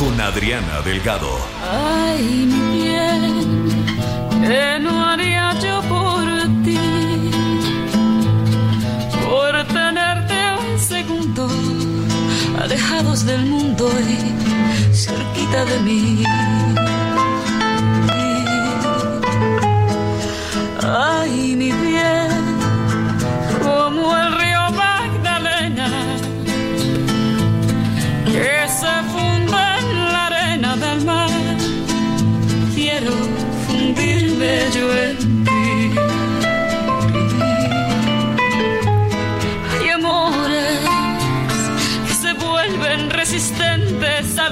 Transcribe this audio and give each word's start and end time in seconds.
con 0.00 0.18
Adriana 0.18 0.80
Delgado. 0.82 1.28
Ay, 1.70 2.46
mi 2.50 2.78
bien, 2.78 3.86
¿qué 4.46 4.78
no 4.80 5.04
haría 5.04 5.52
yo 5.60 5.82
por 5.82 6.24
ti? 6.64 6.78
Por 9.28 9.52
tenerte 9.66 10.38
un 10.64 10.78
segundo, 10.78 11.46
alejados 12.62 13.26
del 13.26 13.44
mundo 13.44 13.90
y 14.00 14.94
cerquita 14.94 15.66
de 15.66 15.80
mí. 15.80 16.24
Ay, 20.82 21.54
mi 21.56 21.72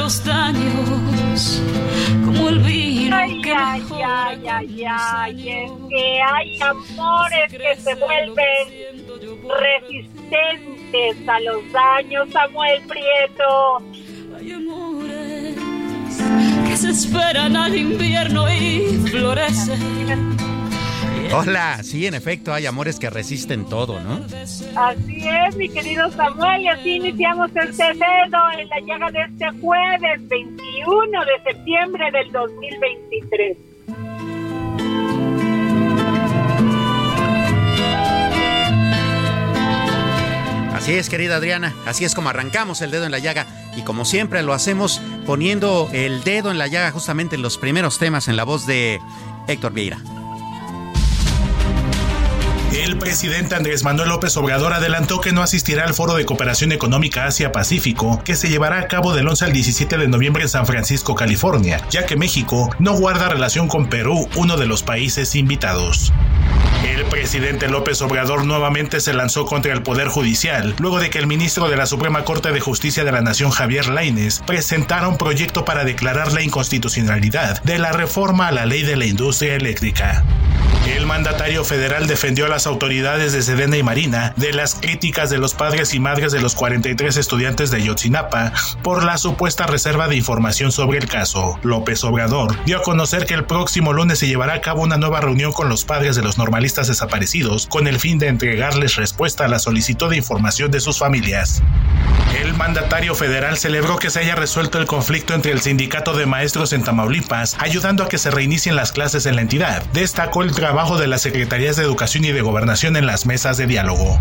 los 0.09 0.25
daños, 0.25 1.63
como 2.25 2.49
el 2.49 2.61
vino 2.61 3.15
Ay, 3.15 3.43
que 3.43 3.53
ay, 3.53 3.83
ay, 3.93 4.47
ay, 4.49 4.85
ay, 4.89 5.49
es 5.51 5.71
que 5.91 6.23
hay 6.23 6.59
amores 6.63 7.53
que 7.53 7.77
se 7.77 7.95
vuelven 7.95 9.07
resistentes 9.61 11.29
a 11.29 11.41
los 11.41 11.73
daños, 11.73 12.27
Samuel 12.33 12.81
Prieto. 12.89 13.83
Hay 14.39 14.53
amores 14.53 15.57
que 16.67 16.77
se 16.79 16.89
esperan 16.89 17.55
al 17.55 17.77
invierno 17.77 18.51
y 18.51 19.07
florecen. 19.11 20.38
Hola, 21.31 21.83
sí, 21.83 22.07
en 22.07 22.15
efecto, 22.15 22.55
hay 22.55 22.67
amores 22.67 22.99
que 22.99 23.11
resisten 23.11 23.67
todo, 23.67 24.01
¿no? 24.01 24.25
Así 24.77 25.29
es, 25.29 25.57
mi 25.57 25.69
querido 25.69 26.11
Samuel, 26.11 26.63
y 26.63 26.69
así 26.69 26.97
iniciamos 26.97 27.51
este 27.55 27.85
dedo 27.85 28.51
en 28.59 28.69
la 28.69 28.81
llaga 28.81 29.11
de 29.11 29.23
este 29.23 29.61
jueves 29.61 30.29
21 30.29 31.25
de 31.25 31.53
septiembre 31.53 32.11
del 32.13 32.33
2023. 32.33 33.59
Así 40.75 40.95
es, 40.95 41.11
querida 41.11 41.37
Adriana, 41.37 41.75
así 41.85 42.07
es 42.07 42.15
como 42.15 42.31
arrancamos 42.31 42.81
el 42.81 42.91
dedo 42.91 43.05
en 43.05 43.11
la 43.11 43.19
llaga 43.19 43.47
y 43.77 43.83
como 43.83 44.07
siempre 44.07 44.43
lo 44.43 44.55
hacemos 44.55 45.03
poniendo 45.27 45.91
el 45.93 46.25
dedo 46.25 46.51
en 46.51 46.57
la 46.57 46.69
llaga 46.69 46.91
justamente 46.93 47.37
en 47.37 47.43
los 47.43 47.59
primeros 47.59 47.99
temas 47.99 48.29
en 48.29 48.37
la 48.37 48.45
voz 48.45 48.67
de 48.67 48.99
Héctor 49.47 49.73
Vieira. 49.75 49.99
El 52.89 52.97
presidente 52.97 53.55
Andrés 53.55 53.85
Manuel 53.85 54.09
López 54.09 54.35
Obrador 54.39 54.73
adelantó 54.73 55.21
que 55.21 55.31
no 55.31 55.43
asistirá 55.43 55.85
al 55.85 55.93
Foro 55.93 56.15
de 56.15 56.25
Cooperación 56.25 56.73
Económica 56.73 57.27
Asia-Pacífico, 57.27 58.23
que 58.25 58.35
se 58.35 58.49
llevará 58.49 58.79
a 58.81 58.89
cabo 58.89 59.13
del 59.13 59.29
11 59.29 59.45
al 59.45 59.53
17 59.53 59.99
de 59.99 60.09
noviembre 60.09 60.45
en 60.45 60.49
San 60.49 60.65
Francisco, 60.65 61.15
California, 61.15 61.83
ya 61.91 62.07
que 62.07 62.17
México 62.17 62.71
no 62.79 62.95
guarda 62.95 63.29
relación 63.29 63.69
con 63.69 63.91
Perú, 63.91 64.27
uno 64.37 64.57
de 64.57 64.65
los 64.65 64.83
países 64.83 65.35
invitados. 65.35 66.15
El 66.85 67.05
presidente 67.07 67.69
López 67.69 68.01
Obrador 68.03 68.45
nuevamente 68.45 69.01
se 69.01 69.13
lanzó 69.13 69.45
contra 69.47 69.73
el 69.73 69.83
Poder 69.83 70.09
Judicial, 70.09 70.75
luego 70.79 71.01
de 71.01 71.11
que 71.11 71.19
el 71.19 71.27
ministro 71.27 71.69
de 71.69 71.77
la 71.77 71.87
Suprema 71.87 72.25
Corte 72.25 72.53
de 72.53 72.61
Justicia 72.61 73.05
de 73.05 73.13
la 73.13 73.21
Nación, 73.21 73.51
Javier 73.51 73.87
Lainez, 73.89 74.41
presentara 74.47 75.09
un 75.09 75.19
proyecto 75.19 75.65
para 75.65 75.85
declarar 75.85 76.33
la 76.33 76.43
inconstitucionalidad 76.43 77.63
de 77.63 77.79
la 77.79 77.93
reforma 77.93 78.49
a 78.49 78.53
la 78.53 78.67
ley 78.67 78.83
de 78.83 78.97
la 78.97 79.07
industria 79.07 79.55
eléctrica. 79.55 80.25
El 80.87 81.05
mandatario 81.05 81.65
federal 81.65 82.07
defendió 82.07 82.47
a 82.47 82.49
las 82.49 82.67
autoridades 82.67 83.33
de 83.33 83.43
Sedena 83.43 83.77
y 83.77 83.83
Marina 83.83 84.33
de 84.37 84.53
las 84.55 84.75
críticas 84.75 85.29
de 85.29 85.37
los 85.37 85.53
padres 85.53 85.93
y 85.93 86.01
madres 86.01 86.33
de 86.33 86.41
los 86.41 86.55
43 86.55 87.17
estudiantes 87.19 87.71
de 87.71 87.83
Yotzinapa 87.83 88.53
por 88.83 89.05
la 89.05 89.19
supuesta 89.19 89.67
reserva 89.67 90.09
de 90.09 90.17
información 90.17 90.73
sobre 90.73 90.99
el 90.99 91.07
caso. 91.07 91.59
López 91.63 92.03
Obrador 92.05 92.57
dio 92.65 92.79
a 92.79 92.83
conocer 92.83 93.27
que 93.27 93.35
el 93.35 93.45
próximo 93.45 93.93
lunes 93.93 94.19
se 94.19 94.29
llevará 94.29 94.55
a 94.55 94.61
cabo 94.63 94.83
una 94.83 94.97
nueva 94.97 95.21
reunión 95.21 95.53
con 95.53 95.69
los 95.69 95.85
padres 95.85 96.17
de 96.17 96.23
los 96.23 96.39
normalistas 96.39 96.68
desaparecidos 96.75 97.67
con 97.67 97.87
el 97.87 97.99
fin 97.99 98.19
de 98.19 98.29
entregarles 98.29 98.97
respuesta 98.97 99.45
a 99.45 99.49
la 99.49 99.59
solicitud 99.59 100.11
de 100.11 100.17
información 100.17 100.71
de 100.71 100.81
sus 100.81 100.99
familias. 100.99 101.63
El 102.41 102.55
mandatario 102.55 103.15
federal 103.15 103.57
celebró 103.57 103.97
que 103.97 104.11
se 104.11 104.21
haya 104.21 104.35
resuelto 104.35 104.79
el 104.79 104.87
conflicto 104.87 105.35
entre 105.35 105.53
el 105.53 105.61
sindicato 105.61 106.15
de 106.15 106.27
maestros 106.27 106.73
en 106.73 106.85
Tamaulipas, 106.85 107.57
ayudando 107.59 108.05
a 108.05 108.09
que 108.09 108.19
se 108.19 108.31
reinicien 108.31 108.77
las 108.77 108.93
clases 108.93 109.27
en 109.27 109.37
la 109.37 109.43
entidad. 109.43 109.83
Destacó 109.93 110.43
el 110.43 110.53
trabajo 110.53 110.99
de 110.99 111.07
las 111.07 111.23
secretarías 111.23 111.77
de 111.77 111.85
Educación 111.85 112.25
y 112.27 112.33
de 112.33 112.43
Gobernación 112.43 112.97
en 112.97 113.07
las 113.07 113.27
mesas 113.27 113.57
de 113.57 113.67
diálogo. 113.67 114.21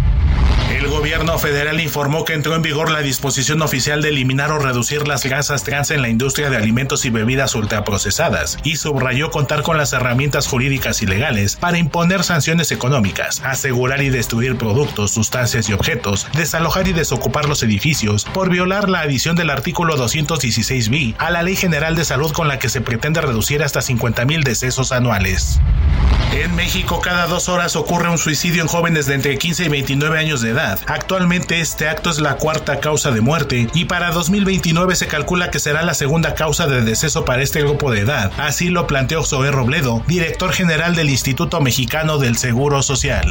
El 0.72 0.88
gobierno 0.90 1.40
federal 1.40 1.80
informó 1.80 2.26
que 2.26 2.34
entró 2.34 2.54
en 2.54 2.62
vigor 2.62 2.92
la 2.92 3.00
disposición 3.00 3.62
oficial 3.62 4.02
de 4.02 4.10
eliminar 4.10 4.52
o 4.52 4.60
reducir 4.60 5.08
las 5.08 5.24
grasas 5.26 5.64
trans 5.64 5.92
en 5.92 6.02
la 6.02 6.10
industria 6.10 6.50
de 6.50 6.58
alimentos 6.58 7.06
y 7.06 7.10
bebidas 7.10 7.56
ultraprocesadas 7.56 8.58
y 8.64 8.76
subrayó 8.76 9.32
contar 9.32 9.64
con 9.64 9.78
las 9.78 9.94
herramientas 9.94 10.46
jurídicas 10.46 11.02
y 11.02 11.08
legales 11.08 11.56
para 11.56 11.78
imponer 11.78 12.24
sanciones 12.24 12.37
económicas, 12.72 13.42
asegurar 13.44 14.02
y 14.02 14.10
destruir 14.10 14.58
productos, 14.58 15.12
sustancias 15.12 15.70
y 15.70 15.74
objetos, 15.74 16.28
desalojar 16.34 16.88
y 16.88 16.94
desocupar 16.94 17.50
los 17.50 17.64
edificios 17.64 18.26
por 18.26 18.50
violar 18.50 18.90
la 18.90 19.02
adición 19.02 19.36
del 19.36 19.50
artículo 19.50 19.98
216 19.98 20.90
b 20.90 21.16
a 21.18 21.32
la 21.32 21.42
Ley 21.42 21.56
General 21.56 21.96
de 21.96 22.06
Salud 22.06 22.32
con 22.32 22.48
la 22.48 22.60
que 22.60 22.70
se 22.70 22.82
pretende 22.82 23.22
reducir 23.22 23.64
hasta 23.64 23.82
50 23.82 24.26
mil 24.26 24.44
decesos 24.44 24.92
anuales. 24.92 25.60
En 26.34 26.56
México, 26.56 27.00
cada 27.02 27.26
dos 27.26 27.50
horas 27.50 27.76
ocurre 27.76 28.10
un 28.10 28.18
suicidio 28.18 28.62
en 28.62 28.68
jóvenes 28.68 29.06
de 29.06 29.16
entre 29.16 29.38
15 29.38 29.66
y 29.66 29.70
29 29.70 30.20
años 30.20 30.42
de 30.42 30.52
edad. 30.52 30.78
Actualmente 30.86 31.62
este 31.62 31.88
acto 31.88 32.10
es 32.10 32.20
la 32.20 32.36
cuarta 32.36 32.80
causa 32.80 33.12
de 33.12 33.22
muerte 33.22 33.70
y 33.74 33.86
para 33.86 34.12
2029 34.12 34.96
se 34.96 35.08
calcula 35.08 35.50
que 35.50 35.60
será 35.60 35.84
la 35.84 35.94
segunda 35.94 36.36
causa 36.36 36.68
de 36.68 36.82
deceso 36.82 37.26
para 37.26 37.42
este 37.42 37.62
grupo 37.62 37.92
de 37.92 38.02
edad. 38.02 38.32
Así 38.38 38.70
lo 38.70 38.88
planteó 38.88 39.24
Zoé 39.24 39.52
Robledo, 39.52 40.04
director 40.06 40.52
general 40.52 40.96
del 40.96 41.10
Instituto 41.10 41.62
Mexicano 41.62 42.18
del 42.28 42.36
Seguro 42.36 42.84
Social. 42.84 43.26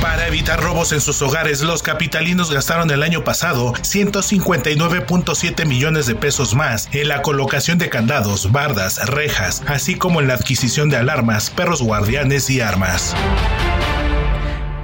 Para 0.00 0.28
evitar 0.28 0.60
robos 0.60 0.92
en 0.92 1.00
sus 1.00 1.20
hogares, 1.22 1.60
los 1.62 1.82
capitalinos 1.82 2.52
gastaron 2.52 2.88
el 2.92 3.02
año 3.02 3.24
pasado 3.24 3.72
159.7 3.72 5.66
millones 5.66 6.06
de 6.06 6.14
pesos 6.14 6.54
más 6.54 6.88
en 6.94 7.08
la 7.08 7.20
colocación 7.22 7.78
de 7.78 7.90
candados, 7.90 8.52
bardas, 8.52 9.10
rejas, 9.10 9.64
así 9.66 9.98
como 9.98 10.20
en 10.20 10.28
la 10.28 10.34
adquisición 10.34 10.88
de 10.88 10.98
alarmas, 10.98 11.50
perros 11.50 11.82
guardianes 11.82 12.48
y 12.48 12.60
armas. 12.60 13.16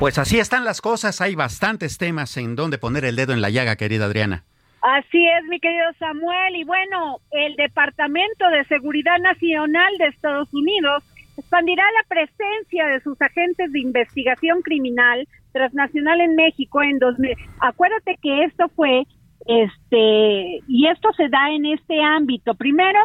Pues 0.01 0.19
así 0.19 0.41
están 0.41 0.65
las 0.65 0.81
cosas, 0.81 1.21
hay 1.21 1.37
bastantes 1.37 1.97
temas 1.97 2.37
en 2.39 2.57
donde 2.57 2.79
poner 2.79 3.05
el 3.05 3.15
dedo 3.15 3.33
en 3.33 3.41
la 3.41 3.51
llaga, 3.51 3.77
querida 3.77 4.07
Adriana. 4.07 4.43
Así 4.83 5.25
es, 5.29 5.45
mi 5.49 5.61
querido 5.61 5.87
Samuel. 6.01 6.57
Y 6.57 6.65
bueno, 6.65 7.21
el 7.31 7.55
Departamento 7.55 8.49
de 8.51 8.65
Seguridad 8.65 9.19
Nacional 9.21 9.93
de 9.99 10.07
Estados 10.09 10.53
Unidos 10.53 11.05
expandirá 11.39 11.85
la 11.93 12.09
presencia 12.09 12.87
de 12.89 13.01
sus 13.01 13.21
agentes 13.23 13.73
de 13.73 13.81
investigación 13.81 14.61
criminal 14.63 15.27
transnacional 15.53 16.21
en 16.21 16.35
México 16.35 16.83
en 16.83 16.99
2000. 16.99 17.35
Acuérdate 17.61 18.19
que 18.23 18.45
esto 18.45 18.69
fue, 18.75 19.05
este, 19.47 20.61
y 20.67 20.87
esto 20.89 21.11
se 21.17 21.29
da 21.29 21.51
en 21.51 21.67
este 21.67 22.03
ámbito. 22.03 22.55
Primero, 22.55 22.99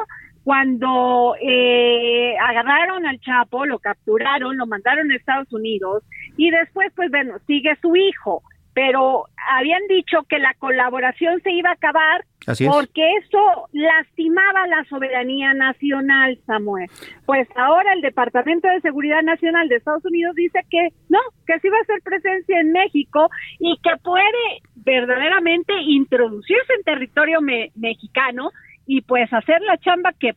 cuando 0.44 1.36
eh, 1.42 2.36
agarraron 2.38 3.06
al 3.06 3.20
Chapo, 3.22 3.66
lo 3.66 3.80
capturaron, 3.80 4.58
lo 4.58 4.66
mandaron 4.66 5.12
a 5.12 5.16
Estados 5.16 5.52
Unidos 5.54 6.04
y 6.36 6.50
después, 6.50 6.92
pues 6.96 7.10
bueno, 7.12 7.36
sigue 7.48 7.78
su 7.82 7.96
hijo 7.96 8.44
pero 8.74 9.26
habían 9.56 9.82
dicho 9.88 10.24
que 10.28 10.40
la 10.40 10.54
colaboración 10.56 11.42
se 11.42 11.52
iba 11.52 11.70
a 11.70 11.74
acabar 11.74 12.26
porque 12.46 13.02
eso 13.18 13.70
lastimaba 13.72 14.68
la 14.68 14.84
soberanía 14.90 15.54
nacional, 15.54 16.38
Samuel. 16.46 16.90
Pues 17.26 17.48
ahora 17.56 17.94
el 17.94 18.02
Departamento 18.02 18.68
de 18.68 18.82
Seguridad 18.82 19.22
Nacional 19.22 19.70
de 19.70 19.76
Estados 19.76 20.06
Unidos 20.06 20.36
dice 20.36 20.60
que 20.70 20.90
no, 21.10 21.20
que 21.46 21.60
sí 21.60 21.70
va 21.70 21.78
a 21.78 21.82
hacer 21.82 22.02
presencia 22.04 22.60
en 22.60 22.72
México 22.72 23.30
y 23.60 23.78
que 23.84 23.92
puede 24.04 24.62
verdaderamente 24.76 25.74
introducirse 25.88 26.74
en 26.78 26.84
territorio 26.84 27.40
mexicano 27.76 28.52
y 28.86 29.02
pues 29.02 29.32
hacer 29.32 29.62
la 29.62 29.78
chamba 29.78 30.12
que 30.20 30.34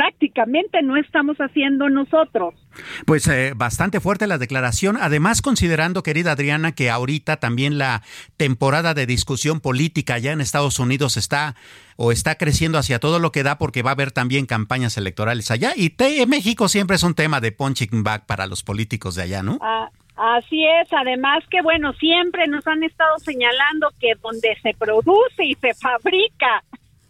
prácticamente 0.00 0.80
no 0.82 0.96
estamos 0.96 1.36
haciendo 1.36 1.90
nosotros. 1.90 2.54
Pues 3.04 3.28
eh, 3.28 3.52
bastante 3.54 4.00
fuerte 4.00 4.26
la 4.26 4.38
declaración, 4.38 4.96
además 4.98 5.42
considerando, 5.42 6.02
querida 6.02 6.32
Adriana, 6.32 6.72
que 6.72 6.88
ahorita 6.88 7.36
también 7.36 7.76
la 7.76 8.00
temporada 8.38 8.94
de 8.94 9.04
discusión 9.04 9.60
política 9.60 10.14
allá 10.14 10.32
en 10.32 10.40
Estados 10.40 10.78
Unidos 10.78 11.18
está 11.18 11.54
o 11.96 12.12
está 12.12 12.36
creciendo 12.36 12.78
hacia 12.78 12.98
todo 12.98 13.18
lo 13.18 13.30
que 13.30 13.42
da 13.42 13.58
porque 13.58 13.82
va 13.82 13.90
a 13.90 13.92
haber 13.92 14.10
también 14.10 14.46
campañas 14.46 14.96
electorales 14.96 15.50
allá 15.50 15.74
y 15.76 15.94
México 16.26 16.68
siempre 16.68 16.96
es 16.96 17.02
un 17.02 17.14
tema 17.14 17.42
de 17.42 17.52
punching 17.52 18.02
bag 18.02 18.24
para 18.24 18.46
los 18.46 18.62
políticos 18.62 19.16
de 19.16 19.24
allá, 19.24 19.42
¿no? 19.42 19.58
Ah, 19.60 19.90
así 20.16 20.64
es, 20.64 20.90
además 20.94 21.44
que 21.50 21.60
bueno, 21.60 21.92
siempre 21.92 22.48
nos 22.48 22.66
han 22.66 22.82
estado 22.84 23.18
señalando 23.18 23.90
que 24.00 24.14
donde 24.22 24.56
se 24.62 24.72
produce 24.78 25.44
y 25.44 25.56
se 25.56 25.74
fabrica 25.74 26.64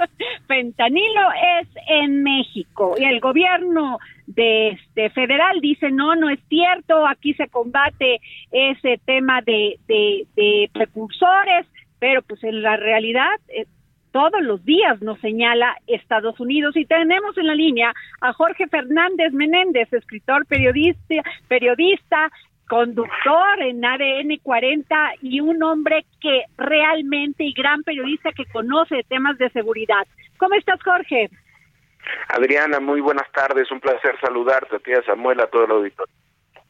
fentanilo 0.47 1.21
es 1.61 1.69
en 1.89 2.23
México. 2.23 2.95
Y 2.99 3.05
el 3.05 3.21
gobierno 3.21 3.99
de 4.27 4.69
este 4.71 5.11
federal 5.11 5.61
dice 5.61 5.91
no 5.91 6.15
no 6.15 6.31
es 6.31 6.39
cierto 6.49 7.05
aquí 7.05 7.35
se 7.35 7.49
combate 7.49 8.21
ese 8.53 9.01
tema 9.05 9.43
de, 9.43 9.77
de, 9.89 10.71
precursores 10.73 11.67
pero 11.99 12.23
pues 12.23 12.43
en 12.45 12.63
la 12.63 12.77
realidad 12.77 13.29
eh, 13.49 13.67
todos 14.13 14.41
los 14.43 14.65
días 14.65 15.01
nos 15.03 15.21
señala 15.21 15.77
Estados 15.87 16.41
Unidos. 16.41 16.77
Y 16.77 16.85
tenemos 16.85 17.37
en 17.39 17.47
la 17.47 17.55
línea 17.55 17.93
a 18.21 18.33
Jorge 18.33 18.67
Fernández 18.67 19.33
Menéndez, 19.33 19.93
escritor, 19.93 20.47
periodista, 20.47 21.23
periodista, 21.49 22.31
conductor 22.71 23.61
en 23.61 23.85
ADN 23.85 24.39
40 24.41 24.97
y 25.23 25.41
un 25.41 25.61
hombre 25.61 26.07
que 26.21 26.45
realmente 26.57 27.43
y 27.43 27.53
gran 27.53 27.83
periodista 27.83 28.31
que 28.31 28.47
conoce 28.47 29.05
temas 29.09 29.37
de 29.39 29.51
seguridad. 29.51 30.07
¿Cómo 30.39 30.55
estás, 30.55 30.81
Jorge? 30.85 31.29
Adriana, 32.29 32.79
muy 32.79 33.01
buenas 33.01 33.31
tardes, 33.33 33.71
un 33.73 33.81
placer 33.81 34.15
saludarte, 34.21 34.79
tía 34.79 35.03
Samuel, 35.03 35.41
a 35.41 35.49
todo 35.49 35.65
el 35.65 35.73
auditorio. 35.73 36.15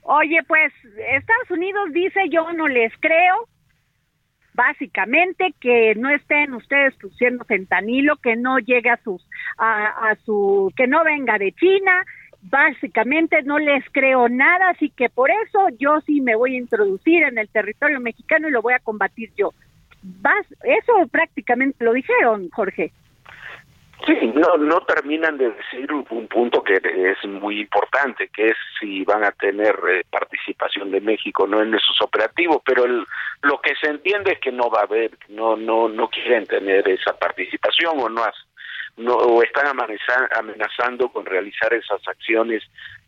Oye, 0.00 0.40
pues 0.48 0.72
Estados 1.12 1.50
Unidos 1.50 1.92
dice 1.92 2.20
yo 2.30 2.50
no 2.54 2.66
les 2.66 2.92
creo, 2.98 3.46
básicamente 4.54 5.54
que 5.60 5.94
no 5.96 6.08
estén 6.08 6.54
ustedes 6.54 6.94
produciendo 6.96 7.44
fentanilo, 7.44 8.16
que 8.16 8.36
no 8.36 8.58
llegue 8.58 8.88
a 8.88 9.02
sus, 9.04 9.22
a, 9.58 10.10
a 10.10 10.16
su, 10.24 10.72
que 10.74 10.86
no 10.86 11.04
venga 11.04 11.36
de 11.36 11.52
China, 11.52 12.04
básicamente 12.42 13.42
no 13.42 13.58
les 13.58 13.84
creo 13.92 14.28
nada, 14.28 14.70
así 14.70 14.90
que 14.90 15.08
por 15.08 15.30
eso 15.30 15.68
yo 15.78 16.00
sí 16.06 16.20
me 16.20 16.36
voy 16.36 16.54
a 16.54 16.58
introducir 16.58 17.22
en 17.22 17.38
el 17.38 17.48
territorio 17.48 18.00
mexicano 18.00 18.48
y 18.48 18.52
lo 18.52 18.62
voy 18.62 18.74
a 18.74 18.78
combatir 18.78 19.30
yo. 19.36 19.52
eso 20.64 20.92
prácticamente 21.10 21.84
lo 21.84 21.92
dijeron, 21.92 22.48
Jorge. 22.50 22.92
Sí, 24.06 24.32
no, 24.34 24.56
no 24.56 24.80
terminan 24.80 25.36
de 25.36 25.50
decir 25.50 25.92
un 25.92 26.26
punto 26.26 26.62
que 26.62 26.80
es 26.82 27.28
muy 27.28 27.60
importante, 27.60 28.28
que 28.28 28.48
es 28.48 28.56
si 28.80 29.04
van 29.04 29.24
a 29.24 29.32
tener 29.32 29.78
eh, 29.90 30.04
participación 30.10 30.90
de 30.90 31.02
México 31.02 31.46
no 31.46 31.60
en 31.60 31.74
esos 31.74 32.00
operativos, 32.00 32.62
pero 32.64 32.86
el, 32.86 33.04
lo 33.42 33.60
que 33.60 33.74
se 33.74 33.90
entiende 33.90 34.32
es 34.32 34.40
que 34.40 34.52
no 34.52 34.70
va 34.70 34.80
a 34.80 34.84
haber, 34.84 35.10
no, 35.28 35.54
no, 35.54 35.88
no 35.88 36.08
quieren 36.08 36.46
tener 36.46 36.88
esa 36.88 37.12
participación 37.18 38.00
o 38.00 38.08
no, 38.08 38.24
no 38.96 39.14
o 39.14 39.42
están 39.42 39.66
amenazando 39.68 41.08
con 41.08 41.24
realizar 41.24 41.72
esas 41.72 42.06
acciones 42.06 42.62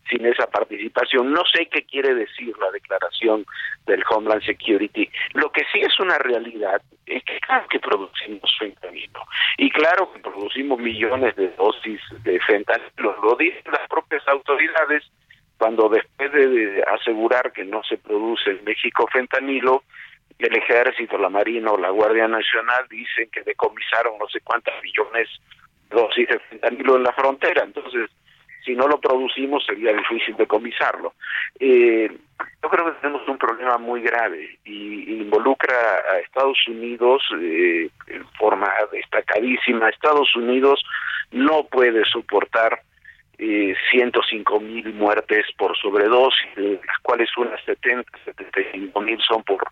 sin 0.09 0.27
esa 0.27 0.47
participación. 0.47 1.33
No 1.33 1.43
sé 1.53 1.67
qué 1.67 1.85
quiere 1.85 2.15
decir 2.15 2.55
la 2.59 2.71
declaración 2.71 3.45
del 3.87 4.03
Homeland 4.09 4.43
Security. 4.45 5.09
Lo 5.35 5.51
que 5.53 5.63
sí 5.73 5.81
es 5.81 5.99
una 6.01 6.19
realidad 6.19 6.83
es 7.07 7.23
que 7.25 7.41
claro 7.41 7.67
que 7.69 7.79
producimos 7.79 8.51
fentanilo 8.59 9.21
y 9.59 9.71
claro 9.71 10.13
que 10.13 10.21
producimos 10.21 10.79
millones 10.79 11.37
de 11.37 11.49
dosis 11.51 12.01
de 12.25 12.41
fentanilo. 12.41 13.17
Lo 13.23 13.37
dicen 13.37 13.63
las 13.71 13.89
propias 13.89 14.27
autoridades 14.29 15.05
cuando 15.59 15.89
después 15.89 16.33
de 16.33 16.83
asegurar 16.89 17.53
que 17.53 17.65
no 17.65 17.83
se 17.85 17.97
produce 17.97 18.51
en 18.51 18.65
México 18.65 19.07
fentanilo, 19.13 19.85
el 20.39 20.57
ejército, 20.57 21.17
la 21.19 21.29
marina 21.29 21.71
o 21.71 21.79
la 21.79 21.91
Guardia 21.91 22.27
Nacional 22.27 22.87
dicen 22.91 23.29
que 23.31 23.43
decomisaron 23.43 24.19
no 24.19 24.29
sé 24.29 24.41
cuántas 24.41 24.75
millones 24.83 25.29
dosis 25.93 26.29
de 26.29 26.39
fentanilo 26.41 26.97
en 26.97 27.05
la 27.05 27.13
frontera. 27.13 27.65
Entonces, 27.65 28.11
si 28.65 28.75
no 28.75 28.87
lo 28.87 29.01
producimos 29.01 29.65
sería 29.65 29.93
difícil 29.93 30.37
decomisarlo. 30.37 31.15
Eh, 31.59 32.11
yo 32.63 32.69
creo 32.69 32.87
que 32.87 33.01
tenemos 33.01 33.27
un 33.29 33.39
problema 33.39 33.79
muy 33.79 34.03
grave 34.03 34.59
y 34.65 35.21
involucra 35.21 35.75
a 36.13 36.19
Estados 36.19 36.59
Unidos 36.69 37.23
eh, 37.41 37.91
en 38.09 38.27
forma 38.39 38.71
destacadísima. 38.93 39.89
Estados 39.89 40.35
Unidos 40.37 40.83
no 41.33 41.65
puede 41.65 42.05
soportar 42.05 42.81
eh, 43.39 43.75
105 43.91 44.61
mil 44.61 44.95
muertes 44.95 45.47
por 45.59 45.77
sobredosis, 45.77 46.55
de 46.57 46.81
las 46.87 46.99
cuales 47.03 47.29
unas 47.37 47.63
70, 47.65 48.11
75 48.25 49.01
mil 49.01 49.19
son 49.21 49.43
por, 49.43 49.65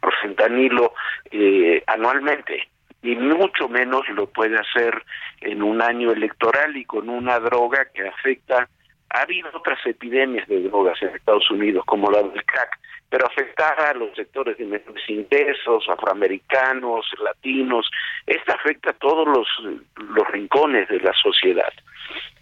por 0.00 0.14
fentanilo 0.20 0.92
eh, 1.30 1.82
anualmente 1.86 2.68
y 3.02 3.16
mucho 3.16 3.68
menos 3.68 4.08
lo 4.10 4.26
puede 4.26 4.58
hacer 4.58 5.04
en 5.40 5.62
un 5.62 5.80
año 5.82 6.12
electoral 6.12 6.76
y 6.76 6.84
con 6.84 7.08
una 7.08 7.38
droga 7.40 7.86
que 7.94 8.06
afecta 8.06 8.68
ha 9.12 9.22
habido 9.22 9.50
otras 9.54 9.84
epidemias 9.86 10.46
de 10.48 10.62
drogas 10.62 11.00
en 11.02 11.08
Estados 11.08 11.50
Unidos 11.50 11.84
como 11.86 12.10
la 12.10 12.22
del 12.22 12.44
crack 12.44 12.78
pero 13.10 13.26
afecta 13.26 13.70
a 13.70 13.92
los 13.94 14.14
sectores 14.14 14.56
de 14.56 14.64
menores 14.64 15.10
ingresos, 15.10 15.84
afroamericanos, 15.88 17.04
latinos, 17.22 17.90
esta 18.24 18.54
afecta 18.54 18.90
a 18.90 18.94
todos 18.94 19.26
los, 19.26 19.48
los 19.96 20.28
rincones 20.28 20.88
de 20.88 21.00
la 21.00 21.12
sociedad. 21.20 21.72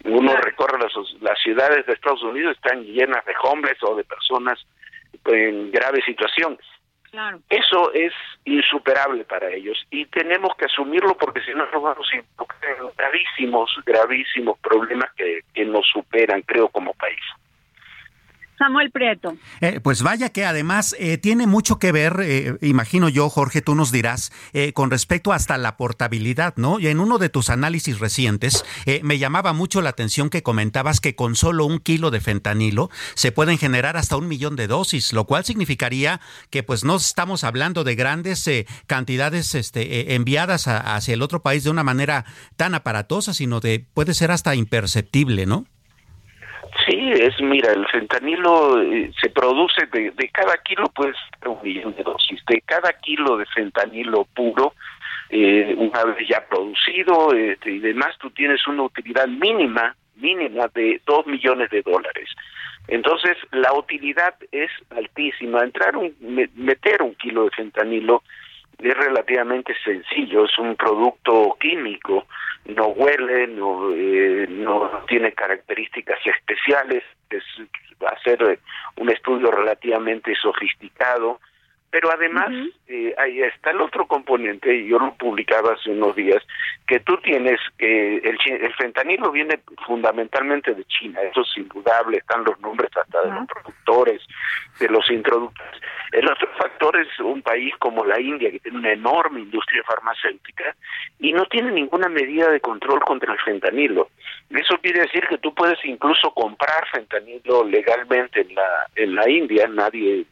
Uno 0.05 0.35
recorre 0.37 0.77
las, 0.77 0.93
las 1.21 1.41
ciudades 1.41 1.87
de 1.87 1.93
Estados 1.93 2.21
Unidos, 2.21 2.55
están 2.55 2.83
llenas 2.83 3.25
de 3.25 3.33
hombres 3.43 3.77
o 3.81 3.95
de 3.95 4.03
personas 4.03 4.63
en 5.25 5.71
grave 5.71 6.03
situación. 6.05 6.59
Eso 7.49 7.91
es 7.93 8.13
insuperable 8.45 9.23
para 9.25 9.49
ellos 9.49 9.77
y 9.89 10.05
tenemos 10.05 10.55
que 10.55 10.65
asumirlo 10.65 11.15
porque 11.17 11.41
si 11.41 11.51
no 11.51 11.65
nos 11.65 11.81
vamos 11.81 12.07
a 12.11 12.15
involucrar 12.15 12.77
en 12.79 12.89
gravísimos, 12.97 13.71
gravísimos 13.85 14.59
problemas 14.59 15.11
que, 15.15 15.41
que 15.53 15.65
nos 15.65 15.87
superan, 15.87 16.41
creo, 16.43 16.69
como 16.69 16.93
país. 16.93 17.21
Samuel 18.59 18.91
Prieto. 18.91 19.37
Eh, 19.61 19.79
pues 19.81 20.03
vaya 20.03 20.29
que 20.29 20.45
además 20.45 20.95
eh, 20.99 21.17
tiene 21.17 21.47
mucho 21.47 21.79
que 21.79 21.91
ver, 21.91 22.17
eh, 22.21 22.57
imagino 22.61 23.09
yo, 23.09 23.29
Jorge, 23.29 23.61
tú 23.61 23.73
nos 23.73 23.91
dirás, 23.91 24.31
con 24.73 24.91
respecto 24.91 25.31
hasta 25.31 25.57
la 25.57 25.77
portabilidad, 25.77 26.53
¿no? 26.57 26.79
Y 26.79 26.87
en 26.87 26.99
uno 26.99 27.17
de 27.17 27.29
tus 27.29 27.49
análisis 27.49 27.99
recientes 27.99 28.65
me 29.03 29.17
llamaba 29.17 29.53
mucho 29.53 29.81
la 29.81 29.91
atención 29.91 30.29
que 30.29 30.43
comentabas 30.43 30.99
que 30.99 31.15
con 31.15 31.35
solo 31.35 31.65
un 31.65 31.79
kilo 31.79 32.11
de 32.11 32.19
fentanilo 32.19 32.89
se 33.15 33.31
pueden 33.31 33.57
generar 33.57 33.95
hasta 33.95 34.17
un 34.17 34.27
millón 34.27 34.57
de 34.57 34.67
dosis, 34.67 35.13
lo 35.13 35.25
cual 35.25 35.45
significaría 35.45 36.19
que 36.49 36.63
pues 36.63 36.83
no 36.83 36.97
estamos 36.97 37.45
hablando 37.45 37.85
de 37.85 37.95
grandes 37.95 38.49
cantidades 38.87 39.55
este, 39.55 40.15
enviadas 40.15 40.67
hacia 40.67 41.13
el 41.13 41.21
otro 41.21 41.41
país 41.41 41.63
de 41.63 41.69
una 41.69 41.83
manera 41.83 42.25
tan 42.57 42.75
aparatosa, 42.75 43.33
sino 43.33 43.61
de 43.61 43.85
puede 43.93 44.13
ser 44.13 44.31
hasta 44.31 44.55
imperceptible, 44.55 45.45
¿no? 45.45 45.65
Sí, 46.89 47.11
es, 47.11 47.39
mira, 47.39 47.71
el 47.71 47.85
fentanilo 47.87 48.81
eh, 48.81 49.11
se 49.21 49.29
produce 49.29 49.85
de, 49.93 50.09
de 50.11 50.29
cada 50.29 50.57
kilo, 50.57 50.85
pues, 50.95 51.15
un 51.45 51.59
millón 51.61 51.95
de 51.95 52.01
dosis. 52.01 52.43
De 52.47 52.61
cada 52.61 52.91
kilo 52.93 53.37
de 53.37 53.45
fentanilo 53.45 54.25
puro, 54.33 54.73
eh, 55.29 55.75
una 55.77 56.03
vez 56.05 56.27
ya 56.27 56.43
producido 56.47 57.31
este, 57.33 57.73
y 57.73 57.79
demás, 57.79 58.17
tú 58.17 58.31
tienes 58.31 58.65
una 58.65 58.83
utilidad 58.83 59.27
mínima, 59.27 59.95
mínima 60.15 60.67
de 60.73 60.99
dos 61.05 61.27
millones 61.27 61.69
de 61.69 61.83
dólares. 61.83 62.27
Entonces, 62.87 63.37
la 63.51 63.71
utilidad 63.73 64.33
es 64.51 64.71
altísima. 64.89 65.63
Entrar 65.63 65.95
un, 65.95 66.15
meter 66.55 67.03
un 67.03 67.13
kilo 67.13 67.43
de 67.43 67.51
fentanilo 67.51 68.23
es 68.81 68.97
relativamente 68.97 69.73
sencillo, 69.83 70.45
es 70.45 70.57
un 70.57 70.75
producto 70.75 71.57
químico, 71.59 72.25
no 72.65 72.87
huele, 72.87 73.47
no, 73.47 73.91
eh, 73.93 74.47
no 74.49 75.03
tiene 75.07 75.33
características 75.33 76.19
especiales, 76.25 77.03
es 77.29 77.43
hacer 78.07 78.59
un 78.97 79.09
estudio 79.09 79.51
relativamente 79.51 80.33
sofisticado, 80.35 81.39
pero 81.91 82.11
además 82.11 82.49
eh, 82.87 83.13
ahí 83.17 83.41
está 83.41 83.71
el 83.71 83.81
otro 83.81 84.05
componente, 84.05 84.75
y 84.75 84.87
yo 84.87 84.99
lo 84.99 85.13
publicaba 85.15 85.73
hace 85.73 85.91
unos 85.91 86.15
días, 86.15 86.43
que 86.87 86.99
tú 86.99 87.17
tienes, 87.17 87.59
que 87.77 88.17
el, 88.17 88.37
el, 88.45 88.73
fentanilo 88.75 89.31
viene 89.31 89.59
fundamentalmente 89.85 90.73
de 90.73 90.83
China, 90.85 91.21
eso 91.21 91.41
es 91.41 91.57
indudable, 91.57 92.17
están 92.17 92.43
los 92.43 92.59
nombres 92.59 92.91
hasta 92.95 93.21
de 93.21 93.31
los 93.31 93.47
productores, 93.47 94.21
de 94.79 94.89
los 94.89 95.09
introductores. 95.09 95.81
El 96.11 96.27
otro 96.27 96.47
factor 96.57 96.99
es 96.99 97.19
un 97.19 97.41
país 97.41 97.73
como 97.77 98.03
la 98.03 98.19
India, 98.19 98.49
que 98.49 98.59
tiene 98.59 98.79
una 98.79 98.93
enorme 98.93 99.41
industria 99.41 99.83
farmacéutica 99.83 100.75
y 101.19 101.33
no 101.33 101.45
tiene 101.45 101.71
ninguna 101.71 102.09
medida 102.09 102.49
de 102.49 102.59
control 102.59 102.99
contra 103.01 103.33
el 103.33 103.39
fentanilo. 103.39 104.09
Eso 104.49 104.77
quiere 104.81 105.01
decir 105.01 105.27
que 105.27 105.37
tú 105.37 105.53
puedes 105.53 105.77
incluso 105.85 106.31
comprar 106.31 106.87
fentanilo 106.91 107.63
legalmente 107.63 108.41
en 108.41 108.55
la, 108.55 108.87
en 108.95 109.15
la 109.15 109.29
India, 109.29 109.67
nadie 109.67 110.25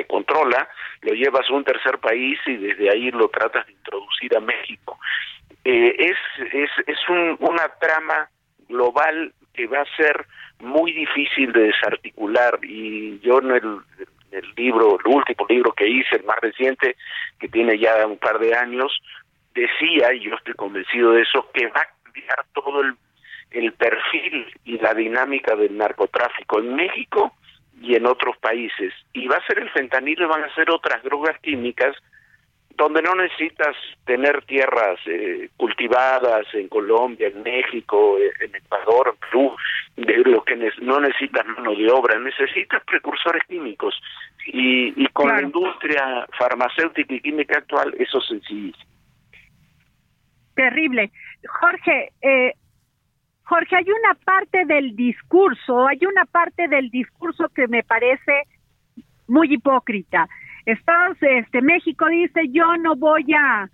te 0.00 0.06
controla, 0.06 0.68
lo 1.02 1.12
llevas 1.12 1.48
a 1.48 1.52
un 1.52 1.64
tercer 1.64 1.98
país 1.98 2.38
y 2.46 2.56
desde 2.56 2.90
ahí 2.90 3.10
lo 3.10 3.28
tratas 3.28 3.66
de 3.66 3.72
introducir 3.72 4.34
a 4.34 4.40
México. 4.40 4.98
Eh, 5.64 5.94
es 5.98 6.16
es, 6.54 6.70
es 6.86 6.98
una 7.08 7.68
trama 7.80 8.30
global 8.68 9.32
que 9.52 9.66
va 9.66 9.80
a 9.80 9.96
ser 9.96 10.26
muy 10.60 10.92
difícil 10.92 11.52
de 11.52 11.64
desarticular 11.64 12.58
y 12.62 13.18
yo 13.20 13.40
en 13.40 13.50
el, 13.50 13.78
el 14.30 14.52
libro, 14.56 14.98
el 15.04 15.12
último 15.12 15.46
libro 15.48 15.72
que 15.72 15.86
hice, 15.86 16.16
el 16.16 16.24
más 16.24 16.38
reciente, 16.40 16.96
que 17.38 17.48
tiene 17.48 17.78
ya 17.78 18.06
un 18.06 18.18
par 18.18 18.38
de 18.38 18.54
años, 18.54 18.98
decía, 19.54 20.14
y 20.14 20.20
yo 20.20 20.34
estoy 20.34 20.54
convencido 20.54 21.12
de 21.12 21.22
eso, 21.22 21.50
que 21.52 21.66
va 21.66 21.80
a 21.80 21.88
cambiar 22.04 22.46
todo 22.54 22.80
el, 22.80 22.94
el 23.50 23.72
perfil 23.72 24.46
y 24.64 24.78
la 24.78 24.94
dinámica 24.94 25.56
del 25.56 25.76
narcotráfico 25.76 26.60
en 26.60 26.74
México 26.74 27.34
y 27.80 27.96
en 27.96 28.06
otros 28.06 28.36
países. 28.38 28.92
Y 29.12 29.26
va 29.26 29.36
a 29.36 29.46
ser 29.46 29.58
el 29.58 29.70
fentanilo 29.70 30.26
y 30.26 30.28
van 30.28 30.44
a 30.44 30.54
ser 30.54 30.70
otras 30.70 31.02
drogas 31.02 31.38
químicas 31.40 31.96
donde 32.76 33.02
no 33.02 33.14
necesitas 33.14 33.76
tener 34.06 34.42
tierras 34.46 34.98
eh, 35.04 35.50
cultivadas 35.58 36.46
en 36.54 36.68
Colombia, 36.68 37.28
en 37.28 37.42
México, 37.42 38.16
eh, 38.18 38.32
en 38.40 38.54
Ecuador, 38.54 39.12
en 39.12 39.18
Perú, 39.18 39.56
de 39.96 40.16
lo 40.30 40.42
que 40.42 40.56
no 40.80 40.98
necesitas 40.98 41.46
mano 41.46 41.74
de 41.74 41.90
obra, 41.90 42.18
necesitas 42.18 42.82
precursores 42.84 43.42
químicos. 43.46 43.94
Y, 44.46 44.94
y 44.96 45.06
con 45.08 45.28
la 45.28 45.42
industria 45.42 46.26
farmacéutica 46.38 47.12
y 47.12 47.20
química 47.20 47.58
actual, 47.58 47.94
eso 47.98 48.18
es 48.18 48.26
sencillísimo. 48.26 48.90
Terrible. 50.54 51.10
Jorge, 51.60 52.12
eh, 52.22 52.54
Jorge, 53.50 53.74
hay 53.74 53.86
una 53.90 54.14
parte 54.24 54.64
del 54.64 54.94
discurso, 54.94 55.88
hay 55.88 55.98
una 56.06 56.24
parte 56.24 56.68
del 56.68 56.88
discurso 56.88 57.48
que 57.48 57.66
me 57.66 57.82
parece 57.82 58.44
muy 59.26 59.52
hipócrita. 59.52 60.28
Estados, 60.66 61.16
este, 61.20 61.60
México 61.60 62.06
dice 62.06 62.42
yo 62.52 62.76
no 62.76 62.94
voy 62.94 63.26
a, 63.36 63.68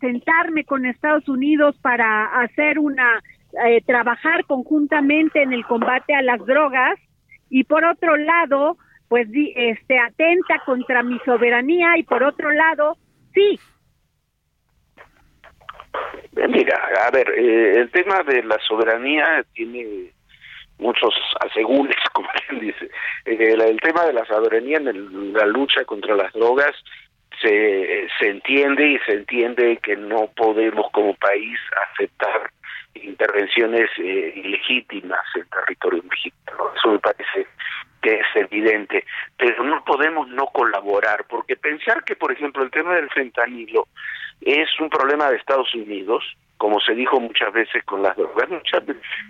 sentarme 0.00 0.64
con 0.64 0.86
Estados 0.86 1.28
Unidos 1.28 1.76
para 1.82 2.40
hacer 2.40 2.78
una, 2.78 3.22
eh, 3.66 3.82
trabajar 3.86 4.44
conjuntamente 4.46 5.42
en 5.42 5.52
el 5.52 5.64
combate 5.66 6.14
a 6.14 6.22
las 6.22 6.44
drogas 6.44 6.98
y 7.50 7.64
por 7.64 7.84
otro 7.84 8.16
lado, 8.16 8.78
pues 9.08 9.28
este, 9.56 9.98
atenta 9.98 10.62
contra 10.64 11.02
mi 11.02 11.18
soberanía 11.26 11.98
y 11.98 12.02
por 12.02 12.22
otro 12.22 12.50
lado, 12.50 12.96
sí, 13.34 13.58
Mira, 16.48 16.76
a 17.06 17.10
ver, 17.10 17.28
eh, 17.30 17.80
el 17.80 17.90
tema 17.90 18.22
de 18.22 18.42
la 18.42 18.58
soberanía 18.60 19.44
tiene 19.54 20.12
muchos 20.78 21.14
asegúnes, 21.40 21.96
como 22.12 22.28
quien 22.46 22.60
dice. 22.60 22.90
Eh, 23.24 23.54
el, 23.58 23.80
tema 23.80 24.04
de 24.04 24.12
la 24.12 24.24
soberanía 24.24 24.78
en 24.78 25.32
la 25.32 25.46
lucha 25.46 25.84
contra 25.84 26.14
las 26.14 26.32
drogas 26.32 26.74
se, 27.40 28.08
se 28.18 28.28
entiende 28.28 28.86
y 28.86 28.98
se 29.00 29.12
entiende 29.12 29.78
que 29.78 29.96
no 29.96 30.28
podemos 30.36 30.90
como 30.92 31.14
país 31.14 31.58
aceptar 31.92 32.50
intervenciones 32.94 33.90
eh, 33.98 34.32
ilegítimas 34.36 35.24
en 35.34 35.48
territorio 35.48 36.02
mexicano. 36.04 36.72
Eso 36.76 36.92
me 36.92 36.98
parece 36.98 37.46
que 38.02 38.14
es 38.14 38.26
evidente, 38.36 39.04
pero 39.36 39.62
no 39.64 39.84
podemos 39.84 40.28
no 40.28 40.46
colaborar, 40.46 41.24
porque 41.28 41.56
pensar 41.56 42.04
que, 42.04 42.16
por 42.16 42.32
ejemplo, 42.32 42.62
el 42.62 42.70
tema 42.70 42.94
del 42.94 43.10
fentanilo 43.10 43.88
es 44.40 44.68
un 44.80 44.90
problema 44.90 45.30
de 45.30 45.36
Estados 45.36 45.74
Unidos, 45.74 46.24
como 46.56 46.80
se 46.80 46.94
dijo 46.94 47.20
muchas 47.20 47.52
veces 47.52 47.84
con 47.84 48.02
las 48.02 48.16
drogas. 48.16 48.48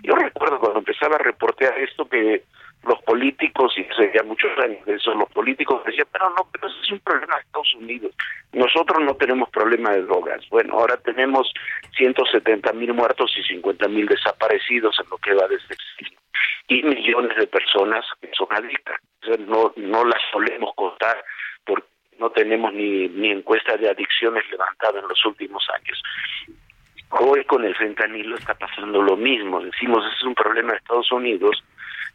Yo 0.03 0.15
recuerdo 0.15 0.59
cuando 0.59 0.79
empezaba 0.79 1.15
a 1.15 1.19
reportear 1.19 1.77
esto 1.79 2.07
que 2.07 2.43
los 2.83 3.01
políticos, 3.03 3.73
y 3.77 3.85
ya 4.15 4.23
muchos 4.23 4.57
años 4.59 4.83
de 4.85 4.95
eso, 4.95 5.13
los 5.13 5.29
políticos 5.29 5.83
decían, 5.85 6.07
pero 6.11 6.29
no, 6.29 6.47
pero 6.51 6.67
eso 6.67 6.77
es 6.81 6.91
un 6.91 6.99
problema 6.99 7.35
de 7.35 7.41
Estados 7.41 7.75
Unidos. 7.75 8.15
Nosotros 8.53 9.03
no 9.03 9.15
tenemos 9.15 9.49
problema 9.49 9.91
de 9.91 10.03
drogas. 10.03 10.47
Bueno, 10.49 10.75
ahora 10.75 10.97
tenemos 10.97 11.51
170 11.97 12.71
mil 12.73 12.93
muertos 12.93 13.31
y 13.37 13.43
50 13.43 13.87
mil 13.89 14.07
desaparecidos 14.07 14.97
en 15.03 15.09
lo 15.09 15.17
que 15.17 15.33
va 15.33 15.47
desde 15.47 15.73
el 15.73 16.09
y 16.69 16.83
millones 16.83 17.35
de 17.35 17.47
personas 17.47 18.05
que 18.21 18.29
son 18.37 18.47
adictas. 18.51 18.97
no, 19.47 19.73
no 19.75 20.05
las 20.05 20.21
solemos 20.31 20.73
contar 20.75 21.23
porque 21.65 21.87
no 22.19 22.29
tenemos 22.29 22.73
ni, 22.73 23.07
ni 23.07 23.31
de 23.31 23.89
adicciones 23.89 24.43
levantadas 24.51 25.01
en 25.01 25.09
los 25.09 25.25
últimos 25.25 25.65
años. 25.73 26.01
Hoy 27.11 27.43
con 27.45 27.65
el 27.65 27.75
fentanilo 27.75 28.35
está 28.35 28.53
pasando 28.53 29.01
lo 29.01 29.15
mismo. 29.15 29.61
Decimos, 29.61 30.03
es 30.15 30.23
un 30.23 30.35
problema 30.35 30.71
de 30.71 30.77
Estados 30.77 31.11
Unidos, 31.11 31.63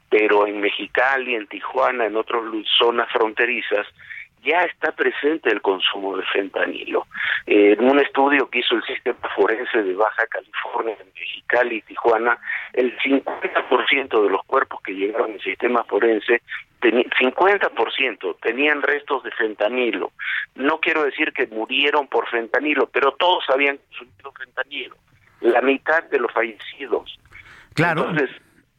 pero 0.08 0.46
en 0.46 0.60
Mexicali, 0.60 1.34
en 1.34 1.46
Tijuana, 1.48 2.06
en 2.06 2.16
otras 2.16 2.42
zonas 2.78 3.10
fronterizas, 3.10 3.86
ya 4.44 4.62
está 4.62 4.92
presente 4.92 5.50
el 5.50 5.60
consumo 5.60 6.16
de 6.16 6.24
fentanilo. 6.32 7.06
en 7.46 7.82
un 7.84 7.98
estudio 8.00 8.48
que 8.48 8.60
hizo 8.60 8.76
el 8.76 8.82
sistema 8.84 9.28
forense 9.34 9.82
de 9.82 9.94
Baja 9.94 10.26
California, 10.26 10.96
Mexicali 11.14 11.76
y 11.76 11.82
Tijuana, 11.82 12.38
el 12.72 12.96
50% 12.98 14.22
de 14.22 14.30
los 14.30 14.42
cuerpos 14.44 14.80
que 14.82 14.92
llegaron 14.92 15.32
al 15.32 15.40
sistema 15.40 15.84
forense, 15.84 16.42
50% 16.80 18.36
tenían 18.40 18.82
restos 18.82 19.22
de 19.22 19.30
fentanilo. 19.32 20.12
No 20.54 20.78
quiero 20.80 21.04
decir 21.04 21.32
que 21.32 21.46
murieron 21.46 22.08
por 22.08 22.28
fentanilo, 22.28 22.88
pero 22.92 23.12
todos 23.12 23.44
habían 23.48 23.78
consumido 23.78 24.32
fentanilo. 24.32 24.96
La 25.40 25.60
mitad 25.60 26.02
de 26.04 26.18
los 26.18 26.32
fallecidos. 26.32 27.18
Claro. 27.74 28.08
Entonces, 28.08 28.30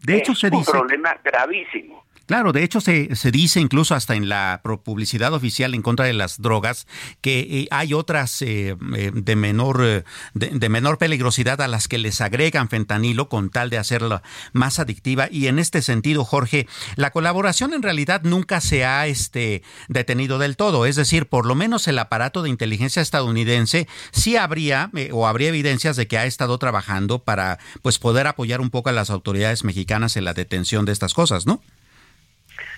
de 0.03 0.17
hecho, 0.17 0.35
se 0.35 0.49
dice. 0.49 0.71
Un 0.71 0.79
problema 0.79 1.17
gravísimo. 1.23 2.04
Claro, 2.25 2.53
de 2.53 2.63
hecho 2.63 2.81
se, 2.81 3.15
se, 3.15 3.29
dice 3.29 3.59
incluso 3.59 3.93
hasta 3.93 4.15
en 4.15 4.29
la 4.29 4.61
publicidad 4.83 5.33
oficial 5.33 5.75
en 5.75 5.83
contra 5.83 6.07
de 6.07 6.13
las 6.13 6.41
drogas 6.41 6.87
que 7.21 7.39
eh, 7.39 7.67
hay 7.69 7.93
otras 7.93 8.41
eh, 8.41 8.75
eh, 8.95 9.11
de 9.13 9.35
menor 9.35 10.03
de, 10.33 10.69
menor 10.69 10.97
peligrosidad 10.97 11.61
a 11.61 11.67
las 11.67 11.87
que 11.87 11.99
les 11.99 12.21
agregan 12.21 12.67
fentanilo 12.67 13.29
con 13.29 13.51
tal 13.51 13.69
de 13.69 13.77
hacerla 13.77 14.23
más 14.53 14.79
adictiva 14.79 15.27
y 15.29 15.47
en 15.47 15.59
este 15.59 15.83
sentido 15.83 16.25
Jorge 16.25 16.67
la 16.95 17.11
colaboración 17.11 17.75
en 17.75 17.83
realidad 17.83 18.21
nunca 18.23 18.59
se 18.59 18.85
ha 18.85 19.05
este 19.05 19.61
detenido 19.87 20.39
del 20.39 20.57
todo 20.57 20.87
es 20.87 20.95
decir 20.95 21.27
por 21.27 21.45
lo 21.45 21.53
menos 21.53 21.87
el 21.87 21.99
aparato 21.99 22.41
de 22.41 22.49
inteligencia 22.49 23.03
estadounidense 23.03 23.87
sí 24.11 24.35
habría 24.35 24.89
o 25.11 25.27
habría 25.27 25.49
evidencias 25.49 25.95
de 25.95 26.07
que 26.07 26.17
ha 26.17 26.25
estado 26.25 26.57
trabajando 26.57 27.19
para 27.19 27.59
pues 27.83 27.99
poder 27.99 28.25
apoyar 28.25 28.61
un 28.61 28.71
poco 28.71 28.89
a 28.89 28.93
las 28.93 29.11
autoridades 29.11 29.63
mexicanas 29.63 30.17
en 30.17 30.25
la 30.25 30.33
detención 30.33 30.85
de 30.85 30.91
estas 30.91 31.13
cosas, 31.13 31.45
¿no? 31.45 31.61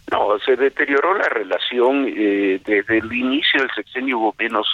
No, 0.09 0.39
se 0.39 0.55
deterioró 0.55 1.15
la 1.15 1.27
relación 1.27 2.05
eh, 2.07 2.61
desde 2.63 2.99
el 2.99 3.11
inicio 3.11 3.59
del 3.59 3.69
sexenio 3.71 4.19
hubo 4.19 4.35
menos 4.39 4.65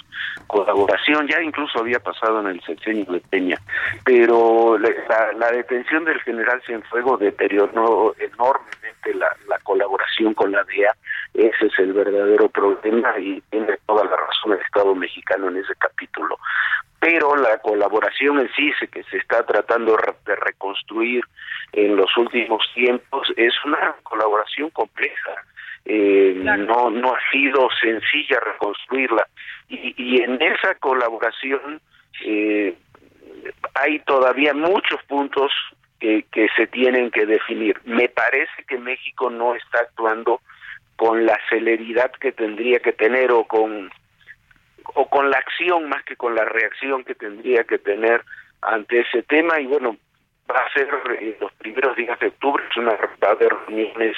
colaboración, 0.45 1.27
ya 1.27 1.41
incluso 1.41 1.79
había 1.79 1.99
pasado 1.99 2.41
en 2.41 2.47
el 2.47 2.61
sexenio 2.61 3.05
de 3.05 3.19
Peña, 3.19 3.57
pero 4.05 4.77
la, 4.77 5.51
detención 5.51 6.05
del 6.05 6.19
general 6.21 6.61
Cienfuego 6.67 7.17
deterioró 7.17 8.15
enormemente 8.19 9.13
la, 9.15 9.35
la 9.47 9.57
colaboración 9.63 10.35
con 10.35 10.51
la 10.51 10.63
DEA, 10.65 10.95
ese 11.33 11.65
es 11.65 11.79
el 11.79 11.93
verdadero 11.93 12.47
problema 12.49 13.17
y 13.17 13.41
tiene 13.49 13.75
toda 13.87 14.05
la 14.05 14.15
razón 14.15 14.53
el 14.53 14.59
Estado 14.59 14.93
mexicano 14.93 15.49
en 15.49 15.57
ese 15.57 15.73
capítulo 15.79 16.37
pero 17.03 17.35
la 17.35 17.57
colaboración 17.57 18.39
en 18.39 18.49
sí 18.55 18.71
que 18.89 19.03
se 19.03 19.17
está 19.17 19.45
tratando 19.45 19.97
de 20.25 20.35
reconstruir 20.37 21.21
en 21.73 21.97
los 21.97 22.15
últimos 22.15 22.65
tiempos 22.73 23.27
es 23.35 23.53
una 23.65 23.93
colaboración 24.03 24.69
compleja. 24.69 25.35
Eh, 25.83 26.33
no 26.37 26.89
no 26.89 27.13
ha 27.13 27.19
sido 27.29 27.67
sencilla 27.81 28.39
reconstruirla 28.39 29.27
y, 29.67 29.93
y 29.97 30.21
en 30.21 30.41
esa 30.41 30.75
colaboración 30.75 31.81
eh, 32.23 32.73
hay 33.73 33.99
todavía 33.99 34.53
muchos 34.53 35.03
puntos 35.03 35.51
que, 35.99 36.23
que 36.31 36.47
se 36.55 36.67
tienen 36.67 37.11
que 37.11 37.25
definir. 37.25 37.81
Me 37.83 38.07
parece 38.07 38.63
que 38.65 38.77
México 38.77 39.29
no 39.29 39.55
está 39.55 39.79
actuando 39.79 40.39
con 40.95 41.25
la 41.25 41.37
celeridad 41.49 42.13
que 42.13 42.31
tendría 42.31 42.79
que 42.79 42.93
tener 42.93 43.33
o 43.33 43.43
con 43.43 43.91
o 44.95 45.09
con 45.09 45.29
la 45.29 45.37
acción 45.37 45.89
más 45.89 46.03
que 46.03 46.15
con 46.15 46.35
la 46.35 46.45
reacción 46.45 47.03
que 47.03 47.15
tendría 47.15 47.63
que 47.63 47.77
tener 47.77 48.23
ante 48.61 49.01
ese 49.01 49.23
tema 49.23 49.59
y 49.59 49.65
bueno 49.65 49.97
va 50.49 50.59
a 50.59 50.73
ser 50.73 50.87
en 51.19 51.35
los 51.39 51.51
primeros 51.53 51.95
días 51.95 52.19
de 52.19 52.27
octubre 52.27 52.63
es 52.69 52.77
una 52.77 52.91
de 52.91 53.49
reuniones 53.49 54.17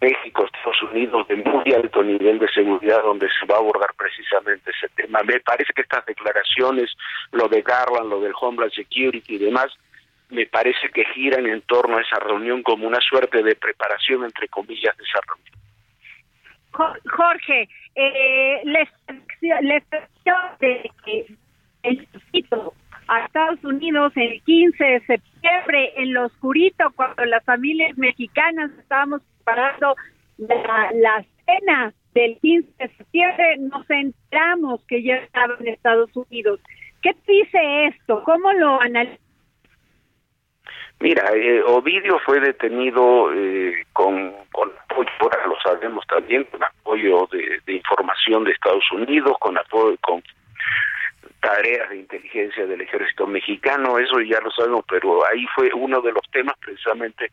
México, 0.00 0.44
Estados 0.44 0.82
Unidos 0.82 1.26
de 1.26 1.36
muy 1.36 1.72
alto 1.74 2.02
nivel 2.02 2.38
de 2.38 2.48
seguridad 2.48 3.02
donde 3.02 3.28
se 3.28 3.46
va 3.46 3.56
a 3.56 3.58
abordar 3.58 3.90
precisamente 3.96 4.70
ese 4.70 4.88
tema. 4.94 5.20
Me 5.24 5.40
parece 5.40 5.72
que 5.72 5.82
estas 5.82 6.06
declaraciones, 6.06 6.94
lo 7.32 7.48
de 7.48 7.62
Garland, 7.62 8.08
lo 8.08 8.20
del 8.20 8.32
Homeland 8.40 8.72
Security 8.72 9.34
y 9.34 9.38
demás, 9.38 9.66
me 10.30 10.46
parece 10.46 10.90
que 10.90 11.04
giran 11.06 11.46
en 11.46 11.62
torno 11.62 11.96
a 11.96 12.02
esa 12.02 12.20
reunión 12.20 12.62
como 12.62 12.86
una 12.86 13.00
suerte 13.00 13.42
de 13.42 13.56
preparación, 13.56 14.24
entre 14.24 14.48
comillas, 14.48 14.96
de 14.96 15.04
esa 15.04 15.20
reunión. 15.26 15.58
Jorge, 17.10 17.68
eh, 17.98 18.60
les, 18.64 18.88
les 19.62 19.82
de 20.60 20.90
el 21.82 22.08
a 23.08 23.24
Estados 23.24 23.64
Unidos 23.64 24.12
el 24.16 24.42
15 24.42 24.84
de 24.84 25.00
septiembre 25.00 25.92
en 25.96 26.12
lo 26.12 26.26
oscurito 26.26 26.84
cuando 26.94 27.24
las 27.24 27.42
familias 27.44 27.96
mexicanas 27.96 28.70
estábamos 28.78 29.22
preparando 29.36 29.96
la, 30.36 30.90
la 30.94 31.24
cena 31.46 31.94
del 32.14 32.38
15 32.38 32.68
de 32.78 32.88
septiembre 32.96 33.56
nos 33.58 33.88
enteramos 33.90 34.84
que 34.84 35.02
ya 35.02 35.16
estaba 35.16 35.56
en 35.58 35.68
Estados 35.68 36.14
Unidos. 36.14 36.60
¿Qué 37.02 37.16
dice 37.26 37.86
esto? 37.86 38.22
¿Cómo 38.24 38.52
lo 38.52 38.80
analiza? 38.80 39.27
Mira, 41.00 41.30
eh, 41.32 41.62
Ovidio 41.62 42.18
fue 42.20 42.40
detenido 42.40 43.32
eh, 43.32 43.86
con, 43.92 44.32
con 44.50 44.70
apoyo, 44.84 45.10
ahora 45.20 45.46
lo 45.46 45.56
sabemos 45.60 46.04
también, 46.08 46.44
con 46.44 46.62
apoyo 46.64 47.28
de, 47.30 47.72
información 47.72 48.44
de 48.44 48.52
Estados 48.52 48.84
Unidos, 48.90 49.36
con 49.38 49.56
apoyo, 49.56 49.96
con 50.00 50.22
tareas 51.40 51.90
de 51.90 51.98
inteligencia 51.98 52.66
del 52.66 52.80
ejército 52.80 53.26
mexicano, 53.26 53.98
eso 53.98 54.20
ya 54.20 54.40
lo 54.40 54.50
sabemos, 54.50 54.84
pero 54.88 55.24
ahí 55.24 55.46
fue 55.54 55.70
uno 55.72 56.00
de 56.00 56.10
los 56.10 56.28
temas 56.32 56.56
precisamente 56.58 57.30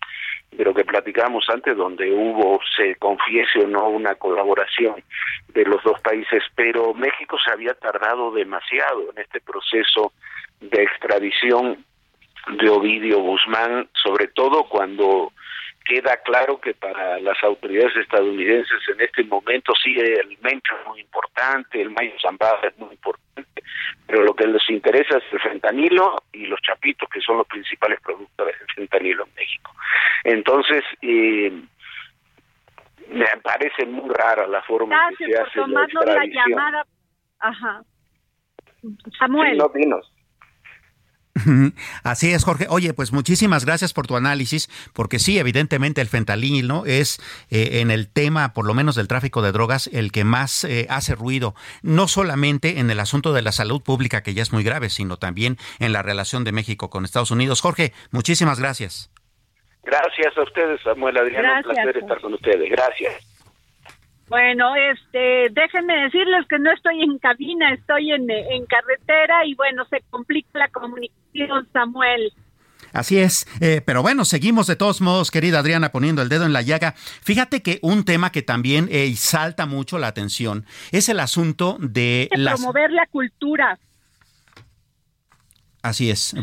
de 0.52 0.64
lo 0.64 0.74
que 0.74 0.86
platicamos 0.86 1.50
antes, 1.50 1.76
donde 1.76 2.12
hubo, 2.12 2.60
se 2.78 2.96
confiese 2.98 3.64
o 3.64 3.68
no, 3.68 3.90
una 3.90 4.14
colaboración 4.14 5.04
de 5.50 5.66
los 5.66 5.84
dos 5.84 6.00
países, 6.02 6.44
pero 6.56 6.94
México 6.94 7.38
se 7.44 7.52
había 7.52 7.74
tardado 7.74 8.32
demasiado 8.32 9.10
en 9.12 9.24
este 9.24 9.42
proceso 9.42 10.14
de 10.62 10.84
extradición 10.84 11.84
de 12.48 12.70
Ovidio 12.70 13.20
Guzmán, 13.20 13.90
sobre 13.94 14.28
todo 14.28 14.64
cuando 14.66 15.32
queda 15.86 16.18
claro 16.18 16.60
que 16.60 16.74
para 16.74 17.20
las 17.20 17.42
autoridades 17.44 17.96
estadounidenses 17.96 18.82
en 18.90 19.02
este 19.02 19.24
momento 19.24 19.74
sí 19.82 19.96
el 19.96 20.38
mencho 20.42 20.74
es 20.82 20.88
muy 20.88 21.02
importante, 21.02 21.82
el 21.82 21.92
mayo 21.92 22.12
zambada 22.20 22.60
es 22.64 22.78
muy 22.80 22.92
importante, 22.92 23.64
pero 24.08 24.24
lo 24.24 24.34
que 24.34 24.48
les 24.48 24.68
interesa 24.70 25.18
es 25.18 25.24
el 25.32 25.40
fentanilo 25.40 26.16
y 26.34 26.48
los 26.48 26.60
chapitos, 26.62 27.08
que 27.10 27.22
son 27.22 27.38
los 27.38 27.48
principales 27.48 28.00
productores 28.02 28.58
del 28.60 28.68
fentanilo 28.76 29.26
en 29.26 29.36
México. 29.36 29.72
Entonces, 30.24 30.84
eh, 31.04 31.52
me 33.10 33.28
parece 33.44 33.86
muy 33.86 34.10
rara 34.10 34.48
la 34.48 34.64
forma 34.64 35.10
en 35.10 35.16
que 35.16 35.26
se 35.26 35.40
hace 35.40 35.68
la 35.68 35.84
extradición. 35.84 36.50
La 36.50 36.56
llamada. 36.56 36.86
Ajá. 37.40 37.84
Samuel. 39.20 39.58
no, 39.58 39.70
dinos. 39.70 40.12
Así 42.04 42.32
es, 42.32 42.44
Jorge. 42.44 42.68
Oye, 42.70 42.94
pues 42.94 43.12
muchísimas 43.12 43.66
gracias 43.66 43.94
por 43.94 44.08
tu 44.08 44.16
análisis, 44.16 44.70
porque 44.94 45.20
sí, 45.20 45.38
evidentemente 45.38 46.02
el 46.02 46.08
fentanilo 46.08 46.86
es 46.86 47.20
eh, 47.50 47.82
en 47.82 47.92
el 47.92 48.08
tema, 48.08 48.54
por 48.54 48.66
lo 48.66 48.74
menos 48.74 48.96
del 48.96 49.08
tráfico 49.08 49.42
de 49.42 49.52
drogas, 49.52 49.88
el 49.88 50.12
que 50.12 50.24
más 50.24 50.64
eh, 50.64 50.88
hace 50.90 51.16
ruido, 51.16 51.54
no 51.82 52.08
solamente 52.08 52.80
en 52.80 52.90
el 52.90 53.00
asunto 53.00 53.34
de 53.34 53.42
la 53.42 53.52
salud 53.52 53.82
pública, 53.82 54.24
que 54.24 54.34
ya 54.34 54.44
es 54.44 54.54
muy 54.54 54.64
grave, 54.64 54.90
sino 54.90 55.18
también 55.18 55.58
en 55.80 55.94
la 55.94 56.02
relación 56.02 56.44
de 56.44 56.52
México 56.52 56.90
con 56.90 57.04
Estados 57.06 57.32
Unidos. 57.32 57.62
Jorge, 57.62 57.92
muchísimas 58.12 58.60
gracias. 58.60 59.12
Gracias 59.84 60.38
a 60.38 60.44
ustedes, 60.44 60.82
Samuel 60.82 61.18
Adriano. 61.18 61.58
Un 61.58 61.64
placer 61.64 61.98
estar 61.98 62.20
con 62.22 62.34
ustedes. 62.34 62.70
Gracias. 62.72 63.35
Bueno, 64.28 64.76
este, 64.76 65.50
déjenme 65.52 66.04
decirles 66.04 66.48
que 66.50 66.58
no 66.58 66.72
estoy 66.72 67.02
en 67.04 67.20
cabina, 67.20 67.74
estoy 67.74 68.12
en, 68.12 68.30
en 68.30 68.66
carretera 68.66 69.46
y 69.46 69.54
bueno, 69.54 69.86
se 69.90 70.02
complica 70.10 70.60
la 70.60 70.68
comunicación, 70.70 71.68
Samuel. 71.72 72.34
Así 72.92 73.18
es, 73.20 73.46
eh, 73.60 73.82
pero 73.86 74.02
bueno, 74.02 74.24
seguimos 74.24 74.68
de 74.68 74.78
todos 74.78 75.02
modos, 75.02 75.30
querida 75.30 75.60
Adriana, 75.60 75.92
poniendo 75.92 76.22
el 76.22 76.30
dedo 76.30 76.46
en 76.46 76.54
la 76.54 76.62
llaga. 76.62 76.94
Fíjate 76.96 77.62
que 77.62 77.80
un 77.82 78.06
tema 78.06 78.32
que 78.32 78.42
también 78.42 78.88
eh, 78.90 79.14
salta 79.18 79.66
mucho 79.66 80.00
la 80.00 80.08
atención 80.08 80.66
es 80.92 81.10
el 81.10 81.20
asunto 81.20 81.78
de, 81.80 82.30
de 82.34 82.46
promover 82.46 82.92
la 82.92 83.06
cultura. 83.08 83.78
Así 85.86 86.10
es, 86.10 86.34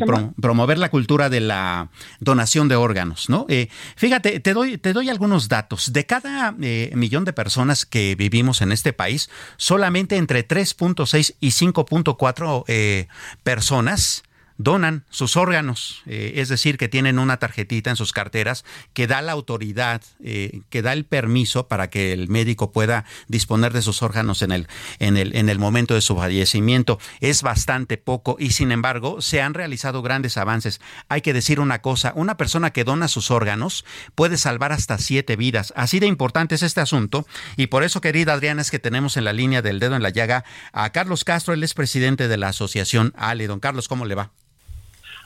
promover 0.41 0.77
la 0.77 0.89
cultura 0.89 1.29
de 1.29 1.41
la 1.41 1.89
donación 2.21 2.69
de 2.69 2.77
órganos, 2.77 3.27
¿no? 3.27 3.45
Eh, 3.49 3.67
fíjate, 3.97 4.39
te 4.39 4.53
doy, 4.53 4.77
te 4.77 4.93
doy 4.93 5.09
algunos 5.09 5.49
datos. 5.49 5.91
De 5.91 6.05
cada 6.05 6.55
eh, 6.61 6.93
millón 6.95 7.25
de 7.25 7.33
personas 7.33 7.85
que 7.85 8.15
vivimos 8.15 8.61
en 8.61 8.71
este 8.71 8.93
país, 8.93 9.29
solamente 9.57 10.15
entre 10.15 10.47
3.6 10.47 11.35
y 11.41 11.49
5.4 11.49 12.63
eh, 12.69 13.07
personas 13.43 14.23
donan 14.57 15.05
sus 15.09 15.37
órganos, 15.37 16.03
eh, 16.05 16.33
es 16.35 16.49
decir, 16.49 16.77
que 16.77 16.89
tienen 16.89 17.19
una 17.19 17.37
tarjetita 17.37 17.89
en 17.89 17.95
sus 17.95 18.13
carteras 18.13 18.65
que 18.93 19.07
da 19.07 19.21
la 19.21 19.31
autoridad, 19.31 20.01
eh, 20.23 20.61
que 20.69 20.81
da 20.81 20.93
el 20.93 21.05
permiso 21.05 21.67
para 21.67 21.89
que 21.89 22.13
el 22.13 22.29
médico 22.29 22.71
pueda 22.71 23.05
disponer 23.27 23.73
de 23.73 23.81
sus 23.81 24.01
órganos 24.01 24.41
en 24.41 24.51
el, 24.51 24.67
en 24.99 25.17
el, 25.17 25.35
en 25.35 25.49
el 25.49 25.59
momento 25.59 25.93
de 25.93 26.01
su 26.01 26.15
fallecimiento. 26.15 26.99
Es 27.19 27.41
bastante 27.41 27.97
poco 27.97 28.37
y 28.39 28.51
sin 28.51 28.71
embargo 28.71 29.21
se 29.21 29.41
han 29.41 29.53
realizado 29.53 30.01
grandes 30.01 30.37
avances. 30.37 30.81
Hay 31.09 31.21
que 31.21 31.33
decir 31.33 31.59
una 31.59 31.81
cosa, 31.81 32.13
una 32.15 32.37
persona 32.37 32.71
que 32.71 32.83
dona 32.83 33.07
sus 33.07 33.31
órganos 33.31 33.85
puede 34.15 34.37
salvar 34.37 34.71
hasta 34.71 34.97
siete 34.97 35.35
vidas. 35.35 35.73
Así 35.75 35.99
de 35.99 36.07
importante 36.07 36.55
es 36.55 36.63
este 36.63 36.81
asunto 36.81 37.25
y 37.57 37.67
por 37.67 37.83
eso, 37.83 38.01
querida 38.01 38.33
Adriana, 38.33 38.61
es 38.61 38.71
que 38.71 38.79
tenemos 38.79 39.17
en 39.17 39.25
la 39.25 39.33
línea 39.33 39.61
del 39.61 39.79
dedo 39.79 39.95
en 39.95 40.03
la 40.03 40.09
llaga 40.09 40.45
a 40.71 40.91
Carlos 40.91 41.23
Castro, 41.23 41.53
él 41.53 41.63
es 41.63 41.73
presidente 41.73 42.27
de 42.27 42.37
la 42.37 42.49
asociación 42.49 43.13
Ale. 43.15 43.47
Don 43.47 43.59
Carlos, 43.59 43.87
¿cómo 43.87 44.05
le 44.05 44.15
va? 44.15 44.31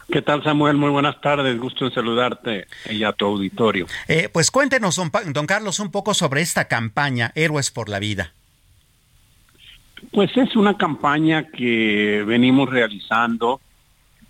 ¿Qué 0.10 0.22
tal, 0.22 0.42
Samuel? 0.42 0.78
Muy 0.78 0.90
buenas 0.90 1.20
tardes. 1.20 1.60
Gusto 1.60 1.86
en 1.86 1.94
saludarte 1.94 2.68
y 2.90 3.04
a 3.04 3.12
tu 3.12 3.26
auditorio. 3.26 3.88
Eh, 4.08 4.30
pues 4.32 4.52
cuéntenos, 4.52 4.96
don, 4.96 5.46
Carlos, 5.46 5.80
un 5.80 5.92
poco 5.92 6.14
sobre 6.14 6.42
esta 6.42 6.70
campaña 6.70 7.32
Héroes 7.36 7.72
por 7.72 7.90
la 7.90 8.00
Vida. 8.00 8.32
Pues 10.12 10.36
es 10.38 10.56
una 10.56 10.78
campaña 10.78 11.48
que 11.50 12.24
venimos 12.26 12.70
realizando, 12.70 13.60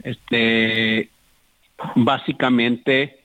este, 0.03 1.11
básicamente 1.95 3.19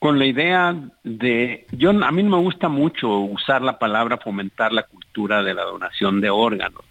con 0.00 0.18
la 0.18 0.26
idea 0.26 0.74
de, 1.04 1.66
yo 1.70 1.90
a 1.90 2.10
mí 2.10 2.22
me 2.24 2.36
gusta 2.36 2.68
mucho 2.68 3.20
usar 3.20 3.62
la 3.62 3.78
palabra 3.78 4.18
fomentar 4.18 4.72
la 4.72 4.82
cultura 4.82 5.42
de 5.42 5.54
la 5.54 5.62
donación 5.62 6.20
de 6.20 6.30
órganos. 6.30 6.82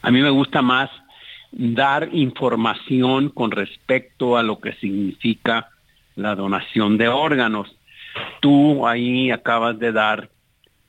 A 0.00 0.10
mí 0.10 0.22
me 0.22 0.30
gusta 0.30 0.62
más 0.62 0.90
dar 1.56 2.08
información 2.12 3.28
con 3.28 3.52
respecto 3.52 4.36
a 4.36 4.42
lo 4.42 4.60
que 4.60 4.72
significa 4.74 5.68
la 6.16 6.34
donación 6.34 6.98
de 6.98 7.08
órganos. 7.08 7.76
Tú 8.40 8.86
ahí 8.86 9.30
acabas 9.30 9.78
de 9.78 9.92
dar 9.92 10.30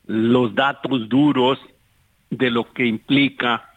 los 0.07 0.53
datos 0.55 1.07
duros 1.07 1.59
de 2.31 2.49
lo 2.49 2.71
que 2.73 2.85
implica 2.85 3.69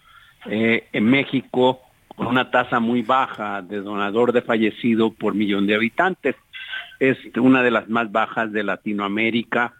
eh, 0.46 0.88
en 0.92 1.04
México 1.04 1.80
una 2.16 2.50
tasa 2.50 2.80
muy 2.80 3.02
baja 3.02 3.62
de 3.62 3.80
donador 3.80 4.32
de 4.32 4.42
fallecido 4.42 5.12
por 5.12 5.34
millón 5.34 5.66
de 5.66 5.74
habitantes. 5.74 6.36
Es 6.98 7.18
una 7.36 7.62
de 7.62 7.70
las 7.70 7.88
más 7.88 8.10
bajas 8.10 8.50
de 8.50 8.64
Latinoamérica 8.64 9.74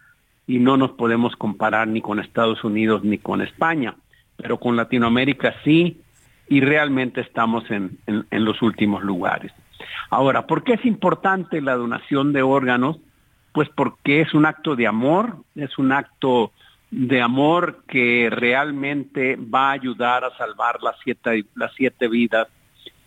y 0.47 0.59
no 0.59 0.77
nos 0.77 0.91
podemos 0.91 1.35
comparar 1.35 1.87
ni 1.87 2.01
con 2.01 2.19
Estados 2.19 2.63
Unidos 2.63 3.03
ni 3.03 3.17
con 3.17 3.41
España, 3.41 3.95
pero 4.37 4.57
con 4.57 4.75
Latinoamérica 4.75 5.55
sí 5.63 6.01
y 6.49 6.61
realmente 6.61 7.21
estamos 7.21 7.69
en, 7.71 7.97
en 8.07 8.45
los 8.45 8.61
últimos 8.61 9.03
lugares. 9.03 9.51
Ahora, 10.09 10.47
¿por 10.47 10.63
qué 10.63 10.73
es 10.73 10.85
importante 10.85 11.61
la 11.61 11.75
donación 11.75 12.33
de 12.33 12.41
órganos? 12.41 12.97
Pues 13.53 13.69
porque 13.69 14.21
es 14.21 14.33
un 14.33 14.45
acto 14.45 14.75
de 14.75 14.87
amor, 14.87 15.37
es 15.55 15.77
un 15.77 15.91
acto 15.91 16.51
de 16.91 17.21
amor 17.21 17.83
que 17.87 18.29
realmente 18.31 19.35
va 19.35 19.69
a 19.69 19.73
ayudar 19.73 20.23
a 20.23 20.35
salvar 20.37 20.81
las 20.81 20.95
siete, 21.03 21.45
las 21.55 21.71
siete 21.75 22.07
vidas 22.07 22.47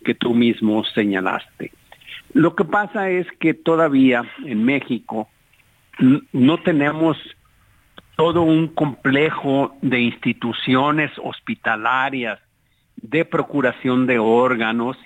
que 0.03 0.15
tú 0.15 0.33
mismo 0.33 0.83
señalaste. 0.85 1.71
Lo 2.33 2.55
que 2.55 2.65
pasa 2.65 3.09
es 3.09 3.27
que 3.39 3.53
todavía 3.53 4.23
en 4.45 4.63
México 4.63 5.27
no 6.31 6.57
tenemos 6.59 7.17
todo 8.15 8.41
un 8.41 8.67
complejo 8.67 9.75
de 9.81 9.99
instituciones 10.01 11.11
hospitalarias 11.21 12.39
de 12.97 13.25
procuración 13.25 14.07
de 14.07 14.19
órganos 14.19 14.97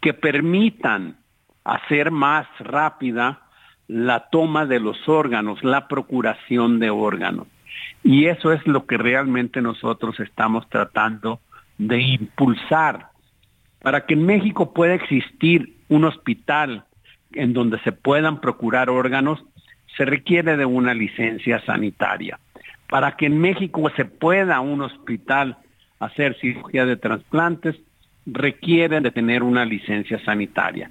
que 0.00 0.14
permitan 0.14 1.16
hacer 1.64 2.10
más 2.10 2.46
rápida 2.60 3.42
la 3.88 4.28
toma 4.30 4.66
de 4.66 4.80
los 4.80 5.08
órganos, 5.08 5.62
la 5.62 5.88
procuración 5.88 6.78
de 6.78 6.90
órganos. 6.90 7.46
Y 8.02 8.26
eso 8.26 8.52
es 8.52 8.66
lo 8.66 8.86
que 8.86 8.96
realmente 8.96 9.60
nosotros 9.60 10.18
estamos 10.20 10.68
tratando 10.68 11.40
de 11.78 12.00
impulsar 12.00 13.10
para 13.82 14.06
que 14.06 14.14
en 14.14 14.26
México 14.26 14.72
pueda 14.72 14.94
existir 14.94 15.76
un 15.88 16.04
hospital 16.04 16.84
en 17.32 17.52
donde 17.52 17.78
se 17.80 17.92
puedan 17.92 18.40
procurar 18.40 18.90
órganos, 18.90 19.44
se 19.96 20.04
requiere 20.04 20.56
de 20.56 20.64
una 20.64 20.94
licencia 20.94 21.64
sanitaria. 21.64 22.38
Para 22.88 23.16
que 23.16 23.26
en 23.26 23.38
México 23.40 23.90
se 23.96 24.04
pueda 24.04 24.60
un 24.60 24.82
hospital 24.82 25.58
hacer 25.98 26.36
cirugía 26.40 26.86
de 26.86 26.96
trasplantes, 26.96 27.76
requiere 28.26 29.00
de 29.00 29.10
tener 29.10 29.42
una 29.42 29.64
licencia 29.64 30.22
sanitaria. 30.24 30.90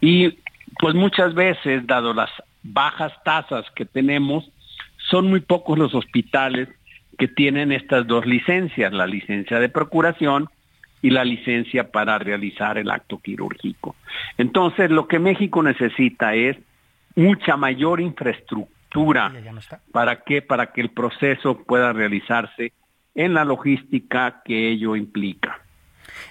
Y 0.00 0.38
pues 0.78 0.94
muchas 0.94 1.34
veces, 1.34 1.86
dado 1.86 2.12
las 2.12 2.30
bajas 2.62 3.12
tasas 3.24 3.64
que 3.74 3.84
tenemos, 3.84 4.50
son 5.10 5.28
muy 5.28 5.40
pocos 5.40 5.78
los 5.78 5.94
hospitales 5.94 6.68
que 7.18 7.28
tienen 7.28 7.72
estas 7.72 8.06
dos 8.06 8.26
licencias, 8.26 8.92
la 8.92 9.06
licencia 9.06 9.58
de 9.58 9.68
procuración 9.68 10.48
y 11.02 11.10
la 11.10 11.24
licencia 11.24 11.90
para 11.90 12.18
realizar 12.18 12.78
el 12.78 12.90
acto 12.90 13.18
quirúrgico. 13.18 13.96
Entonces, 14.38 14.90
lo 14.90 15.08
que 15.08 15.18
México 15.18 15.62
necesita 15.62 16.34
es 16.34 16.56
mucha 17.14 17.56
mayor 17.56 18.00
infraestructura 18.00 19.32
para 19.90 20.22
que 20.22 20.42
para 20.42 20.72
que 20.72 20.80
el 20.80 20.90
proceso 20.90 21.58
pueda 21.64 21.92
realizarse 21.92 22.72
en 23.14 23.34
la 23.34 23.44
logística 23.44 24.42
que 24.44 24.70
ello 24.70 24.96
implica. 24.96 25.62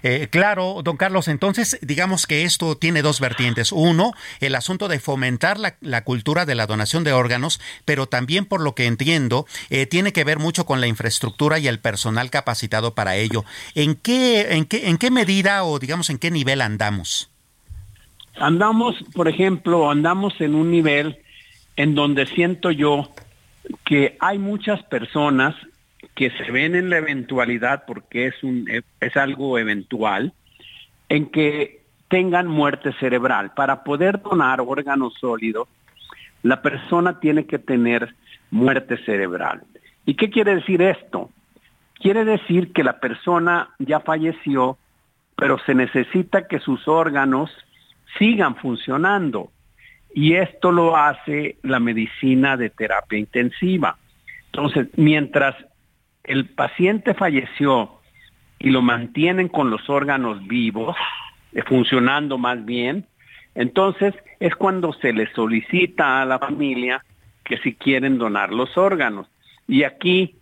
Eh, 0.03 0.27
claro, 0.31 0.81
don 0.83 0.97
Carlos, 0.97 1.27
entonces 1.27 1.77
digamos 1.81 2.25
que 2.25 2.43
esto 2.43 2.75
tiene 2.75 3.01
dos 3.01 3.19
vertientes. 3.19 3.71
Uno, 3.71 4.13
el 4.39 4.55
asunto 4.55 4.87
de 4.87 4.99
fomentar 4.99 5.57
la, 5.59 6.03
cultura 6.03 6.45
de 6.45 6.55
la 6.55 6.65
donación 6.65 7.03
de 7.03 7.13
órganos, 7.13 7.61
pero 7.85 8.07
también 8.07 8.45
por 8.45 8.61
lo 8.61 8.73
que 8.73 8.87
entiendo, 8.87 9.45
eh, 9.69 9.85
tiene 9.85 10.11
que 10.11 10.23
ver 10.23 10.39
mucho 10.39 10.65
con 10.65 10.81
la 10.81 10.87
infraestructura 10.87 11.59
y 11.59 11.67
el 11.67 11.79
personal 11.79 12.29
capacitado 12.29 12.95
para 12.95 13.15
ello. 13.15 13.43
¿En 13.75 13.95
qué, 13.95 14.55
en 14.55 14.65
qué, 14.65 14.89
en 14.89 14.97
qué 14.97 15.11
medida 15.11 15.63
o 15.63 15.77
digamos 15.77 16.09
en 16.09 16.17
qué 16.17 16.31
nivel 16.31 16.61
andamos? 16.61 17.29
Andamos, 18.37 18.95
por 19.13 19.27
ejemplo, 19.27 19.91
andamos 19.91 20.39
en 20.41 20.55
un 20.55 20.71
nivel 20.71 21.19
en 21.75 21.93
donde 21.93 22.25
siento 22.25 22.71
yo 22.71 23.11
que 23.85 24.17
hay 24.19 24.39
muchas 24.39 24.81
personas 24.83 25.55
que 26.15 26.29
se 26.31 26.51
ven 26.51 26.75
en 26.75 26.89
la 26.89 26.97
eventualidad, 26.97 27.83
porque 27.85 28.27
es, 28.27 28.43
un, 28.43 28.67
es 28.99 29.17
algo 29.17 29.57
eventual, 29.57 30.33
en 31.09 31.27
que 31.27 31.81
tengan 32.09 32.47
muerte 32.47 32.93
cerebral. 32.99 33.51
Para 33.53 33.83
poder 33.83 34.21
donar 34.21 34.61
órganos 34.61 35.13
sólidos, 35.19 35.67
la 36.43 36.61
persona 36.61 37.19
tiene 37.19 37.45
que 37.45 37.59
tener 37.59 38.13
muerte 38.49 38.97
cerebral. 39.05 39.63
¿Y 40.05 40.15
qué 40.15 40.29
quiere 40.29 40.55
decir 40.55 40.81
esto? 40.81 41.29
Quiere 41.95 42.25
decir 42.25 42.73
que 42.73 42.83
la 42.83 42.99
persona 42.99 43.69
ya 43.79 43.99
falleció, 43.99 44.77
pero 45.35 45.59
se 45.65 45.75
necesita 45.75 46.47
que 46.47 46.59
sus 46.59 46.87
órganos 46.87 47.51
sigan 48.17 48.55
funcionando. 48.55 49.51
Y 50.13 50.33
esto 50.33 50.71
lo 50.71 50.97
hace 50.97 51.57
la 51.61 51.79
medicina 51.79 52.57
de 52.57 52.69
terapia 52.69 53.19
intensiva. 53.19 53.97
Entonces, 54.47 54.87
mientras 54.97 55.55
el 56.23 56.49
paciente 56.49 57.13
falleció 57.13 57.99
y 58.59 58.69
lo 58.69 58.81
mantienen 58.81 59.47
con 59.47 59.69
los 59.69 59.89
órganos 59.89 60.45
vivos, 60.47 60.95
eh, 61.53 61.63
funcionando 61.63 62.37
más 62.37 62.63
bien, 62.63 63.07
entonces 63.55 64.13
es 64.39 64.55
cuando 64.55 64.93
se 64.93 65.13
le 65.13 65.31
solicita 65.33 66.21
a 66.21 66.25
la 66.25 66.39
familia 66.39 67.03
que 67.43 67.57
si 67.57 67.73
quieren 67.73 68.17
donar 68.17 68.53
los 68.53 68.77
órganos. 68.77 69.27
Y 69.67 69.83
aquí 69.83 70.35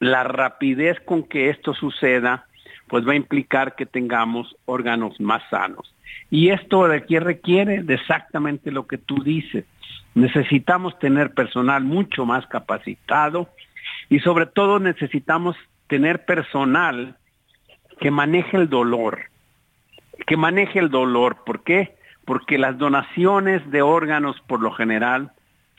la 0.00 0.24
rapidez 0.24 0.98
con 1.00 1.24
que 1.24 1.50
esto 1.50 1.74
suceda, 1.74 2.46
pues 2.88 3.06
va 3.06 3.12
a 3.12 3.16
implicar 3.16 3.74
que 3.76 3.86
tengamos 3.86 4.56
órganos 4.64 5.20
más 5.20 5.42
sanos. 5.50 5.94
Y 6.30 6.50
esto 6.50 6.84
aquí 6.84 7.18
requiere 7.18 7.82
de 7.82 7.94
exactamente 7.94 8.70
lo 8.70 8.86
que 8.86 8.98
tú 8.98 9.22
dices. 9.22 9.64
Necesitamos 10.14 10.98
tener 10.98 11.32
personal 11.32 11.84
mucho 11.84 12.24
más 12.26 12.46
capacitado, 12.46 13.50
y 14.08 14.20
sobre 14.20 14.46
todo 14.46 14.78
necesitamos 14.78 15.56
tener 15.86 16.24
personal 16.24 17.16
que 18.00 18.10
maneje 18.10 18.56
el 18.56 18.68
dolor, 18.68 19.20
que 20.26 20.36
maneje 20.36 20.78
el 20.78 20.90
dolor. 20.90 21.44
¿Por 21.44 21.62
qué? 21.62 21.96
Porque 22.24 22.58
las 22.58 22.78
donaciones 22.78 23.68
de 23.70 23.82
órganos 23.82 24.40
por 24.46 24.60
lo 24.60 24.72
general 24.72 25.32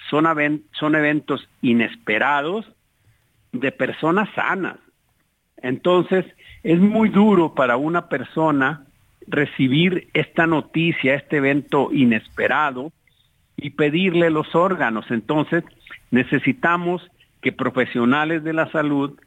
son, 0.10 0.64
son 0.72 0.96
eventos 0.96 1.48
inesperados 1.62 2.66
de 3.52 3.72
personas 3.72 4.30
sanas. 4.36 4.78
Entonces, 5.62 6.26
es 6.64 6.80
muy 6.80 7.10
duro 7.10 7.54
para 7.54 7.78
una 7.78 8.10
persona 8.10 8.86
recibir 9.28 10.10
esta 10.14 10.48
noticia, 10.48 11.16
este 11.16 11.38
evento 11.38 11.90
inesperado 11.92 12.92
y 13.58 13.72
pedirle 13.72 14.30
los 14.30 14.56
órganos. 14.56 15.06
Entonces, 15.10 15.64
necesitamos 16.12 17.10
que 17.42 17.52
profesionales 17.52 18.44
de 18.44 18.54
la 18.54 18.72
salud 18.72 19.18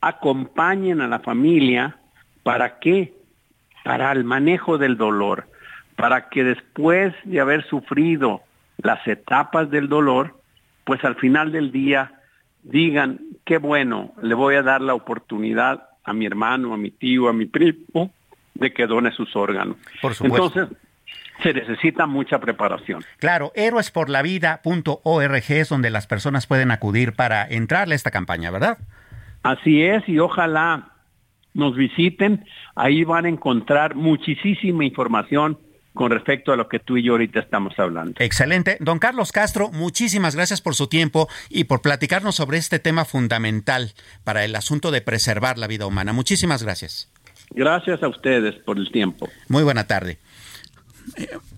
acompañen 0.00 1.00
a 1.00 1.08
la 1.08 1.20
familia 1.20 1.96
para 2.42 2.78
qué? 2.78 3.14
Para 3.84 4.12
el 4.12 4.24
manejo 4.24 4.78
del 4.78 4.96
dolor, 4.96 5.48
para 5.96 6.28
que 6.28 6.44
después 6.44 7.14
de 7.24 7.40
haber 7.40 7.64
sufrido 7.66 8.42
las 8.78 9.06
etapas 9.06 9.70
del 9.70 9.88
dolor, 9.88 10.40
pues 10.84 11.04
al 11.04 11.16
final 11.16 11.52
del 11.52 11.72
día 11.72 12.12
digan, 12.62 13.20
qué 13.44 13.58
bueno, 13.58 14.12
le 14.22 14.34
voy 14.34 14.56
a 14.56 14.62
dar 14.62 14.80
la 14.80 14.94
oportunidad 14.94 15.88
a 16.04 16.12
mi 16.12 16.26
hermano, 16.26 16.74
a 16.74 16.76
mi 16.76 16.90
tío, 16.90 17.28
a 17.28 17.32
mi 17.32 17.46
primo, 17.46 18.10
de 18.54 18.72
que 18.72 18.86
done 18.86 19.12
sus 19.12 19.34
órganos. 19.36 19.76
Por 20.00 20.14
supuesto. 20.14 20.46
Entonces, 20.46 20.78
se 21.42 21.52
necesita 21.52 22.06
mucha 22.06 22.38
preparación. 22.38 23.04
Claro, 23.18 23.52
héroesporlavida.org 23.54 25.44
es 25.48 25.68
donde 25.68 25.90
las 25.90 26.06
personas 26.06 26.46
pueden 26.46 26.70
acudir 26.70 27.12
para 27.14 27.46
entrarle 27.46 27.94
a 27.94 27.96
esta 27.96 28.10
campaña, 28.10 28.50
¿verdad? 28.50 28.78
Así 29.42 29.82
es, 29.82 30.08
y 30.08 30.18
ojalá 30.18 30.92
nos 31.54 31.76
visiten, 31.76 32.44
ahí 32.74 33.04
van 33.04 33.26
a 33.26 33.28
encontrar 33.28 33.94
muchísima 33.94 34.84
información 34.84 35.58
con 35.94 36.10
respecto 36.10 36.52
a 36.52 36.56
lo 36.56 36.68
que 36.68 36.78
tú 36.78 36.96
y 36.96 37.02
yo 37.02 37.12
ahorita 37.12 37.40
estamos 37.40 37.78
hablando. 37.78 38.14
Excelente. 38.18 38.78
Don 38.80 38.98
Carlos 38.98 39.30
Castro, 39.30 39.70
muchísimas 39.70 40.34
gracias 40.34 40.62
por 40.62 40.74
su 40.74 40.86
tiempo 40.86 41.28
y 41.50 41.64
por 41.64 41.82
platicarnos 41.82 42.36
sobre 42.36 42.58
este 42.58 42.78
tema 42.78 43.04
fundamental 43.04 43.92
para 44.24 44.44
el 44.44 44.56
asunto 44.56 44.90
de 44.90 45.02
preservar 45.02 45.58
la 45.58 45.66
vida 45.66 45.86
humana. 45.86 46.12
Muchísimas 46.12 46.62
gracias. 46.62 47.10
Gracias 47.50 48.02
a 48.02 48.08
ustedes 48.08 48.54
por 48.64 48.78
el 48.78 48.90
tiempo. 48.90 49.28
Muy 49.48 49.62
buena 49.62 49.86
tarde. 49.86 50.18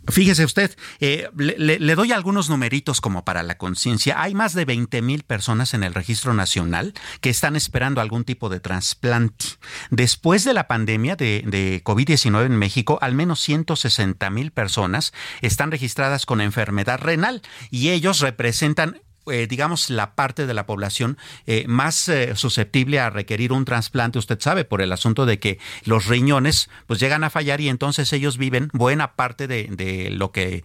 Fíjese 0.09 0.45
usted, 0.45 0.77
eh, 1.01 1.29
le, 1.37 1.95
doy 1.95 2.13
algunos 2.13 2.51
numeritos 2.51 3.01
como 3.01 3.25
para 3.25 3.43
la 3.43 3.57
conciencia. 3.57 4.21
Hay 4.21 4.35
más 4.35 4.53
de 4.53 4.65
20 4.65 5.01
mil 5.01 5.23
personas 5.23 5.73
en 5.73 5.83
el 5.83 5.95
registro 5.95 6.35
nacional 6.35 6.93
que 7.21 7.31
están 7.31 7.57
esperando 7.57 8.01
algún 8.01 8.25
tipo 8.25 8.49
de 8.49 8.61
trasplante. 8.61 9.47
Después 9.91 10.45
de 10.45 10.53
la 10.53 10.69
pandemia 10.69 11.17
de, 11.17 11.43
de 11.47 11.83
COVID-19 11.83 12.47
en 12.47 12.57
México, 12.57 12.99
al 13.01 13.15
menos 13.15 13.41
160 13.41 14.29
mil 14.31 14.51
personas 14.51 15.13
están 15.41 15.71
registradas 15.71 16.27
con 16.27 16.41
enfermedad 16.41 17.01
renal 17.01 17.43
y 17.71 17.91
ellos 17.91 18.21
representan 18.21 19.01
eh, 19.27 19.47
digamos, 19.49 19.91
la 19.91 20.15
parte 20.15 20.47
de 20.47 20.55
la 20.55 20.67
población 20.67 21.17
eh, 21.47 21.65
más 21.67 22.09
eh, 22.09 22.37
susceptible 22.37 23.01
a 23.01 23.11
requerir 23.11 23.53
un 23.53 23.65
trasplante, 23.65 24.19
usted 24.19 24.39
sabe, 24.41 24.65
por 24.65 24.83
el 24.83 24.93
asunto 24.93 25.25
de 25.25 25.39
que 25.39 25.59
los 25.85 26.07
riñones 26.07 26.69
pues 26.87 27.01
llegan 27.01 27.25
a 27.25 27.31
fallar 27.31 27.61
y 27.61 27.69
entonces 27.69 28.13
ellos 28.13 28.37
viven 28.37 28.69
buena 28.73 29.15
parte 29.15 29.47
de, 29.47 29.69
de 29.71 30.11
lo 30.11 30.31
que 30.33 30.63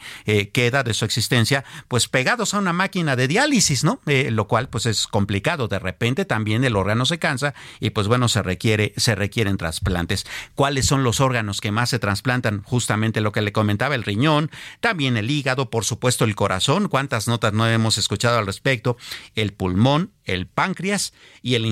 queda 0.54 0.84
de 0.84 0.94
su 0.94 1.06
existencia 1.06 1.64
pues 1.88 2.08
pegados 2.08 2.54
a 2.54 2.60
una 2.60 2.74
máquina 2.74 3.16
de 3.16 3.28
diálisis, 3.28 3.84
¿no? 3.84 4.02
lo 4.06 4.48
cual 4.48 4.70
pues 4.70 4.86
es 4.86 5.08
complicado. 5.08 5.68
De 5.68 5.80
repente 5.80 6.26
también 6.26 6.64
el 6.64 6.76
órgano 6.76 7.06
se 7.06 7.20
cansa 7.20 7.54
y 7.80 7.92
pues 7.92 8.08
bueno, 8.08 8.28
se 8.28 8.42
requiere, 8.42 8.94
se 8.98 9.16
requieren 9.16 9.58
trasplantes. 9.58 10.26
¿Cuáles 10.56 10.86
son 10.86 11.04
los 11.04 11.20
órganos 11.20 11.62
que 11.62 11.72
más 11.72 11.90
se 11.90 12.00
trasplantan? 12.00 12.64
Justamente 12.64 13.22
lo 13.22 13.32
que 13.32 13.42
le 13.42 13.52
comentaba, 13.52 13.96
el 13.96 14.04
riñón, 14.04 14.52
también 14.80 15.18
el 15.18 15.32
hígado, 15.32 15.70
por 15.70 15.86
supuesto 15.86 16.26
el 16.26 16.36
corazón. 16.36 16.90
¿Cuántas 16.90 17.28
notas 17.28 17.54
no 17.54 17.68
hemos 17.68 17.98
escuchado 17.98 18.38
al 18.38 18.49
respecto, 18.50 18.98
el 19.36 19.54
pulmón, 19.54 20.12
el 20.26 20.48
páncreas 20.48 21.14
y 21.42 21.56
el, 21.56 21.66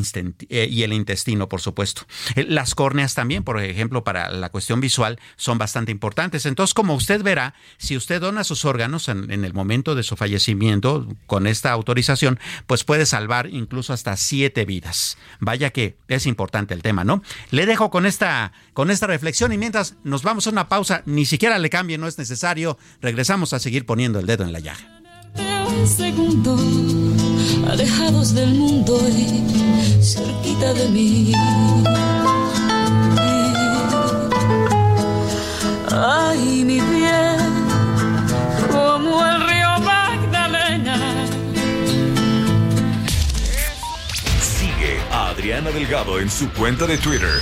eh, 0.49 0.67
y 0.69 0.83
el 0.83 0.93
intestino, 0.93 1.47
por 1.47 1.61
supuesto. 1.61 2.03
Eh, 2.35 2.45
las 2.47 2.75
córneas 2.75 3.13
también, 3.13 3.43
por 3.43 3.61
ejemplo, 3.61 4.03
para 4.03 4.31
la 4.31 4.49
cuestión 4.49 4.81
visual, 4.81 5.19
son 5.35 5.57
bastante 5.57 5.91
importantes. 5.91 6.45
Entonces, 6.45 6.73
como 6.73 6.95
usted 6.95 7.21
verá, 7.21 7.53
si 7.77 7.95
usted 7.95 8.21
dona 8.21 8.43
sus 8.43 8.65
órganos 8.65 9.07
en, 9.09 9.31
el 9.31 9.53
momento 9.53 9.95
de 9.95 10.03
su 10.03 10.15
fallecimiento 10.15 11.07
con 11.25 11.47
esta 11.47 11.71
autorización, 11.71 12.39
pues 12.65 12.83
puede 12.83 13.05
salvar 13.05 13.47
incluso 13.51 13.93
hasta 13.93 14.17
siete 14.17 14.65
vidas. 14.65 15.17
Vaya 15.39 15.69
que 15.69 15.97
es 16.07 16.25
importante 16.25 16.73
el 16.73 16.81
tema, 16.81 17.03
¿no? 17.03 17.21
Le 17.51 17.65
dejo 17.65 17.89
con 17.89 18.05
esta, 18.05 18.51
con 18.73 18.89
esta 18.91 19.07
reflexión 19.07 19.53
y 19.53 19.57
mientras 19.57 19.95
nos 20.03 20.23
vamos 20.23 20.47
a 20.47 20.49
una 20.49 20.67
pausa, 20.67 21.03
ni 21.05 21.25
siquiera 21.25 21.59
le 21.59 21.69
cambie, 21.69 21.97
no 21.97 22.07
es 22.07 22.17
necesario, 22.17 22.77
regresamos 23.01 23.53
a 23.53 23.59
seguir 23.59 23.85
poniendo 23.85 24.19
el 24.19 24.25
dedo 24.25 24.43
en 24.43 24.53
la 24.53 24.59
llaga 24.59 24.96
un 25.39 25.87
segundo, 25.87 26.57
alejados 27.69 28.33
del 28.33 28.53
mundo 28.55 28.99
y 29.09 30.03
cerquita 30.03 30.73
de 30.73 30.89
mí. 30.89 31.31
Ay, 35.91 36.63
mi 36.63 36.79
bien, 36.79 37.37
como 38.71 39.25
el 39.25 39.47
río 39.47 39.79
Magdalena. 39.79 41.25
Sigue 44.41 44.99
a 45.11 45.29
Adriana 45.29 45.71
Delgado 45.71 46.19
en 46.19 46.29
su 46.29 46.49
cuenta 46.51 46.85
de 46.85 46.97
Twitter, 46.97 47.41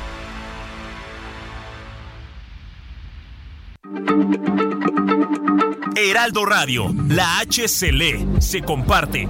Heraldo 5.95 6.45
Radio, 6.45 6.93
la 7.09 7.41
H 7.41 7.67
se 7.67 7.91
se 8.39 8.61
comparte. 8.61 9.27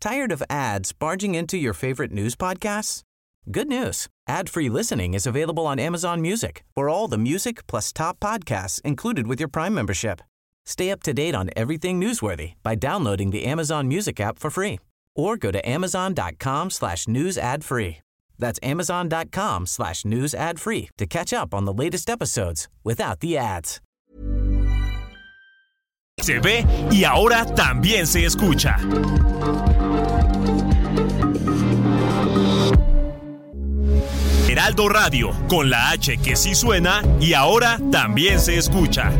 Tired 0.00 0.32
of 0.32 0.42
ads 0.50 0.92
barging 0.92 1.34
into 1.34 1.56
your 1.56 1.72
favorite 1.72 2.12
news 2.12 2.36
podcasts? 2.36 3.02
Good 3.50 3.68
news. 3.68 4.08
Ad-free 4.28 4.68
listening 4.68 5.14
is 5.14 5.26
available 5.26 5.66
on 5.66 5.78
Amazon 5.78 6.20
Music. 6.20 6.62
For 6.74 6.88
all 6.88 7.08
the 7.08 7.18
music 7.18 7.66
plus 7.66 7.92
top 7.92 8.20
podcasts 8.20 8.80
included 8.82 9.26
with 9.26 9.40
your 9.40 9.48
Prime 9.48 9.74
membership. 9.74 10.20
Stay 10.66 10.90
up 10.90 11.02
to 11.02 11.12
date 11.12 11.34
on 11.34 11.50
everything 11.56 12.00
newsworthy 12.00 12.54
by 12.62 12.74
downloading 12.74 13.30
the 13.30 13.44
Amazon 13.44 13.88
Music 13.88 14.20
app 14.20 14.38
for 14.38 14.50
free 14.50 14.78
or 15.16 15.36
go 15.36 15.50
to 15.50 15.68
amazon.com 15.68 16.70
slash 16.70 17.08
news 17.08 17.38
ad 17.38 17.64
free. 17.64 18.03
That's 18.38 18.58
amazon.com 18.62 19.66
slash 19.66 20.04
news 20.04 20.34
ad 20.34 20.58
free 20.58 20.90
to 20.98 21.06
catch 21.06 21.32
up 21.32 21.54
on 21.54 21.64
the 21.64 21.72
latest 21.72 22.10
episodes 22.10 22.68
without 22.82 23.20
the 23.20 23.38
ads. 23.38 23.80
Se 26.20 26.38
ve 26.38 26.64
y 26.92 27.04
ahora 27.04 27.44
también 27.44 28.06
se 28.06 28.24
escucha. 28.24 28.76
Heraldo 34.48 34.88
Radio, 34.88 35.32
con 35.48 35.68
la 35.68 35.90
H 35.90 36.18
que 36.18 36.36
sí 36.36 36.54
suena 36.54 37.02
y 37.20 37.34
ahora 37.34 37.78
también 37.90 38.38
se 38.38 38.56
escucha. 38.56 39.10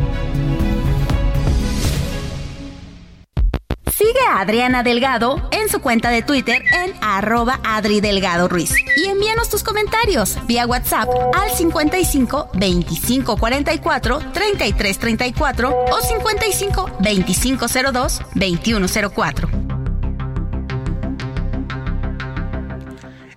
Sigue 3.97 4.19
a 4.29 4.41
Adriana 4.41 4.83
Delgado 4.83 5.47
en 5.51 5.69
su 5.69 5.79
cuenta 5.79 6.09
de 6.09 6.21
Twitter 6.21 6.61
en 6.83 6.93
arroba 6.99 7.61
Adri 7.63 8.01
Delgado 8.01 8.49
Ruiz. 8.49 8.73
Y 8.97 9.05
envíanos 9.05 9.49
tus 9.49 9.63
comentarios 9.63 10.37
vía 10.47 10.67
WhatsApp 10.67 11.07
al 11.33 11.49
55 11.49 12.49
25 12.55 13.37
44 13.37 14.19
33 14.33 14.99
34 14.99 15.85
o 15.89 16.01
55 16.01 16.97
25 16.99 17.65
02 17.93 18.21
21 18.33 18.87
04. 19.15 19.49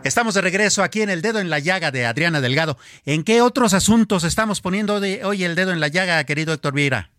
Estamos 0.02 0.34
de 0.34 0.40
regreso 0.40 0.82
aquí 0.82 1.02
en 1.02 1.10
El 1.10 1.22
Dedo 1.22 1.38
en 1.38 1.50
la 1.50 1.60
Llaga 1.60 1.92
de 1.92 2.04
Adriana 2.04 2.40
Delgado. 2.40 2.78
¿En 3.04 3.22
qué 3.22 3.42
otros 3.42 3.74
asuntos 3.74 4.24
estamos 4.24 4.60
poniendo 4.60 4.98
de 4.98 5.24
hoy 5.24 5.44
el 5.44 5.54
dedo 5.54 5.70
en 5.70 5.78
la 5.78 5.86
llaga, 5.86 6.24
querido 6.24 6.52
Héctor 6.52 6.74
Vieira? 6.74 7.10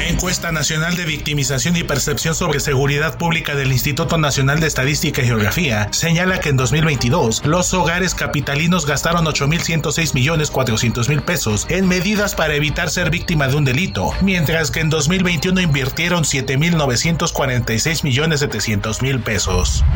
man. 0.00 0.09
Encuesta 0.20 0.52
nacional 0.52 0.96
de 0.96 1.06
victimización 1.06 1.76
y 1.76 1.82
percepción 1.82 2.34
sobre 2.34 2.60
seguridad 2.60 3.16
pública 3.16 3.54
del 3.54 3.72
Instituto 3.72 4.18
Nacional 4.18 4.60
de 4.60 4.66
Estadística 4.66 5.22
y 5.22 5.24
Geografía 5.24 5.88
señala 5.92 6.40
que 6.40 6.50
en 6.50 6.58
2022 6.58 7.46
los 7.46 7.72
hogares 7.72 8.14
capitalinos 8.14 8.84
gastaron 8.84 9.24
8.106 9.24 10.12
millones 10.12 10.50
400 10.50 11.08
mil 11.08 11.22
pesos 11.22 11.64
en 11.70 11.88
medidas 11.88 12.34
para 12.34 12.54
evitar 12.54 12.90
ser 12.90 13.08
víctima 13.08 13.48
de 13.48 13.56
un 13.56 13.64
delito, 13.64 14.12
mientras 14.20 14.70
que 14.70 14.80
en 14.80 14.90
2021 14.90 15.58
invirtieron 15.58 16.24
7.946 16.24 18.04
millones 18.04 18.40
700 18.40 19.00
mil 19.00 19.20
pesos. 19.20 19.86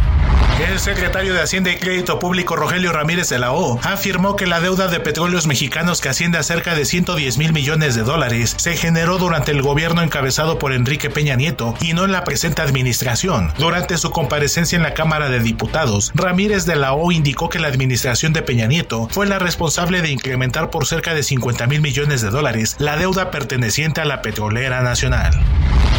El 0.71 0.79
secretario 0.79 1.35
de 1.35 1.43
Hacienda 1.43 1.73
y 1.73 1.77
Crédito 1.77 2.21
Público 2.21 2.55
Rogelio 2.55 2.93
Ramírez 2.93 3.29
de 3.29 3.41
la 3.41 3.53
O 3.53 3.81
afirmó 3.83 4.37
que 4.37 4.47
la 4.47 4.61
deuda 4.61 4.87
de 4.87 5.01
petróleos 5.01 5.49
mexicanos 5.49 6.01
que 6.01 6.09
asciende 6.09 6.39
a 6.39 6.45
cerca 6.45 6.77
de 6.77 6.85
110 6.85 7.39
mil 7.39 7.53
millones 7.53 7.97
de 7.97 8.03
dólares 8.03 8.55
se 8.57 8.77
generó 8.77 9.19
durante 9.19 9.51
el 9.51 9.63
gobierno 9.63 10.01
por 10.61 10.73
Enrique 10.73 11.11
Peña 11.11 11.35
Nieto 11.35 11.75
y 11.81 11.93
no 11.93 12.05
en 12.05 12.13
la 12.13 12.23
presente 12.23 12.63
administración. 12.63 13.53
Durante 13.59 13.99
su 13.99 14.11
comparecencia 14.11 14.77
en 14.77 14.85
la 14.85 14.95
Cámara 14.95 15.29
de 15.29 15.41
Diputados, 15.41 16.13
Ramírez 16.15 16.67
de 16.67 16.77
la 16.77 16.93
O 16.93 17.11
indicó 17.11 17.49
que 17.49 17.59
la 17.59 17.67
administración 17.67 18.33
de 18.33 18.43
Peña 18.43 18.67
Nieto 18.67 19.09
fue 19.11 19.27
la 19.27 19.41
responsable 19.41 20.03
de 20.03 20.11
incrementar 20.11 20.71
por 20.71 20.87
cerca 20.87 21.15
de 21.15 21.25
50 21.25 21.67
mil 21.67 21.81
millones 21.81 22.23
de 22.23 22.31
dólares 22.31 22.77
la 22.79 22.97
deuda 22.97 23.33
perteneciente 23.33 24.01
a 24.01 24.05
la 24.05 24.23
petrolera 24.23 24.83
nacional. 24.83 25.33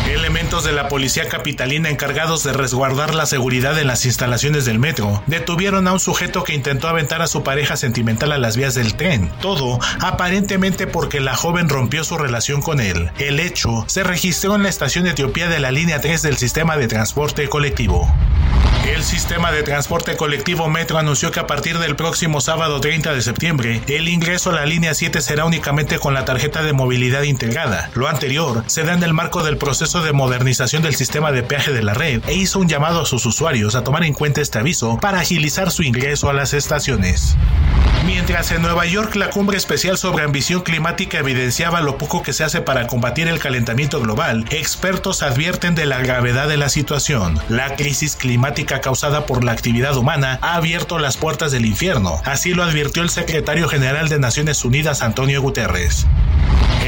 Elementos 0.07 0.63
de 0.63 0.71
la 0.71 0.87
policía 0.87 1.27
capitalina 1.27 1.89
encargados 1.89 2.43
de 2.43 2.53
resguardar 2.53 3.15
la 3.15 3.25
seguridad 3.25 3.77
en 3.79 3.87
las 3.87 4.05
instalaciones 4.05 4.63
del 4.63 4.77
metro 4.77 5.23
detuvieron 5.25 5.87
a 5.87 5.93
un 5.93 5.99
sujeto 5.99 6.43
que 6.43 6.53
intentó 6.53 6.87
aventar 6.87 7.23
a 7.23 7.27
su 7.27 7.43
pareja 7.43 7.75
sentimental 7.75 8.31
a 8.31 8.37
las 8.37 8.55
vías 8.55 8.75
del 8.75 8.95
tren. 8.95 9.31
Todo 9.41 9.79
aparentemente 9.99 10.85
porque 10.85 11.19
la 11.19 11.35
joven 11.35 11.69
rompió 11.69 12.03
su 12.03 12.17
relación 12.17 12.61
con 12.61 12.79
él. 12.79 13.09
El 13.17 13.39
hecho 13.39 13.83
se 13.87 14.03
registró 14.03 14.55
en 14.55 14.63
la 14.63 14.69
estación 14.69 15.07
Etiopía 15.07 15.49
de 15.49 15.59
la 15.59 15.71
línea 15.71 15.99
3 15.99 16.21
del 16.21 16.37
sistema 16.37 16.77
de 16.77 16.87
transporte 16.87 17.49
colectivo. 17.49 18.07
El 18.85 19.03
sistema 19.03 19.51
de 19.51 19.63
transporte 19.63 20.15
colectivo 20.15 20.69
Metro 20.69 20.99
anunció 20.99 21.31
que 21.31 21.39
a 21.39 21.47
partir 21.47 21.79
del 21.79 21.95
próximo 21.95 22.39
sábado 22.39 22.79
30 22.79 23.15
de 23.15 23.21
septiembre, 23.23 23.81
el 23.87 24.07
ingreso 24.07 24.51
a 24.51 24.53
la 24.53 24.67
línea 24.67 24.93
7 24.93 25.21
será 25.21 25.45
únicamente 25.45 25.97
con 25.97 26.13
la 26.13 26.23
tarjeta 26.23 26.61
de 26.61 26.71
movilidad 26.71 27.23
integrada. 27.23 27.89
Lo 27.95 28.07
anterior 28.07 28.63
se 28.67 28.83
da 28.83 28.93
en 28.93 29.01
el 29.01 29.13
marco 29.13 29.41
del 29.41 29.57
proceso 29.57 30.03
de 30.03 30.13
modernización 30.13 30.83
del 30.83 30.93
sistema 30.93 31.31
de 31.31 31.41
peaje 31.41 31.73
de 31.73 31.81
la 31.81 31.95
red 31.95 32.21
e 32.27 32.35
hizo 32.35 32.59
un 32.59 32.69
llamado 32.69 33.01
a 33.01 33.05
sus 33.05 33.25
usuarios 33.25 33.73
a 33.73 33.83
tomar 33.83 34.03
en 34.03 34.13
cuenta 34.13 34.41
este 34.41 34.59
aviso 34.59 34.99
para 35.01 35.19
agilizar 35.19 35.71
su 35.71 35.81
ingreso 35.81 36.29
a 36.29 36.33
las 36.33 36.53
estaciones. 36.53 37.35
Mientras 38.05 38.51
en 38.51 38.61
Nueva 38.61 38.85
York 38.85 39.15
la 39.15 39.31
cumbre 39.31 39.57
especial 39.57 39.97
sobre 39.97 40.23
ambición 40.23 40.61
climática 40.61 41.17
evidenciaba 41.17 41.81
lo 41.81 41.97
poco 41.97 42.21
que 42.21 42.33
se 42.33 42.43
hace 42.43 42.61
para 42.61 42.85
combatir 42.85 43.27
el 43.27 43.39
calentamiento 43.39 43.99
global, 43.99 44.45
expertos 44.51 45.23
advierten 45.23 45.73
de 45.73 45.87
la 45.87 45.97
gravedad 45.97 46.47
de 46.47 46.57
la 46.57 46.69
situación. 46.69 47.39
La 47.49 47.75
crisis 47.75 48.15
climática 48.15 48.74
causada 48.81 49.25
por 49.25 49.43
la 49.43 49.51
actividad 49.51 49.95
humana 49.97 50.39
ha 50.41 50.55
abierto 50.55 50.99
las 50.99 51.17
puertas 51.17 51.51
del 51.51 51.65
infierno, 51.65 52.21
así 52.25 52.53
lo 52.53 52.63
advirtió 52.63 53.03
el 53.03 53.09
secretario 53.09 53.67
general 53.67 54.09
de 54.09 54.19
Naciones 54.19 54.63
Unidas 54.65 55.01
Antonio 55.01 55.41
Guterres. 55.41 56.05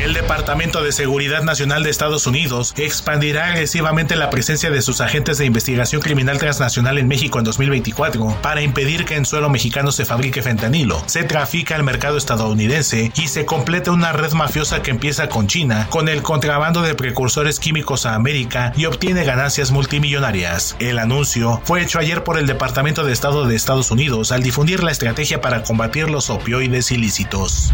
El 0.03 0.13
Departamento 0.13 0.83
de 0.83 0.91
Seguridad 0.91 1.41
Nacional 1.41 1.83
de 1.83 1.89
Estados 1.89 2.27
Unidos 2.27 2.73
expandirá 2.77 3.47
agresivamente 3.47 4.15
la 4.15 4.29
presencia 4.29 4.69
de 4.69 4.81
sus 4.81 5.01
agentes 5.01 5.37
de 5.37 5.45
investigación 5.45 6.01
criminal 6.01 6.37
transnacional 6.37 6.97
en 6.99 7.07
México 7.07 7.39
en 7.39 7.45
2024 7.45 8.37
para 8.41 8.61
impedir 8.61 9.05
que 9.05 9.15
en 9.15 9.25
suelo 9.25 9.49
mexicano 9.49 9.91
se 9.91 10.05
fabrique 10.05 10.43
fentanilo, 10.43 11.01
se 11.07 11.23
trafica 11.23 11.75
al 11.75 11.83
mercado 11.83 12.17
estadounidense 12.17 13.11
y 13.15 13.27
se 13.27 13.45
completa 13.45 13.91
una 13.91 14.13
red 14.13 14.31
mafiosa 14.33 14.81
que 14.83 14.91
empieza 14.91 15.29
con 15.29 15.47
China 15.47 15.87
con 15.89 16.07
el 16.07 16.21
contrabando 16.21 16.83
de 16.83 16.95
precursores 16.95 17.59
químicos 17.59 18.05
a 18.05 18.13
América 18.13 18.73
y 18.77 18.85
obtiene 18.85 19.25
ganancias 19.25 19.71
multimillonarias. 19.71 20.75
El 20.79 20.99
anuncio 20.99 21.59
fue 21.65 21.76
hecho 21.77 21.99
ayer 21.99 22.23
por 22.23 22.37
el 22.37 22.47
Departamento 22.47 23.03
de 23.03 23.13
Estado 23.13 23.45
de 23.45 23.55
Estados 23.55 23.91
Unidos 23.91 24.31
al 24.31 24.43
difundir 24.43 24.83
la 24.83 24.91
estrategia 24.91 25.41
para 25.41 25.63
combatir 25.63 26.09
los 26.09 26.29
opioides 26.29 26.91
ilícitos. 26.91 27.73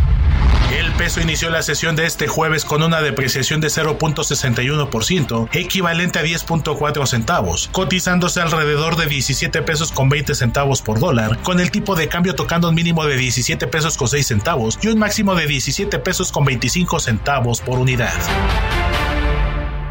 El 0.77 0.91
peso 0.93 1.21
inició 1.21 1.49
la 1.49 1.61
sesión 1.61 1.95
de 1.95 2.05
este 2.05 2.27
jueves 2.27 2.65
con 2.65 2.81
una 2.81 3.01
depreciación 3.01 3.61
de 3.61 3.67
0.61%, 3.67 5.49
equivalente 5.51 6.19
a 6.19 6.23
10.4 6.23 7.05
centavos, 7.05 7.69
cotizándose 7.71 8.41
alrededor 8.41 8.95
de 8.95 9.05
17 9.05 9.61
pesos 9.61 9.91
con 9.91 10.09
20 10.09 10.33
centavos 10.33 10.81
por 10.81 10.99
dólar, 10.99 11.37
con 11.43 11.59
el 11.59 11.69
tipo 11.69 11.95
de 11.95 12.07
cambio 12.07 12.33
tocando 12.33 12.69
un 12.69 12.75
mínimo 12.75 13.05
de 13.05 13.17
17 13.17 13.67
pesos 13.67 13.97
con 13.97 14.07
6 14.07 14.25
centavos 14.25 14.79
y 14.81 14.87
un 14.87 14.97
máximo 14.97 15.35
de 15.35 15.45
17 15.45 15.99
pesos 15.99 16.31
con 16.31 16.45
25 16.45 16.99
centavos 16.99 17.61
por 17.61 17.77
unidad. 17.77 18.13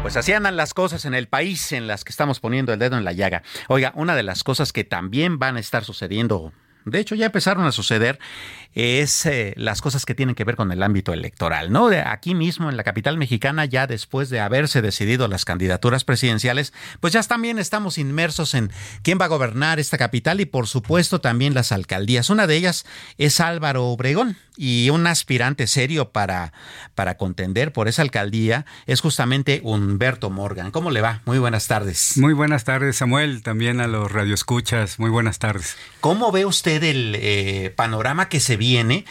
Pues 0.03 0.17
así 0.17 0.33
andan 0.33 0.57
las 0.57 0.73
cosas 0.73 1.05
en 1.05 1.13
el 1.13 1.29
país 1.29 1.71
en 1.71 1.87
las 1.87 2.03
que 2.03 2.09
estamos 2.09 2.41
poniendo 2.41 2.73
el 2.73 2.79
dedo 2.79 2.97
en 2.97 3.05
la 3.05 3.13
llaga. 3.13 3.41
Oiga, 3.69 3.93
una 3.95 4.17
de 4.17 4.23
las 4.23 4.43
cosas 4.43 4.73
que 4.73 4.83
también 4.83 5.39
van 5.39 5.55
a 5.55 5.61
estar 5.61 5.85
sucediendo 5.85 6.51
de 6.85 6.99
hecho, 6.99 7.15
ya 7.15 7.27
empezaron 7.27 7.65
a 7.65 7.71
suceder 7.71 8.19
es 8.73 9.25
eh, 9.25 9.53
las 9.55 9.81
cosas 9.81 10.05
que 10.05 10.15
tienen 10.15 10.35
que 10.35 10.43
ver 10.43 10.55
con 10.55 10.71
el 10.71 10.83
ámbito 10.83 11.13
electoral, 11.13 11.71
¿no? 11.71 11.89
De 11.89 12.01
aquí 12.01 12.33
mismo 12.35 12.69
en 12.69 12.75
la 12.75 12.83
capital 12.83 13.17
mexicana, 13.17 13.65
ya 13.65 13.87
después 13.87 14.29
de 14.29 14.39
haberse 14.39 14.81
decidido 14.81 15.27
las 15.27 15.45
candidaturas 15.45 16.03
presidenciales, 16.03 16.73
pues 16.99 17.13
ya 17.13 17.21
también 17.23 17.59
estamos 17.59 17.97
inmersos 17.97 18.53
en 18.53 18.71
quién 19.03 19.19
va 19.21 19.25
a 19.25 19.29
gobernar 19.29 19.79
esta 19.79 19.97
capital 19.97 20.41
y 20.41 20.45
por 20.45 20.67
supuesto 20.67 21.21
también 21.21 21.53
las 21.53 21.71
alcaldías. 21.71 22.29
Una 22.29 22.47
de 22.47 22.55
ellas 22.55 22.85
es 23.17 23.39
Álvaro 23.39 23.85
Obregón 23.85 24.37
y 24.57 24.89
un 24.89 25.07
aspirante 25.07 25.67
serio 25.67 26.11
para, 26.11 26.53
para 26.95 27.17
contender 27.17 27.73
por 27.73 27.87
esa 27.87 28.01
alcaldía 28.01 28.65
es 28.85 29.01
justamente 29.01 29.61
Humberto 29.63 30.29
Morgan. 30.29 30.71
¿Cómo 30.71 30.91
le 30.91 31.01
va? 31.01 31.21
Muy 31.25 31.39
buenas 31.39 31.67
tardes. 31.67 32.17
Muy 32.17 32.33
buenas 32.33 32.63
tardes, 32.63 32.97
Samuel, 32.97 33.41
también 33.43 33.81
a 33.81 33.87
los 33.87 34.11
radioescuchas. 34.11 34.99
Muy 34.99 35.09
buenas 35.09 35.39
tardes. 35.39 35.75
¿Cómo 35.99 36.31
ve 36.31 36.45
usted 36.45 36.83
el 36.83 37.15
eh, 37.19 37.71
panorama 37.75 38.29
que 38.29 38.39
se 38.39 38.57
viene. 38.57 39.05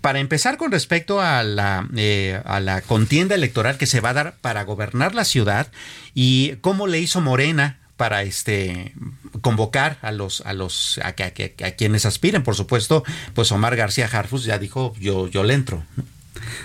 Para 0.00 0.20
empezar 0.20 0.56
con 0.56 0.72
respecto 0.72 1.20
a 1.20 1.42
la, 1.42 1.88
eh, 1.96 2.40
a 2.44 2.60
la 2.60 2.80
contienda 2.80 3.34
electoral 3.34 3.78
que 3.78 3.86
se 3.86 4.00
va 4.00 4.10
a 4.10 4.14
dar 4.14 4.34
para 4.40 4.64
gobernar 4.64 5.14
la 5.14 5.24
ciudad 5.24 5.68
y 6.14 6.56
cómo 6.60 6.86
le 6.86 7.00
hizo 7.00 7.20
Morena 7.20 7.78
para 8.02 8.24
este 8.24 8.94
convocar 9.42 9.96
a 10.02 10.10
los 10.10 10.40
a 10.40 10.54
los 10.54 10.98
a, 11.04 11.12
quienes 11.12 12.04
aspiren 12.04 12.42
por 12.42 12.56
supuesto 12.56 13.04
pues 13.32 13.52
Omar 13.52 13.76
García 13.76 14.10
Harfus 14.12 14.42
ya 14.42 14.58
dijo 14.58 14.92
yo 14.98 15.28
yo 15.28 15.44
le 15.44 15.54
entro 15.54 15.84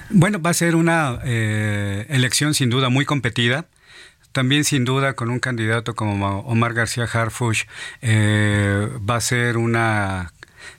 bueno 0.10 0.41
va 0.41 0.50
a 0.50 0.56
ser 0.56 0.76
una 0.76 1.19
eh, 1.26 2.08
elección 2.10 2.56
sin 2.56 2.71
duda 2.71 2.89
muy 2.89 3.06
competida. 3.06 3.67
También 4.32 4.63
sin 4.63 4.84
duda 4.84 5.13
con 5.13 5.30
un 5.30 5.39
candidato 5.39 5.93
como 5.95 6.39
Omar 6.39 6.73
García 6.73 7.06
Harfush 7.06 7.65
eh, 8.02 8.89
va 9.08 9.17
a 9.17 9.21
ser 9.21 9.58
una 9.58 10.34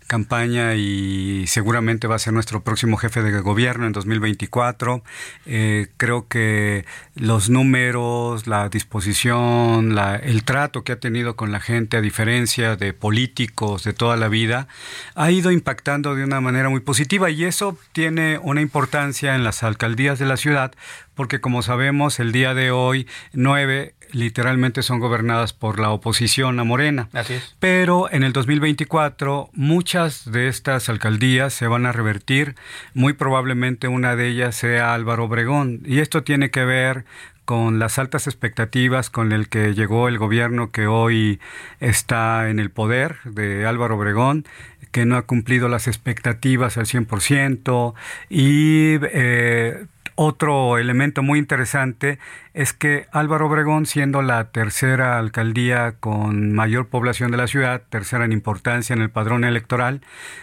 campaña 0.08 0.74
y 0.74 1.46
seguramente 1.46 2.08
va 2.08 2.16
a 2.16 2.18
ser 2.18 2.32
nuestro 2.32 2.62
próximo 2.64 2.96
jefe 2.96 3.22
de 3.22 3.40
gobierno 3.40 3.86
en 3.86 3.92
2024. 3.92 5.04
Eh, 5.46 5.86
creo 5.96 6.26
que 6.26 6.84
los 7.14 7.50
números, 7.50 8.48
la 8.48 8.68
disposición, 8.68 9.94
la, 9.94 10.16
el 10.16 10.42
trato 10.42 10.82
que 10.82 10.92
ha 10.92 10.98
tenido 10.98 11.36
con 11.36 11.52
la 11.52 11.60
gente, 11.60 11.96
a 11.96 12.00
diferencia 12.00 12.74
de 12.74 12.92
políticos 12.92 13.84
de 13.84 13.92
toda 13.92 14.16
la 14.16 14.28
vida, 14.28 14.66
ha 15.14 15.30
ido 15.30 15.52
impactando 15.52 16.16
de 16.16 16.24
una 16.24 16.40
manera 16.40 16.70
muy 16.70 16.80
positiva 16.80 17.30
y 17.30 17.44
eso 17.44 17.78
tiene 17.92 18.38
una 18.42 18.62
importancia 18.62 19.36
en 19.36 19.44
las 19.44 19.62
alcaldías 19.62 20.18
de 20.18 20.26
la 20.26 20.36
ciudad 20.36 20.72
porque 21.18 21.40
como 21.40 21.62
sabemos 21.62 22.20
el 22.20 22.30
día 22.30 22.54
de 22.54 22.70
hoy 22.70 23.08
nueve 23.32 23.96
literalmente 24.12 24.84
son 24.84 25.00
gobernadas 25.00 25.52
por 25.52 25.80
la 25.80 25.90
oposición 25.90 26.60
a 26.60 26.64
Morena. 26.64 27.08
Así 27.12 27.34
es. 27.34 27.56
Pero 27.58 28.08
en 28.12 28.22
el 28.22 28.32
2024 28.32 29.50
muchas 29.52 30.30
de 30.30 30.46
estas 30.46 30.88
alcaldías 30.88 31.52
se 31.52 31.66
van 31.66 31.86
a 31.86 31.92
revertir, 31.92 32.54
muy 32.94 33.14
probablemente 33.14 33.88
una 33.88 34.14
de 34.14 34.28
ellas 34.28 34.54
sea 34.54 34.94
Álvaro 34.94 35.24
Obregón. 35.24 35.80
Y 35.84 35.98
esto 35.98 36.22
tiene 36.22 36.52
que 36.52 36.64
ver 36.64 37.04
con 37.44 37.80
las 37.80 37.98
altas 37.98 38.28
expectativas 38.28 39.10
con 39.10 39.32
el 39.32 39.48
que 39.48 39.74
llegó 39.74 40.06
el 40.06 40.18
gobierno 40.18 40.70
que 40.70 40.86
hoy 40.86 41.40
está 41.80 42.48
en 42.48 42.60
el 42.60 42.70
poder 42.70 43.16
de 43.24 43.66
Álvaro 43.66 43.96
Obregón, 43.96 44.46
que 44.92 45.04
no 45.04 45.16
ha 45.16 45.22
cumplido 45.22 45.68
las 45.68 45.88
expectativas 45.88 46.76
al 46.78 46.86
100% 46.86 47.94
y 48.30 48.98
eh, 49.02 49.86
otro 50.20 50.78
elemento 50.78 51.22
muy 51.22 51.38
interesante 51.38 52.18
es 52.52 52.72
que 52.72 53.06
Álvaro 53.12 53.46
Obregón, 53.46 53.86
siendo 53.86 54.20
la 54.20 54.50
tercera 54.50 55.16
alcaldía 55.16 55.94
con 56.00 56.52
mayor 56.52 56.88
población 56.88 57.30
de 57.30 57.36
la 57.36 57.46
ciudad, 57.46 57.82
tercera 57.88 58.24
en 58.24 58.32
importancia 58.32 58.94
en 58.94 59.00
el 59.00 59.10
padrón 59.10 59.44
electoral, 59.44 60.00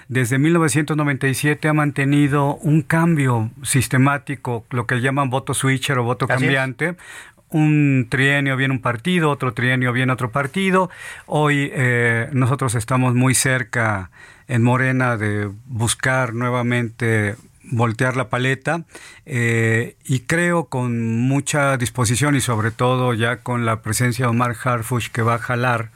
desde 0.08 0.40
1997 0.40 1.68
ha 1.68 1.74
mantenido 1.74 2.56
un 2.56 2.84
cambio 2.84 3.52
sistemático, 3.64 4.64
lo 4.70 4.88
que 4.88 5.02
llaman 5.02 5.30
voto 5.30 5.54
switcher 5.54 5.98
o 5.98 6.04
voto 6.06 6.26
cambiante, 6.26 6.96
un 7.50 8.08
trienio 8.10 8.56
viene 8.56 8.76
un 8.76 8.82
partido, 8.82 9.30
otro 9.30 9.54
trienio 9.54 9.92
viene 9.92 10.14
otro 10.14 10.32
partido. 10.32 10.90
Hoy 11.26 11.70
eh, 11.74 12.30
nosotros 12.32 12.76
estamos 12.76 13.14
muy 13.14 13.36
cerca 13.36 14.10
en 14.48 14.64
Morena 14.64 15.18
de 15.18 15.52
buscar 15.66 16.34
nuevamente 16.34 17.36
voltear 17.72 18.16
la 18.16 18.30
paleta 18.30 18.86
eh, 19.26 19.96
y 20.06 20.22
creo 20.22 20.66
con 20.66 21.20
mucha 21.22 21.78
disposición 21.78 22.36
y 22.36 22.42
sobre 22.42 22.72
todo 22.72 23.14
ya 23.14 23.38
con 23.38 23.66
la 23.66 23.82
presencia 23.82 24.26
de 24.26 24.32
Omar 24.32 24.56
Harfush 24.64 25.10
que 25.10 25.22
va 25.22 25.36
a 25.36 25.40
jalar 25.40 25.92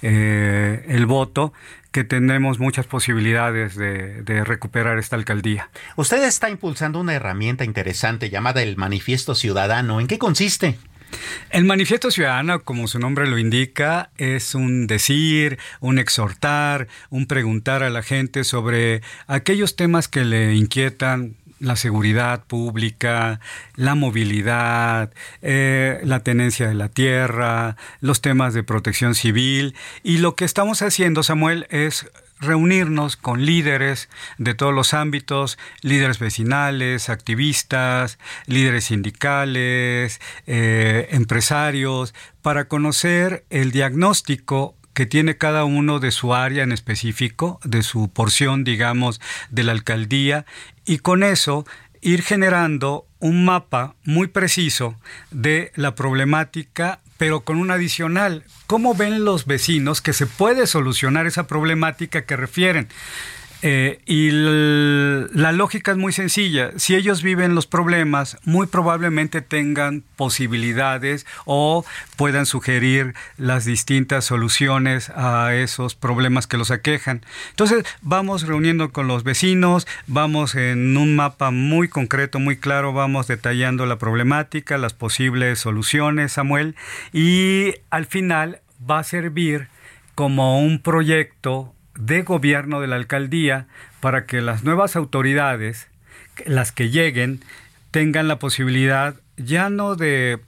eh, 0.00 0.84
el 0.88 1.06
voto, 1.06 1.52
que 1.90 2.04
tenemos 2.04 2.60
muchas 2.60 2.86
posibilidades 2.86 3.74
de, 3.74 4.22
de, 4.22 4.44
recuperar 4.44 4.98
esta 4.98 5.16
alcaldía. 5.16 5.70
Usted 5.96 6.22
está 6.22 6.50
impulsando 6.50 7.00
una 7.00 7.14
herramienta 7.14 7.64
interesante 7.64 8.30
llamada 8.30 8.62
el 8.62 8.76
Manifiesto 8.76 9.34
Ciudadano. 9.34 10.00
¿En 10.00 10.06
qué 10.06 10.18
consiste? 10.18 10.78
El 11.50 11.64
manifiesto 11.64 12.10
ciudadano, 12.10 12.62
como 12.62 12.88
su 12.88 12.98
nombre 12.98 13.26
lo 13.26 13.38
indica, 13.38 14.10
es 14.18 14.54
un 14.54 14.86
decir, 14.86 15.58
un 15.80 15.98
exhortar, 15.98 16.88
un 17.10 17.26
preguntar 17.26 17.82
a 17.82 17.90
la 17.90 18.02
gente 18.02 18.44
sobre 18.44 19.02
aquellos 19.26 19.76
temas 19.76 20.08
que 20.08 20.24
le 20.24 20.54
inquietan 20.54 21.36
la 21.60 21.76
seguridad 21.76 22.44
pública, 22.44 23.40
la 23.74 23.94
movilidad, 23.94 25.12
eh, 25.42 26.00
la 26.04 26.20
tenencia 26.20 26.68
de 26.68 26.74
la 26.74 26.88
tierra, 26.88 27.76
los 28.00 28.20
temas 28.20 28.54
de 28.54 28.62
protección 28.62 29.14
civil. 29.14 29.74
Y 30.02 30.18
lo 30.18 30.36
que 30.36 30.44
estamos 30.44 30.82
haciendo, 30.82 31.22
Samuel, 31.22 31.66
es 31.70 32.06
reunirnos 32.40 33.16
con 33.16 33.44
líderes 33.44 34.08
de 34.38 34.54
todos 34.54 34.74
los 34.74 34.94
ámbitos, 34.94 35.58
líderes 35.82 36.18
vecinales, 36.18 37.08
activistas, 37.08 38.18
líderes 38.46 38.84
sindicales, 38.84 40.20
eh, 40.46 41.08
empresarios, 41.10 42.14
para 42.42 42.68
conocer 42.68 43.44
el 43.50 43.72
diagnóstico 43.72 44.74
que 44.94 45.06
tiene 45.06 45.36
cada 45.36 45.64
uno 45.64 46.00
de 46.00 46.10
su 46.10 46.34
área 46.34 46.64
en 46.64 46.72
específico, 46.72 47.60
de 47.62 47.82
su 47.82 48.08
porción, 48.08 48.64
digamos, 48.64 49.20
de 49.50 49.62
la 49.62 49.72
alcaldía, 49.72 50.44
y 50.84 50.98
con 50.98 51.22
eso 51.22 51.64
ir 52.00 52.22
generando 52.22 53.06
un 53.20 53.44
mapa 53.44 53.94
muy 54.04 54.28
preciso 54.28 54.96
de 55.30 55.72
la 55.74 55.94
problemática 55.94 57.00
pero 57.18 57.40
con 57.40 57.58
un 57.58 57.70
adicional. 57.70 58.44
¿Cómo 58.66 58.94
ven 58.94 59.24
los 59.24 59.44
vecinos 59.44 60.00
que 60.00 60.14
se 60.14 60.26
puede 60.26 60.66
solucionar 60.66 61.26
esa 61.26 61.46
problemática 61.46 62.24
que 62.24 62.36
refieren? 62.36 62.88
Eh, 63.60 64.00
y 64.06 64.30
la 64.30 65.50
lógica 65.50 65.90
es 65.90 65.96
muy 65.96 66.12
sencilla. 66.12 66.70
Si 66.76 66.94
ellos 66.94 67.22
viven 67.22 67.56
los 67.56 67.66
problemas, 67.66 68.38
muy 68.44 68.68
probablemente 68.68 69.40
tengan 69.42 70.04
posibilidades 70.14 71.26
o 71.44 71.84
puedan 72.16 72.46
sugerir 72.46 73.14
las 73.36 73.64
distintas 73.64 74.24
soluciones 74.24 75.10
a 75.10 75.54
esos 75.54 75.96
problemas 75.96 76.46
que 76.46 76.56
los 76.56 76.70
aquejan. 76.70 77.22
Entonces, 77.50 77.84
vamos 78.00 78.46
reuniendo 78.46 78.92
con 78.92 79.08
los 79.08 79.24
vecinos, 79.24 79.88
vamos 80.06 80.54
en 80.54 80.96
un 80.96 81.16
mapa 81.16 81.50
muy 81.50 81.88
concreto, 81.88 82.38
muy 82.38 82.56
claro, 82.58 82.92
vamos 82.92 83.26
detallando 83.26 83.86
la 83.86 83.98
problemática, 83.98 84.78
las 84.78 84.94
posibles 84.94 85.58
soluciones, 85.58 86.32
Samuel, 86.32 86.76
y 87.12 87.74
al 87.90 88.06
final 88.06 88.60
va 88.88 89.00
a 89.00 89.04
servir 89.04 89.68
como 90.14 90.60
un 90.60 90.80
proyecto 90.80 91.74
de 91.98 92.22
gobierno 92.22 92.80
de 92.80 92.86
la 92.86 92.96
alcaldía 92.96 93.66
para 94.00 94.24
que 94.24 94.40
las 94.40 94.64
nuevas 94.64 94.96
autoridades, 94.96 95.88
las 96.46 96.72
que 96.72 96.88
lleguen, 96.88 97.40
tengan 97.90 98.28
la 98.28 98.38
posibilidad 98.38 99.16
ya 99.36 99.68
no 99.68 99.96
de 99.96 100.40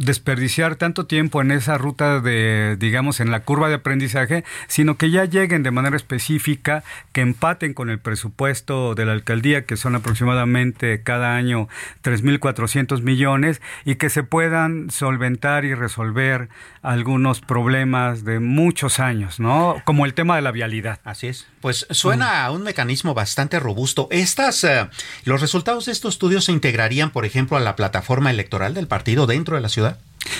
desperdiciar 0.00 0.76
tanto 0.76 1.04
tiempo 1.04 1.42
en 1.42 1.50
esa 1.50 1.76
ruta 1.76 2.20
de, 2.20 2.76
digamos, 2.78 3.20
en 3.20 3.30
la 3.30 3.40
curva 3.40 3.68
de 3.68 3.74
aprendizaje, 3.74 4.44
sino 4.66 4.96
que 4.96 5.10
ya 5.10 5.26
lleguen 5.26 5.62
de 5.62 5.70
manera 5.70 5.96
específica, 5.96 6.82
que 7.12 7.20
empaten 7.20 7.74
con 7.74 7.90
el 7.90 7.98
presupuesto 7.98 8.94
de 8.94 9.04
la 9.04 9.12
alcaldía, 9.12 9.66
que 9.66 9.76
son 9.76 9.94
aproximadamente 9.94 11.02
cada 11.02 11.36
año 11.36 11.68
3.400 12.02 13.02
millones, 13.02 13.60
y 13.84 13.96
que 13.96 14.08
se 14.08 14.22
puedan 14.22 14.90
solventar 14.90 15.66
y 15.66 15.74
resolver 15.74 16.48
algunos 16.80 17.42
problemas 17.42 18.24
de 18.24 18.40
muchos 18.40 19.00
años, 19.00 19.38
¿no? 19.38 19.82
Como 19.84 20.06
el 20.06 20.14
tema 20.14 20.36
de 20.36 20.42
la 20.42 20.50
vialidad. 20.50 21.00
Así 21.04 21.26
es. 21.26 21.46
Pues 21.60 21.86
suena 21.90 22.44
a 22.46 22.50
un 22.50 22.62
mecanismo 22.62 23.12
bastante 23.12 23.60
robusto. 23.60 24.08
Estas, 24.10 24.64
eh, 24.64 24.88
los 25.24 25.42
resultados 25.42 25.84
de 25.84 25.92
estos 25.92 26.14
estudios 26.14 26.46
se 26.46 26.52
integrarían, 26.52 27.10
por 27.10 27.26
ejemplo, 27.26 27.58
a 27.58 27.60
la 27.60 27.76
plataforma 27.76 28.30
electoral 28.30 28.72
del 28.72 28.86
partido 28.86 29.26
dentro 29.26 29.56
de 29.56 29.62
la 29.62 29.68
ciudad. 29.68 29.89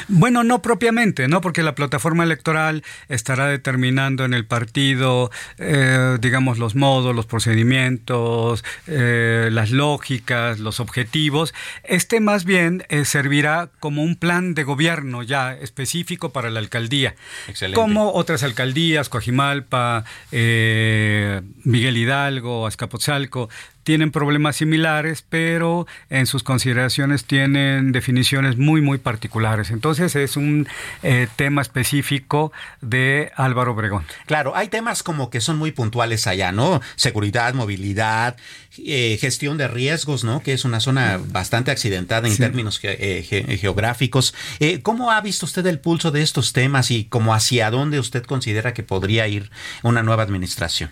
Bueno, 0.09 0.45
no 0.45 0.63
propiamente, 0.63 1.29
¿no? 1.29 1.41
Porque 1.41 1.63
la 1.63 1.75
plataforma 1.75 2.25
electoral 2.25 2.83
estará 3.09 3.47
determinando 3.47 4.25
en 4.25 4.35
el 4.35 4.47
partido, 4.47 5.31
eh, 5.59 6.19
digamos, 6.21 6.59
los 6.59 6.75
modos, 6.75 7.15
los 7.15 7.27
procedimientos, 7.27 8.65
eh, 8.87 9.49
las 9.51 9.71
lógicas, 9.71 10.59
los 10.59 10.81
objetivos. 10.81 11.55
Este 11.85 12.21
más 12.21 12.45
bien 12.45 12.85
eh, 12.89 13.05
servirá 13.05 13.71
como 13.81 14.03
un 14.03 14.17
plan 14.17 14.55
de 14.55 14.65
gobierno 14.65 15.23
ya 15.23 15.55
específico 15.55 16.31
para 16.31 16.51
la 16.51 16.61
alcaldía. 16.61 17.15
Excelente. 17.49 17.81
Como 17.81 18.13
otras 18.13 18.43
alcaldías, 18.43 19.09
Coajimalpa, 19.09 20.05
Miguel 20.31 21.97
Hidalgo, 21.97 22.67
Azcapotzalco, 22.67 23.49
tienen 23.83 24.11
problemas 24.11 24.57
similares, 24.57 25.25
pero 25.29 25.87
en 26.09 26.27
sus 26.27 26.43
consideraciones 26.43 27.25
tienen 27.25 27.93
definiciones 27.93 28.57
muy, 28.57 28.81
muy 28.81 28.99
particulares. 28.99 29.71
Entonces 29.71 30.17
es 30.17 30.37
un 30.37 30.69
eh, 31.03 31.29
tema 31.37 31.63
específico 31.63 32.53
de 32.81 33.33
Álvaro 33.37 33.73
Obregón. 33.73 34.05
Claro, 34.27 34.55
hay 34.57 34.69
temas 34.69 35.03
como 35.03 35.31
que 35.31 35.41
son 35.41 35.59
muy 35.59 35.73
puntuales 35.73 36.27
allá, 36.27 36.53
¿no? 36.53 36.81
Seguridad, 36.97 37.55
movilidad, 37.55 38.37
eh, 38.79 39.19
gestión 39.21 39.57
de 39.57 39.69
riesgos, 39.69 40.25
¿no? 40.25 40.43
Que 40.43 40.53
es 40.53 40.65
una 40.65 40.81
zona 40.81 41.19
bastante 41.23 41.71
accidentada 41.71 42.29
en 42.29 42.37
términos 42.37 42.81
eh, 42.83 43.59
geográficos. 43.61 44.35
¿Cómo 44.83 45.11
ha 45.11 45.21
visto 45.21 45.47
usted 45.47 45.67
el 45.67 45.79
pulso 45.79 46.11
de 46.11 46.23
estos 46.23 46.53
temas 46.53 46.91
y 46.91 47.05
cómo 47.05 47.35
hacia 47.35 47.71
dónde 47.71 47.99
usted 47.99 48.25
considera 48.25 48.75
que 48.75 48.83
podría 48.83 49.27
ir 49.29 49.51
una 49.83 50.03
nueva 50.03 50.23
administración? 50.23 50.91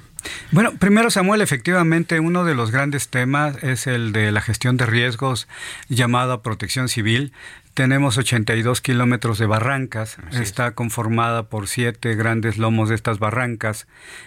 Bueno, 0.51 0.75
primero 0.79 1.11
Samuel, 1.11 1.43
efectivamente 1.43 2.21
uno 2.21 2.45
de 2.45 2.55
los 2.55 2.71
grandes 2.71 3.09
temas 3.09 3.63
es 3.63 3.87
el 3.87 4.13
de 4.13 4.33
la 4.33 4.41
gestión 4.41 4.77
de 4.77 4.87
riesgos 4.87 5.49
llamada 5.89 6.43
protección 6.43 6.89
civil. 6.89 7.33
Tenemos 7.75 8.19
82 8.19 8.81
kilómetros 8.81 9.39
de 9.39 9.47
barrancas, 9.47 10.17
está 10.33 10.73
conformada 10.73 11.45
por 11.45 11.69
siete 11.69 12.17
grandes 12.17 12.59
lomos 12.59 12.89
de 12.89 12.97
estas 12.97 13.21
barrancas, 13.21 13.87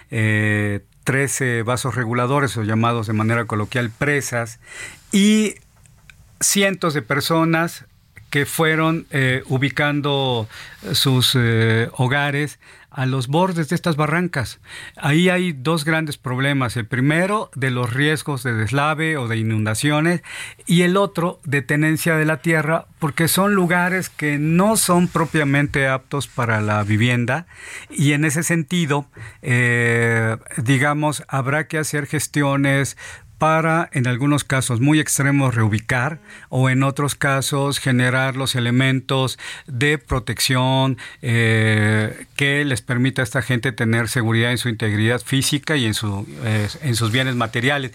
eh, 0.10 0.82
13 1.04 1.64
vasos 1.64 1.96
reguladores 1.96 2.56
o 2.56 2.64
llamados 2.64 3.08
de 3.08 3.14
manera 3.14 3.46
coloquial 3.46 3.90
presas 3.90 4.60
y 5.12 5.56
cientos 6.40 6.94
de 6.94 7.02
personas 7.02 7.86
que 8.32 8.48
fueron 8.48 9.06
eh, 9.12 9.44
ubicando 9.48 10.48
sus 10.94 11.38
eh, 11.38 11.90
hogares 11.98 12.60
a 12.90 13.06
los 13.06 13.28
bordes 13.28 13.70
de 13.70 13.76
estas 13.76 13.96
barrancas. 13.96 14.60
Ahí 14.98 15.30
hay 15.30 15.54
dos 15.54 15.86
grandes 15.86 16.18
problemas. 16.18 16.76
El 16.76 16.86
primero 16.86 17.50
de 17.56 17.72
los 17.72 17.94
riesgos 17.94 18.44
de 18.44 18.54
deslave 18.54 19.18
o 19.18 19.28
de 19.28 19.38
inundaciones 19.38 20.22
y 20.66 20.82
el 20.82 20.98
otro 20.98 21.40
de 21.46 21.62
tenencia 21.62 22.16
de 22.16 22.26
la 22.26 22.38
tierra 22.38 22.88
porque 23.00 23.30
son 23.30 23.54
lugares 23.54 24.10
que 24.10 24.38
no 24.38 24.76
son 24.76 25.08
propiamente 25.08 25.88
aptos 25.88 26.28
para 26.28 26.60
la 26.62 26.84
vivienda 26.84 27.48
y 27.90 28.12
en 28.12 28.26
ese 28.26 28.44
sentido, 28.44 29.06
eh, 29.42 30.38
digamos, 30.58 31.24
habrá 31.30 31.68
que 31.68 31.78
hacer 31.78 32.08
gestiones 32.08 32.98
para, 33.42 33.90
en 33.92 34.06
algunos 34.06 34.44
casos 34.44 34.82
muy 34.82 35.00
extremos, 35.00 35.56
reubicar 35.56 36.20
o 36.50 36.70
en 36.70 36.84
otros 36.84 37.16
casos 37.16 37.80
generar 37.80 38.36
los 38.36 38.54
elementos 38.54 39.40
de 39.66 39.98
protección 39.98 41.00
eh, 41.24 42.28
que 42.36 42.64
les 42.66 42.84
permita 42.84 43.24
a 43.24 43.26
esta 43.26 43.42
gente 43.42 43.72
tener 43.72 44.10
seguridad 44.10 44.52
en 44.52 44.60
su 44.60 44.70
integridad 44.70 45.22
física 45.22 45.76
y 45.76 45.88
en, 45.88 45.96
su, 45.96 46.28
eh, 46.44 46.68
en 46.84 46.96
sus 46.96 47.12
bienes 47.12 47.34
materiales. 47.36 47.94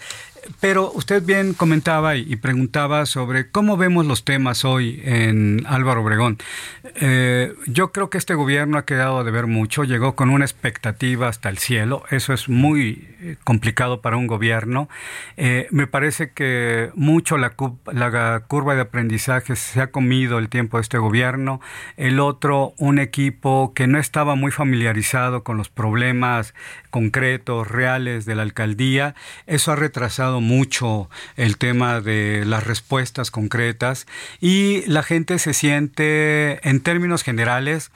Pero 0.59 0.91
usted 0.91 1.23
bien 1.23 1.53
comentaba 1.53 2.15
y 2.15 2.35
preguntaba 2.37 3.05
sobre 3.05 3.49
cómo 3.51 3.77
vemos 3.77 4.05
los 4.05 4.25
temas 4.25 4.65
hoy 4.65 5.01
en 5.03 5.63
Álvaro 5.67 6.01
Obregón. 6.01 6.37
Eh, 6.95 7.53
yo 7.67 7.91
creo 7.91 8.09
que 8.09 8.17
este 8.17 8.33
gobierno 8.33 8.77
ha 8.77 8.85
quedado 8.85 9.23
de 9.23 9.31
ver 9.31 9.47
mucho, 9.47 9.83
llegó 9.83 10.15
con 10.15 10.29
una 10.29 10.45
expectativa 10.45 11.27
hasta 11.27 11.49
el 11.49 11.57
cielo, 11.57 12.03
eso 12.09 12.33
es 12.33 12.49
muy 12.49 13.07
eh, 13.21 13.35
complicado 13.43 14.01
para 14.01 14.17
un 14.17 14.27
gobierno. 14.27 14.89
Eh, 15.35 15.67
me 15.71 15.87
parece 15.87 16.31
que 16.31 16.91
mucho 16.95 17.37
la, 17.37 17.53
la 17.91 18.39
curva 18.47 18.75
de 18.75 18.81
aprendizaje 18.81 19.55
se 19.55 19.81
ha 19.81 19.91
comido 19.91 20.39
el 20.39 20.49
tiempo 20.49 20.77
de 20.77 20.81
este 20.81 20.97
gobierno, 20.97 21.61
el 21.97 22.19
otro 22.19 22.73
un 22.77 22.99
equipo 22.99 23.73
que 23.75 23.87
no 23.87 23.99
estaba 23.99 24.35
muy 24.35 24.51
familiarizado 24.51 25.43
con 25.43 25.57
los 25.57 25.69
problemas 25.69 26.53
concretos, 26.97 27.67
reales 27.67 28.25
de 28.25 28.33
la 28.33 28.41
alcaldía, 28.41 29.13
eso 29.45 29.71
ha 29.71 29.75
retrasado 29.75 30.41
mucho 30.41 31.11
el 31.35 31.57
tema 31.57 32.01
de 32.01 32.43
las 32.43 32.65
respuestas 32.65 33.29
concretas 33.29 34.07
y 34.41 34.81
la 34.87 35.03
gente 35.03 35.37
se 35.37 35.53
siente, 35.53 36.67
en 36.67 36.81
términos 36.81 37.21
generales, 37.21 37.91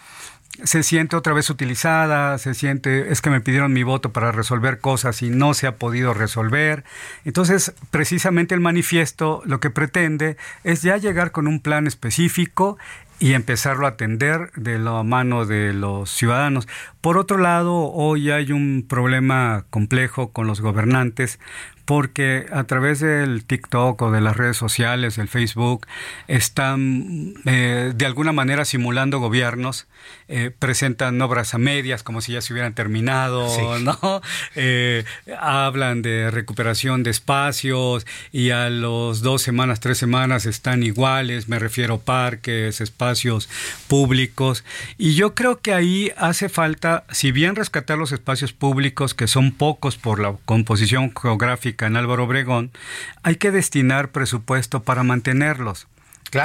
se 0.63 0.83
siente 0.83 1.15
otra 1.15 1.33
vez 1.33 1.49
utilizada, 1.49 2.37
se 2.37 2.53
siente, 2.53 3.11
es 3.11 3.21
que 3.21 3.31
me 3.31 3.41
pidieron 3.41 3.73
mi 3.73 3.81
voto 3.83 4.11
para 4.11 4.31
resolver 4.31 4.79
cosas 4.79 5.23
y 5.23 5.29
no 5.29 5.55
se 5.55 5.65
ha 5.65 5.77
podido 5.77 6.13
resolver. 6.13 6.83
Entonces, 7.25 7.73
precisamente 7.89 8.53
el 8.53 8.61
manifiesto 8.61 9.41
lo 9.45 9.59
que 9.59 9.71
pretende 9.71 10.37
es 10.63 10.83
ya 10.83 10.97
llegar 10.97 11.31
con 11.31 11.47
un 11.47 11.61
plan 11.61 11.87
específico 11.87 12.77
y 13.21 13.35
empezarlo 13.35 13.85
a 13.85 13.89
atender 13.89 14.51
de 14.55 14.79
la 14.79 15.03
mano 15.03 15.45
de 15.45 15.73
los 15.73 16.09
ciudadanos. 16.09 16.67
Por 17.01 17.19
otro 17.19 17.37
lado, 17.37 17.91
hoy 17.91 18.31
hay 18.31 18.51
un 18.51 18.83
problema 18.89 19.65
complejo 19.69 20.31
con 20.31 20.47
los 20.47 20.59
gobernantes 20.59 21.39
porque 21.85 22.47
a 22.51 22.63
través 22.63 22.99
del 22.99 23.45
TikTok 23.45 24.01
o 24.01 24.11
de 24.11 24.21
las 24.21 24.37
redes 24.37 24.57
sociales, 24.57 25.19
el 25.19 25.27
Facebook, 25.27 25.85
están 26.27 27.35
eh, 27.45 27.93
de 27.95 28.05
alguna 28.07 28.31
manera 28.31 28.65
simulando 28.65 29.19
gobiernos, 29.19 29.87
eh, 30.33 30.49
presentan 30.57 31.21
obras 31.21 31.53
a 31.53 31.57
medias 31.57 32.03
como 32.03 32.21
si 32.21 32.31
ya 32.31 32.39
se 32.39 32.53
hubieran 32.53 32.73
terminado, 32.73 33.49
¿no? 33.79 34.21
Eh, 34.55 35.03
hablan 35.37 36.01
de 36.01 36.31
recuperación 36.31 37.03
de 37.03 37.11
espacios 37.11 38.07
y 38.31 38.51
a 38.51 38.69
los 38.69 39.21
dos 39.21 39.41
semanas, 39.41 39.81
tres 39.81 39.97
semanas 39.97 40.45
están 40.45 40.83
iguales, 40.83 41.49
me 41.49 41.59
refiero 41.59 41.95
a 41.95 41.99
parques, 41.99 42.79
espacios 42.79 43.49
públicos, 43.89 44.63
y 44.97 45.15
yo 45.15 45.35
creo 45.35 45.59
que 45.59 45.73
ahí 45.73 46.13
hace 46.15 46.47
falta, 46.47 47.03
si 47.11 47.33
bien 47.33 47.57
rescatar 47.57 47.97
los 47.97 48.13
espacios 48.13 48.53
públicos, 48.53 49.13
que 49.13 49.27
son 49.27 49.51
pocos 49.51 49.97
por 49.97 50.21
la 50.21 50.37
composición 50.45 51.11
geográfica, 51.13 51.87
en 51.87 51.97
Álvaro 51.97 52.23
Obregón, 52.23 52.71
hay 53.21 53.35
que 53.35 53.51
destinar 53.51 54.11
presupuesto 54.11 54.83
para 54.83 55.03
mantenerlos. 55.03 55.87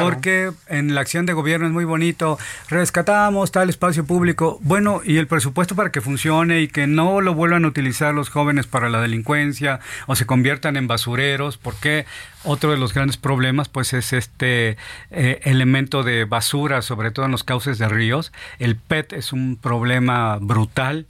Porque 0.01 0.53
en 0.69 0.95
la 0.95 1.01
acción 1.01 1.27
de 1.27 1.33
gobierno 1.33 1.67
es 1.67 1.73
muy 1.73 1.85
bonito, 1.85 2.39
rescatamos 2.69 3.53
tal 3.53 3.71
espacio 3.71 4.05
público, 4.05 4.59
bueno, 4.63 5.01
y 5.05 5.19
el 5.19 5.27
presupuesto 5.27 5.77
para 5.77 5.93
que 5.93 6.01
funcione 6.01 6.61
y 6.61 6.69
que 6.69 6.87
no 6.87 7.21
lo 7.21 7.35
vuelvan 7.35 7.65
a 7.65 7.69
utilizar 7.69 8.13
los 8.13 8.29
jóvenes 8.29 8.67
para 8.67 8.89
la 8.89 9.01
delincuencia 9.01 9.81
o 10.07 10.17
se 10.17 10.27
conviertan 10.27 10.77
en 10.77 10.89
basureros, 10.89 11.57
porque 11.57 12.07
otro 12.43 12.71
de 12.71 12.77
los 12.79 12.95
grandes 12.95 13.17
problemas 13.17 13.69
pues 13.69 13.93
es 13.93 14.13
este 14.13 14.77
eh, 15.11 15.41
elemento 15.45 16.03
de 16.03 16.25
basura, 16.25 16.83
sobre 16.83 17.11
todo 17.11 17.27
en 17.27 17.33
los 17.33 17.45
cauces 17.45 17.79
de 17.79 17.89
ríos. 17.89 18.33
El 18.59 18.77
PET 18.77 19.13
es 19.13 19.33
un 19.33 19.57
problema 19.57 20.39
brutal 20.41 21.07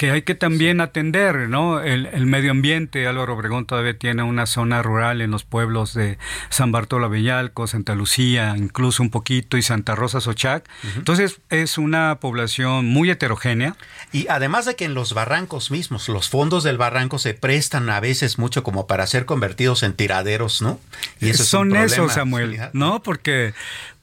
que 0.00 0.10
hay 0.10 0.22
que 0.22 0.34
también 0.34 0.80
atender, 0.80 1.50
¿no? 1.50 1.82
El, 1.82 2.24
medio 2.24 2.52
ambiente, 2.52 3.06
Álvaro 3.06 3.34
Obregón 3.34 3.66
todavía 3.66 3.98
tiene 3.98 4.22
una 4.22 4.46
zona 4.46 4.82
rural 4.82 5.20
en 5.20 5.30
los 5.30 5.44
pueblos 5.44 5.92
de 5.92 6.16
San 6.48 6.72
Bartolo 6.72 7.10
Villalco, 7.10 7.66
Santa 7.66 7.94
Lucía, 7.94 8.54
incluso 8.56 9.02
un 9.02 9.10
poquito, 9.10 9.58
y 9.58 9.62
Santa 9.62 9.94
Rosa 9.94 10.22
Sochac. 10.22 10.66
Entonces, 10.96 11.42
es 11.50 11.76
una 11.76 12.16
población 12.18 12.86
muy 12.86 13.10
heterogénea. 13.10 13.76
Y 14.10 14.26
además 14.28 14.64
de 14.64 14.74
que 14.74 14.86
en 14.86 14.94
los 14.94 15.12
barrancos 15.12 15.70
mismos, 15.70 16.08
los 16.08 16.30
fondos 16.30 16.64
del 16.64 16.78
barranco 16.78 17.18
se 17.18 17.34
prestan 17.34 17.90
a 17.90 18.00
veces 18.00 18.38
mucho 18.38 18.62
como 18.62 18.86
para 18.86 19.06
ser 19.06 19.26
convertidos 19.26 19.82
en 19.82 19.92
tiraderos, 19.92 20.62
¿no? 20.62 20.80
Y 21.20 21.28
eso 21.28 21.44
Son 21.44 21.76
es 21.76 21.78
un 21.78 21.84
esos, 21.84 22.12
Samuel, 22.14 22.58
¿no? 22.72 23.02
Porque 23.02 23.52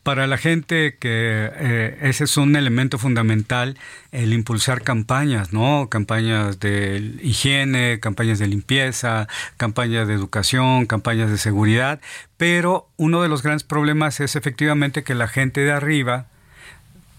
para 0.07 0.25
la 0.25 0.37
gente 0.37 0.95
que 0.97 1.51
eh, 1.53 1.97
ese 2.01 2.23
es 2.23 2.37
un 2.37 2.55
elemento 2.55 2.97
fundamental, 2.97 3.77
el 4.13 4.31
impulsar 4.31 4.81
campañas, 4.81 5.51
¿no? 5.51 5.89
Campañas 5.89 6.61
de 6.61 7.17
higiene, 7.21 7.99
campañas 7.99 8.39
de 8.39 8.47
limpieza, 8.47 9.27
campañas 9.57 10.07
de 10.07 10.13
educación, 10.13 10.85
campañas 10.85 11.29
de 11.29 11.37
seguridad, 11.37 11.99
pero 12.37 12.87
uno 12.95 13.21
de 13.21 13.27
los 13.27 13.43
grandes 13.43 13.65
problemas 13.65 14.21
es 14.21 14.37
efectivamente 14.37 15.03
que 15.03 15.13
la 15.13 15.27
gente 15.27 15.59
de 15.59 15.73
arriba 15.73 16.27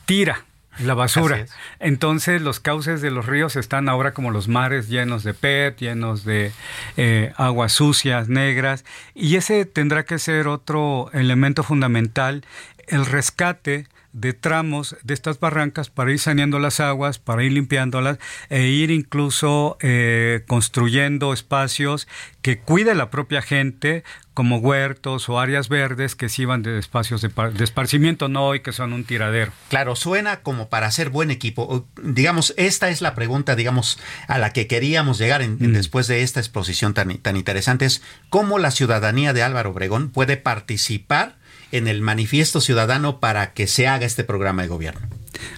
tira 0.06 0.46
la 0.78 0.94
basura. 0.94 1.46
Entonces 1.80 2.42
los 2.42 2.60
cauces 2.60 3.00
de 3.00 3.10
los 3.10 3.26
ríos 3.26 3.56
están 3.56 3.88
ahora 3.88 4.12
como 4.12 4.30
los 4.30 4.48
mares 4.48 4.88
llenos 4.88 5.22
de 5.22 5.34
PET, 5.34 5.78
llenos 5.78 6.24
de 6.24 6.52
eh, 6.96 7.32
aguas 7.36 7.72
sucias, 7.72 8.28
negras, 8.28 8.84
y 9.14 9.36
ese 9.36 9.64
tendrá 9.64 10.04
que 10.04 10.18
ser 10.18 10.48
otro 10.48 11.10
elemento 11.12 11.62
fundamental, 11.62 12.44
el 12.86 13.06
rescate 13.06 13.86
de 14.12 14.32
tramos 14.32 14.96
de 15.02 15.14
estas 15.14 15.38
barrancas 15.40 15.90
para 15.90 16.10
ir 16.10 16.18
saneando 16.18 16.58
las 16.58 16.80
aguas, 16.80 17.18
para 17.18 17.42
ir 17.44 17.52
limpiándolas 17.52 18.18
e 18.48 18.66
ir 18.66 18.90
incluso 18.90 19.76
eh, 19.80 20.44
construyendo 20.46 21.32
espacios 21.32 22.08
que 22.42 22.58
cuide 22.58 22.94
la 22.94 23.10
propia 23.10 23.42
gente, 23.42 24.04
como 24.32 24.58
huertos 24.58 25.28
o 25.28 25.40
áreas 25.40 25.68
verdes 25.68 26.14
que 26.14 26.28
sirvan 26.28 26.62
de 26.62 26.78
espacios 26.78 27.20
de, 27.22 27.30
esparcimiento, 27.64 28.28
no 28.28 28.54
y 28.54 28.60
que 28.60 28.72
son 28.72 28.92
un 28.92 29.02
tiradero. 29.02 29.50
Claro, 29.68 29.96
suena 29.96 30.42
como 30.42 30.68
para 30.68 30.90
ser 30.92 31.10
buen 31.10 31.32
equipo. 31.32 31.88
Digamos, 32.00 32.54
esta 32.56 32.88
es 32.88 33.02
la 33.02 33.16
pregunta, 33.16 33.56
digamos, 33.56 33.98
a 34.28 34.38
la 34.38 34.52
que 34.52 34.68
queríamos 34.68 35.18
llegar 35.18 35.42
mm. 35.42 35.72
después 35.72 36.06
de 36.06 36.22
esta 36.22 36.38
exposición 36.38 36.94
tan, 36.94 37.18
tan 37.18 37.36
interesante, 37.36 37.84
es 37.84 38.00
cómo 38.30 38.60
la 38.60 38.70
ciudadanía 38.70 39.32
de 39.32 39.42
Álvaro 39.42 39.70
Obregón 39.70 40.10
puede 40.10 40.36
participar 40.36 41.37
en 41.72 41.88
el 41.88 42.00
manifiesto 42.00 42.60
ciudadano 42.60 43.20
para 43.20 43.52
que 43.52 43.66
se 43.66 43.88
haga 43.88 44.06
este 44.06 44.24
programa 44.24 44.62
de 44.62 44.68
gobierno? 44.68 45.08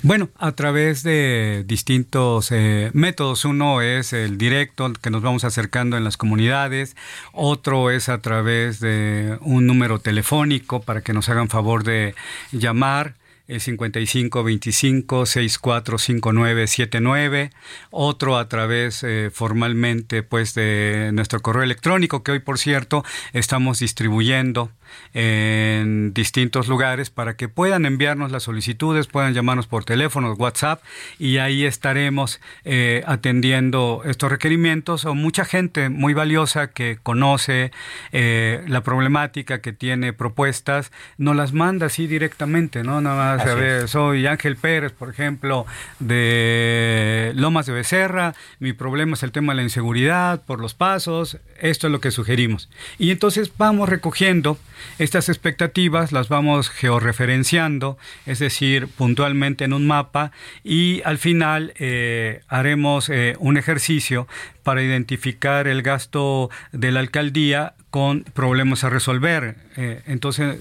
Bueno, 0.03 0.31
a 0.39 0.53
través 0.53 1.03
de 1.03 1.65
distintos 1.67 2.51
eh, 2.53 2.91
métodos. 2.95 3.45
Uno 3.45 3.81
es 3.81 4.13
el 4.13 4.39
directo, 4.39 4.93
que 4.95 5.11
nos 5.11 5.23
vamos 5.23 5.45
acercando 5.45 5.97
en 5.97 6.05
las 6.05 6.17
comunidades. 6.17 6.97
Otro 7.33 7.91
es 7.91 8.09
a 8.09 8.19
través 8.19 8.81
de 8.81 9.39
un 9.41 9.67
número 9.67 9.99
telefónico 9.99 10.81
para 10.81 11.03
que 11.03 11.13
nos 11.13 11.29
hagan 11.29 11.49
favor 11.49 11.85
de 11.85 12.15
llamar. 12.53 13.15
55 13.59 14.45
25 14.45 15.27
64 15.27 15.99
59 15.99 16.67
79 16.67 17.51
otro 17.91 18.39
a 18.39 18.49
través 18.49 19.03
eh, 19.03 19.31
formalmente 19.33 20.23
pues 20.23 20.55
de 20.55 21.11
nuestro 21.13 21.41
correo 21.41 21.63
electrónico 21.63 22.23
que 22.23 22.33
hoy 22.33 22.39
por 22.39 22.59
cierto 22.59 23.05
estamos 23.33 23.81
distribuyendo 23.81 24.71
en 25.15 26.13
distintos 26.15 26.69
lugares 26.69 27.11
para 27.11 27.37
que 27.37 27.49
puedan 27.49 27.87
enviarnos 27.87 28.31
las 28.31 28.45
solicitudes, 28.45 29.07
puedan 29.07 29.35
llamarnos 29.35 29.67
por 29.67 29.85
teléfono, 29.85 30.33
WhatsApp 30.35 30.83
y 31.19 31.39
ahí 31.39 31.65
estaremos 31.65 32.41
eh, 32.65 33.03
atendiendo 33.07 34.03
estos 34.05 34.31
requerimientos 34.31 35.05
o 35.05 35.15
mucha 35.15 35.45
gente 35.45 35.89
muy 35.89 36.15
valiosa 36.15 36.69
que 36.69 36.99
conoce 37.03 37.73
eh, 38.13 38.65
la 38.67 38.83
problemática, 38.83 39.61
que 39.61 39.73
tiene 39.73 40.13
propuestas, 40.13 40.93
nos 41.19 41.37
las 41.37 41.53
manda 41.53 41.87
así 41.87 42.07
directamente, 42.07 42.83
¿no? 42.83 43.01
Nada 43.01 43.37
más, 43.37 43.40
a 43.47 43.55
ver, 43.55 43.89
soy 43.89 44.27
Ángel 44.27 44.57
Pérez, 44.57 44.93
por 44.93 45.11
ejemplo, 45.11 45.67
de 45.99 47.33
Lomas 47.35 47.67
de 47.67 47.73
Becerra, 47.73 48.35
mi 48.59 48.73
problema 48.73 49.15
es 49.15 49.23
el 49.23 49.33
tema 49.33 49.53
de 49.53 49.59
la 49.59 49.63
inseguridad 49.63 50.43
por 50.43 50.61
los 50.61 50.75
pasos, 50.75 51.39
esto 51.61 51.87
es 51.87 51.93
lo 51.93 52.01
que 52.01 52.11
sugerimos. 52.11 52.69
Y 52.99 53.11
entonces 53.11 53.53
vamos 53.57 53.89
recogiendo 53.89 54.59
estas 54.99 55.29
expectativas 55.29 56.13
las 56.13 56.29
vamos 56.29 56.71
georreferenciando, 56.71 57.99
es 58.27 58.39
decir, 58.39 58.89
puntualmente 58.89 59.65
en 59.65 59.73
un 59.73 59.87
mapa 59.87 60.33
y 60.65 61.03
al 61.05 61.19
final 61.19 61.73
eh, 61.77 62.43
haremos 62.49 63.09
eh, 63.09 63.37
un 63.39 63.57
ejercicio 63.57 64.27
para 64.63 64.83
identificar 64.83 65.67
el 65.69 65.83
gasto 65.83 66.51
de 66.73 66.93
la 66.93 67.01
alcaldía 67.01 67.75
con 67.91 68.23
problemas 68.23 68.85
a 68.85 68.91
resolver. 68.91 69.57
Eh, 69.77 70.03
entonces, 70.07 70.59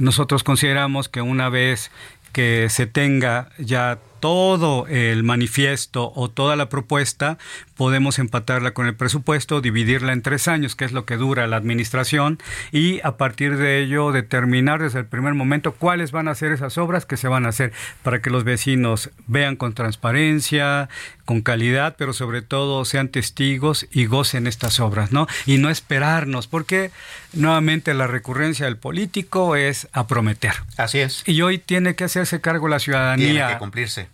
nosotros 0.00 0.42
consideramos 0.42 1.08
que 1.08 1.22
una 1.22 1.48
vez 1.48 1.90
que 2.32 2.68
se 2.68 2.86
tenga 2.86 3.50
ya 3.58 3.98
todo 4.22 4.86
el 4.86 5.24
manifiesto 5.24 6.12
o 6.14 6.30
toda 6.30 6.54
la 6.54 6.68
propuesta, 6.68 7.38
podemos 7.74 8.20
empatarla 8.20 8.70
con 8.70 8.86
el 8.86 8.94
presupuesto, 8.94 9.60
dividirla 9.60 10.12
en 10.12 10.22
tres 10.22 10.46
años, 10.46 10.76
que 10.76 10.84
es 10.84 10.92
lo 10.92 11.04
que 11.04 11.16
dura 11.16 11.48
la 11.48 11.56
administración, 11.56 12.38
y 12.70 13.00
a 13.00 13.16
partir 13.16 13.56
de 13.56 13.82
ello 13.82 14.12
determinar 14.12 14.80
desde 14.80 15.00
el 15.00 15.06
primer 15.06 15.34
momento 15.34 15.72
cuáles 15.72 16.12
van 16.12 16.28
a 16.28 16.36
ser 16.36 16.52
esas 16.52 16.78
obras 16.78 17.04
que 17.04 17.16
se 17.16 17.26
van 17.26 17.46
a 17.46 17.48
hacer 17.48 17.72
para 18.04 18.22
que 18.22 18.30
los 18.30 18.44
vecinos 18.44 19.10
vean 19.26 19.56
con 19.56 19.74
transparencia, 19.74 20.88
con 21.24 21.42
calidad, 21.42 21.96
pero 21.98 22.12
sobre 22.12 22.42
todo 22.42 22.84
sean 22.84 23.08
testigos 23.08 23.88
y 23.90 24.06
gocen 24.06 24.46
estas 24.46 24.78
obras, 24.78 25.10
¿no? 25.10 25.26
Y 25.46 25.58
no 25.58 25.68
esperarnos, 25.68 26.46
porque 26.46 26.92
nuevamente 27.32 27.92
la 27.92 28.06
recurrencia 28.06 28.66
del 28.66 28.76
político 28.76 29.56
es 29.56 29.88
a 29.92 30.06
prometer. 30.06 30.52
Así 30.76 31.00
es. 31.00 31.24
Y 31.26 31.42
hoy 31.42 31.58
tiene 31.58 31.96
que 31.96 32.04
hacerse 32.04 32.40
cargo 32.40 32.68
la 32.68 32.78
ciudadanía. 32.78 33.32
Tiene 33.32 33.52
que 33.54 33.58
cumplirse. 33.58 34.11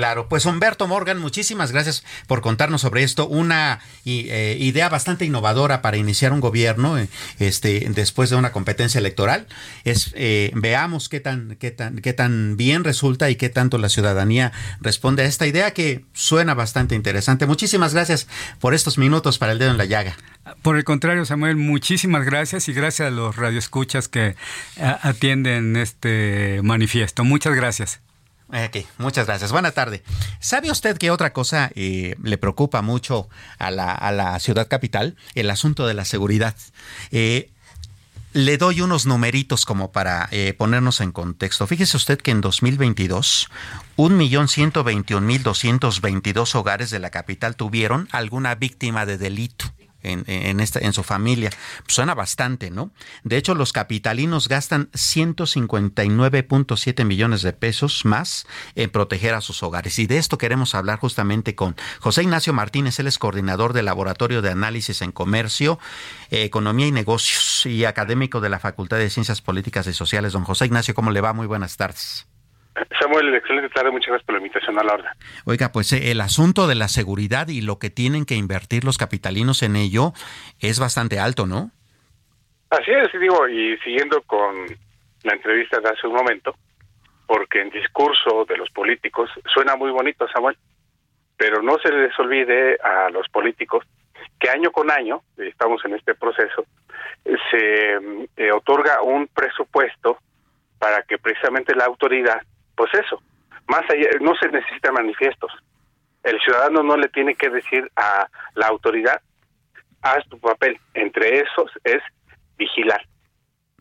Claro, 0.00 0.28
pues 0.30 0.46
Humberto 0.46 0.86
Morgan, 0.86 1.18
muchísimas 1.18 1.72
gracias 1.72 2.04
por 2.26 2.40
contarnos 2.40 2.80
sobre 2.80 3.02
esto. 3.02 3.28
Una 3.28 3.80
eh, 4.06 4.56
idea 4.58 4.88
bastante 4.88 5.26
innovadora 5.26 5.82
para 5.82 5.98
iniciar 5.98 6.32
un 6.32 6.40
gobierno 6.40 6.96
eh, 6.96 7.10
este, 7.38 7.86
después 7.90 8.30
de 8.30 8.36
una 8.36 8.50
competencia 8.50 8.98
electoral. 8.98 9.46
Es 9.84 10.12
eh, 10.14 10.52
veamos 10.54 11.10
qué 11.10 11.20
tan, 11.20 11.54
qué 11.56 11.70
tan, 11.70 11.98
qué 11.98 12.14
tan 12.14 12.56
bien 12.56 12.82
resulta 12.82 13.28
y 13.28 13.36
qué 13.36 13.50
tanto 13.50 13.76
la 13.76 13.90
ciudadanía 13.90 14.52
responde 14.80 15.22
a 15.22 15.26
esta 15.26 15.46
idea 15.46 15.72
que 15.72 16.06
suena 16.14 16.54
bastante 16.54 16.94
interesante. 16.94 17.44
Muchísimas 17.44 17.92
gracias 17.92 18.26
por 18.58 18.72
estos 18.72 18.96
minutos 18.96 19.36
para 19.36 19.52
el 19.52 19.58
dedo 19.58 19.70
en 19.70 19.76
la 19.76 19.84
llaga. 19.84 20.16
Por 20.62 20.78
el 20.78 20.84
contrario, 20.84 21.26
Samuel, 21.26 21.56
muchísimas 21.56 22.24
gracias 22.24 22.70
y 22.70 22.72
gracias 22.72 23.08
a 23.08 23.10
los 23.10 23.36
radioescuchas 23.36 24.08
que 24.08 24.34
atienden 24.78 25.76
este 25.76 26.60
manifiesto. 26.62 27.22
Muchas 27.22 27.54
gracias. 27.54 28.00
Muchas 28.98 29.26
gracias. 29.26 29.52
Buena 29.52 29.72
tarde. 29.72 30.02
¿Sabe 30.40 30.70
usted 30.70 30.98
qué 30.98 31.10
otra 31.10 31.32
cosa 31.32 31.70
eh, 31.74 32.16
le 32.22 32.36
preocupa 32.38 32.82
mucho 32.82 33.28
a 33.58 33.70
la, 33.70 34.38
ciudad 34.40 34.68
capital? 34.68 35.16
El 35.34 35.50
asunto 35.50 35.86
de 35.86 35.94
la 35.94 36.04
seguridad. 36.04 36.54
Eh, 37.10 37.50
le 38.32 38.58
doy 38.58 38.80
unos 38.80 39.06
numeritos 39.06 39.64
como 39.64 39.90
para 39.90 40.28
eh, 40.30 40.54
ponernos 40.56 41.00
en 41.00 41.10
contexto. 41.10 41.66
Fíjese 41.66 41.96
usted 41.96 42.18
que 42.18 42.30
en 42.30 42.40
2022, 42.40 43.48
1.121.222 43.96 46.54
hogares 46.54 46.90
de 46.90 47.00
la 47.00 47.10
capital 47.10 47.56
tuvieron 47.56 48.08
alguna 48.12 48.54
víctima 48.54 49.04
de 49.04 49.18
delito 49.18 49.64
en, 50.02 50.24
en, 50.26 50.92
su 50.92 51.02
familia. 51.02 51.50
suena 51.86 52.14
bastante, 52.14 52.70
¿no? 52.70 52.92
De 53.24 53.36
hecho, 53.36 53.54
los 53.54 53.72
capitalinos 53.72 54.48
gastan 54.48 54.90
159.7 54.92 57.04
millones 57.04 57.42
de 57.42 57.52
pesos 57.52 58.04
más 58.04 58.46
en 58.74 58.90
proteger 58.90 59.34
a 59.34 59.40
sus 59.40 59.62
hogares. 59.62 59.98
Y 59.98 60.06
de 60.06 60.18
esto 60.18 60.38
queremos 60.38 60.74
hablar 60.74 60.98
justamente 60.98 61.54
con 61.54 61.76
José 62.00 62.22
Ignacio 62.22 62.52
Martínez, 62.52 62.98
él 62.98 63.06
es 63.06 63.18
coordinador 63.18 63.72
del 63.72 63.86
Laboratorio 63.86 64.42
de 64.42 64.50
Análisis 64.50 65.02
en 65.02 65.12
Comercio, 65.12 65.78
Economía 66.30 66.86
y 66.86 66.92
Negocios 66.92 67.66
y 67.66 67.84
académico 67.84 68.40
de 68.40 68.48
la 68.48 68.58
Facultad 68.58 68.98
de 68.98 69.10
Ciencias 69.10 69.42
Políticas 69.42 69.86
y 69.86 69.92
Sociales. 69.92 70.32
Don 70.32 70.44
José 70.44 70.66
Ignacio, 70.66 70.94
¿cómo 70.94 71.10
le 71.10 71.20
va? 71.20 71.32
Muy 71.32 71.46
buenas 71.46 71.76
tardes. 71.76 72.26
Samuel, 72.98 73.34
excelente 73.34 73.68
tarde, 73.70 73.90
muchas 73.90 74.08
gracias 74.08 74.26
por 74.26 74.34
la 74.34 74.40
invitación 74.40 74.78
a 74.78 74.84
la 74.84 74.94
hora. 74.94 75.16
Oiga, 75.44 75.72
pues 75.72 75.92
eh, 75.92 76.10
el 76.10 76.20
asunto 76.20 76.66
de 76.66 76.74
la 76.74 76.88
seguridad 76.88 77.48
y 77.48 77.60
lo 77.60 77.78
que 77.78 77.90
tienen 77.90 78.24
que 78.24 78.34
invertir 78.34 78.84
los 78.84 78.98
capitalinos 78.98 79.62
en 79.62 79.76
ello 79.76 80.12
es 80.60 80.78
bastante 80.78 81.18
alto, 81.18 81.46
¿no? 81.46 81.70
Así 82.70 82.90
es, 82.90 83.08
digo, 83.20 83.48
y 83.48 83.76
siguiendo 83.78 84.22
con 84.22 84.66
la 85.22 85.32
entrevista 85.32 85.80
de 85.80 85.88
hace 85.88 86.06
un 86.06 86.14
momento, 86.14 86.54
porque 87.26 87.60
en 87.60 87.70
discurso 87.70 88.44
de 88.48 88.56
los 88.56 88.70
políticos 88.70 89.30
suena 89.52 89.76
muy 89.76 89.90
bonito, 89.90 90.26
Samuel, 90.28 90.56
pero 91.36 91.62
no 91.62 91.78
se 91.78 91.90
les 91.90 92.16
olvide 92.18 92.78
a 92.82 93.10
los 93.10 93.28
políticos 93.28 93.84
que 94.38 94.50
año 94.50 94.70
con 94.70 94.90
año, 94.90 95.22
estamos 95.36 95.84
en 95.84 95.94
este 95.94 96.14
proceso, 96.14 96.64
se 97.50 97.98
eh, 98.36 98.52
otorga 98.52 99.02
un 99.02 99.26
presupuesto 99.28 100.18
para 100.78 101.02
que 101.02 101.18
precisamente 101.18 101.74
la 101.74 101.84
autoridad 101.84 102.40
pues 102.80 103.04
eso, 103.04 103.22
más 103.68 103.82
allá, 103.90 104.08
no 104.22 104.34
se 104.36 104.48
necesitan 104.48 104.94
manifiestos. 104.94 105.52
El 106.22 106.40
ciudadano 106.40 106.82
no 106.82 106.96
le 106.96 107.10
tiene 107.10 107.34
que 107.34 107.50
decir 107.50 107.90
a 107.94 108.26
la 108.54 108.68
autoridad, 108.68 109.20
haz 110.00 110.26
tu 110.30 110.38
papel. 110.38 110.80
Entre 110.94 111.40
esos 111.40 111.70
es 111.84 112.02
vigilar, 112.56 113.04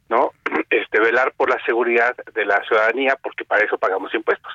¿no? 0.09 0.31
Este, 0.69 0.99
velar 0.99 1.31
por 1.37 1.49
la 1.49 1.63
seguridad 1.65 2.13
de 2.33 2.45
la 2.45 2.61
ciudadanía, 2.67 3.15
porque 3.23 3.45
para 3.45 3.63
eso 3.63 3.77
pagamos 3.77 4.13
impuestos. 4.13 4.51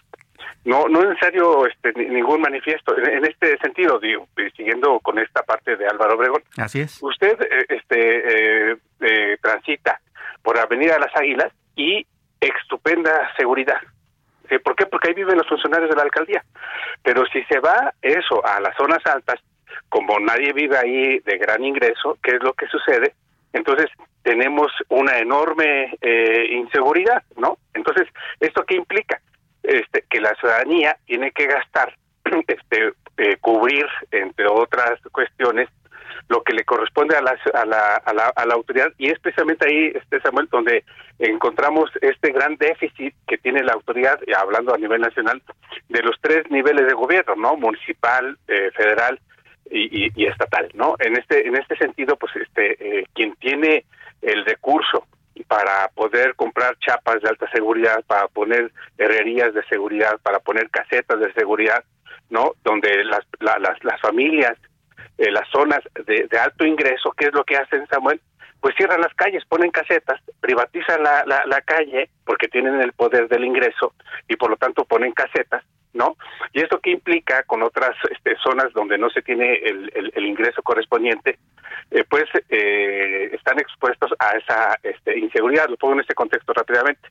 No, 0.67 0.89
no 0.89 1.01
es 1.01 1.09
necesario 1.09 1.67
este, 1.67 1.93
ningún 1.95 2.43
manifiesto. 2.43 2.97
En, 2.99 3.25
este 3.25 3.57
sentido, 3.59 3.99
digo, 3.99 4.29
siguiendo 4.55 5.01
con 5.01 5.19
esta 5.19 5.43
parte 5.43 5.77
de 5.77 5.87
Álvaro 5.87 6.17
Obregón. 6.17 6.43
Así 6.59 6.81
es. 6.81 7.03
Usted, 7.03 7.41
eh, 7.41 7.67
este, 7.71 8.73
eh, 8.73 8.77
eh, 9.01 9.39
transita 9.41 10.01
por 10.43 10.59
Avenida 10.59 10.99
Las 10.99 11.17
Águilas 11.17 11.53
y 11.77 12.07
estupenda 12.41 13.33
seguridad. 13.37 13.81
¿Por 14.63 14.77
qué? 14.77 14.87
Porque 14.87 15.09
ahí 15.09 15.15
viven 15.15 15.39
los 15.39 15.49
funcionarios 15.49 15.91
de 15.91 15.97
la 15.97 16.03
alcaldía. 16.03 16.45
Pero 17.03 17.25
si 17.27 17.43
se 17.45 17.61
va 17.61 17.93
eso 18.03 18.45
a 18.45 18.61
las 18.61 18.77
zonas 18.77 19.05
altas, 19.07 19.41
como 19.89 20.19
nadie 20.21 20.53
vive 20.53 20.77
ahí 20.77 21.19
de 21.21 21.39
gran 21.39 21.65
ingreso, 21.65 22.19
¿qué 22.23 22.37
es 22.37 22.43
lo 22.43 22.53
que 22.53 22.67
sucede? 22.67 23.15
Entonces 23.53 23.87
tenemos 24.23 24.73
una 24.89 25.19
enorme 25.19 25.97
eh, 26.01 26.47
inseguridad, 26.51 27.23
¿no? 27.37 27.59
Entonces, 27.75 28.09
¿esto 28.41 28.65
qué 28.65 28.75
implica? 28.75 29.21
Este, 29.63 30.05
que 30.11 30.21
la 30.21 30.35
ciudadanía 30.35 30.97
tiene 31.07 31.31
que 31.31 31.47
gastar, 31.47 31.95
este, 32.49 32.93
eh, 33.17 33.37
cubrir, 33.41 33.87
entre 34.11 34.47
otras 34.47 35.01
cuestiones, 35.13 35.69
lo 36.29 36.43
que 36.43 36.55
le 36.55 36.65
corresponde 36.65 37.17
a 37.17 37.23
la, 37.23 37.37
a 37.53 37.65
la, 37.67 38.27
a 38.35 38.47
la, 38.47 38.55
autoridad 38.55 38.93
y 38.99 39.11
es 39.11 39.19
precisamente 39.19 39.67
ahí, 39.69 39.93
este 39.95 40.21
Samuel, 40.21 40.49
donde 40.51 40.85
encontramos 41.19 41.91
este 42.01 42.33
gran 42.33 42.57
déficit 42.57 43.15
que 43.27 43.39
tiene 43.39 43.63
la 43.63 43.75
autoridad, 43.75 44.19
hablando 44.37 44.75
a 44.75 44.79
nivel 44.79 45.03
nacional, 45.03 45.43
de 45.89 46.03
los 46.03 46.17
tres 46.21 46.51
niveles 46.51 46.87
de 46.87 46.95
gobierno, 46.95 47.35
¿no? 47.37 47.57
Municipal, 47.57 48.39
eh, 48.49 48.71
federal 48.75 49.21
y, 49.71 50.27
estatal, 50.27 50.69
¿no? 50.75 50.95
En 50.99 51.17
este 51.17 51.47
en 51.47 51.57
este 51.57 51.77
sentido, 51.77 52.17
pues 52.17 52.35
este 52.37 53.01
eh, 53.01 53.07
quien 53.15 53.35
tiene 53.37 53.85
el 54.23 54.45
recurso 54.45 55.07
para 55.49 55.89
poder 55.95 56.35
comprar 56.37 56.77
chapas 56.79 57.21
de 57.21 57.29
alta 57.29 57.51
seguridad, 57.51 58.03
para 58.07 58.29
poner 58.29 58.71
herrerías 58.99 59.53
de 59.53 59.65
seguridad, 59.65 60.19
para 60.23 60.39
poner 60.39 60.71
casetas 60.71 61.19
de 61.21 61.33
seguridad, 61.33 61.85
¿no? 62.31 62.53
Donde 62.63 63.05
las, 63.05 63.27
las, 63.41 63.83
las 63.83 64.01
familias 64.01 64.57
eh, 65.19 65.31
las 65.31 65.49
zonas 65.51 65.81
de, 66.07 66.29
alto 66.39 66.65
ingreso, 66.65 67.13
¿qué 67.17 67.27
es 67.27 67.35
lo 67.35 67.45
que 67.45 67.57
hacen, 67.57 67.87
Samuel? 67.89 68.21
Pues 68.61 68.75
cierran 68.77 69.01
las 69.01 69.15
calles, 69.15 69.45
ponen 69.45 69.71
casetas, 69.71 70.21
privatizan 70.41 71.03
la, 71.03 71.25
la, 71.25 71.61
calle 71.61 72.09
porque 72.25 72.49
tienen 72.49 72.81
el 72.81 72.93
poder 72.93 73.29
del 73.29 73.45
ingreso 73.45 73.93
y 74.27 74.37
por 74.37 74.51
lo 74.51 74.57
tanto 74.57 74.85
ponen 74.87 75.13
casetas, 75.13 75.63
¿no? 75.93 76.17
Y 76.53 76.63
esto 76.63 76.81
qué 76.81 76.91
implica 76.91 77.43
con 77.43 77.63
otras 77.63 77.95
este, 78.11 78.37
zonas 78.43 78.73
donde 78.73 78.97
no 78.97 79.11
se 79.11 79.21
tiene 79.21 79.55
el, 79.57 80.13
el, 80.15 80.25
ingreso 80.25 80.63
correspondiente, 80.63 81.39
eh, 81.91 82.05
pues 82.09 82.25
eh, 82.49 83.31
están 83.35 83.59
expuestos 83.61 84.13
a 84.19 84.31
esa 84.31 84.79
este, 84.83 85.19
inseguridad. 85.19 85.69
Lo 85.69 85.77
pongo 85.77 85.95
en 85.95 86.01
este 86.01 86.15
contexto 86.15 86.55
rápidamente. 86.55 87.07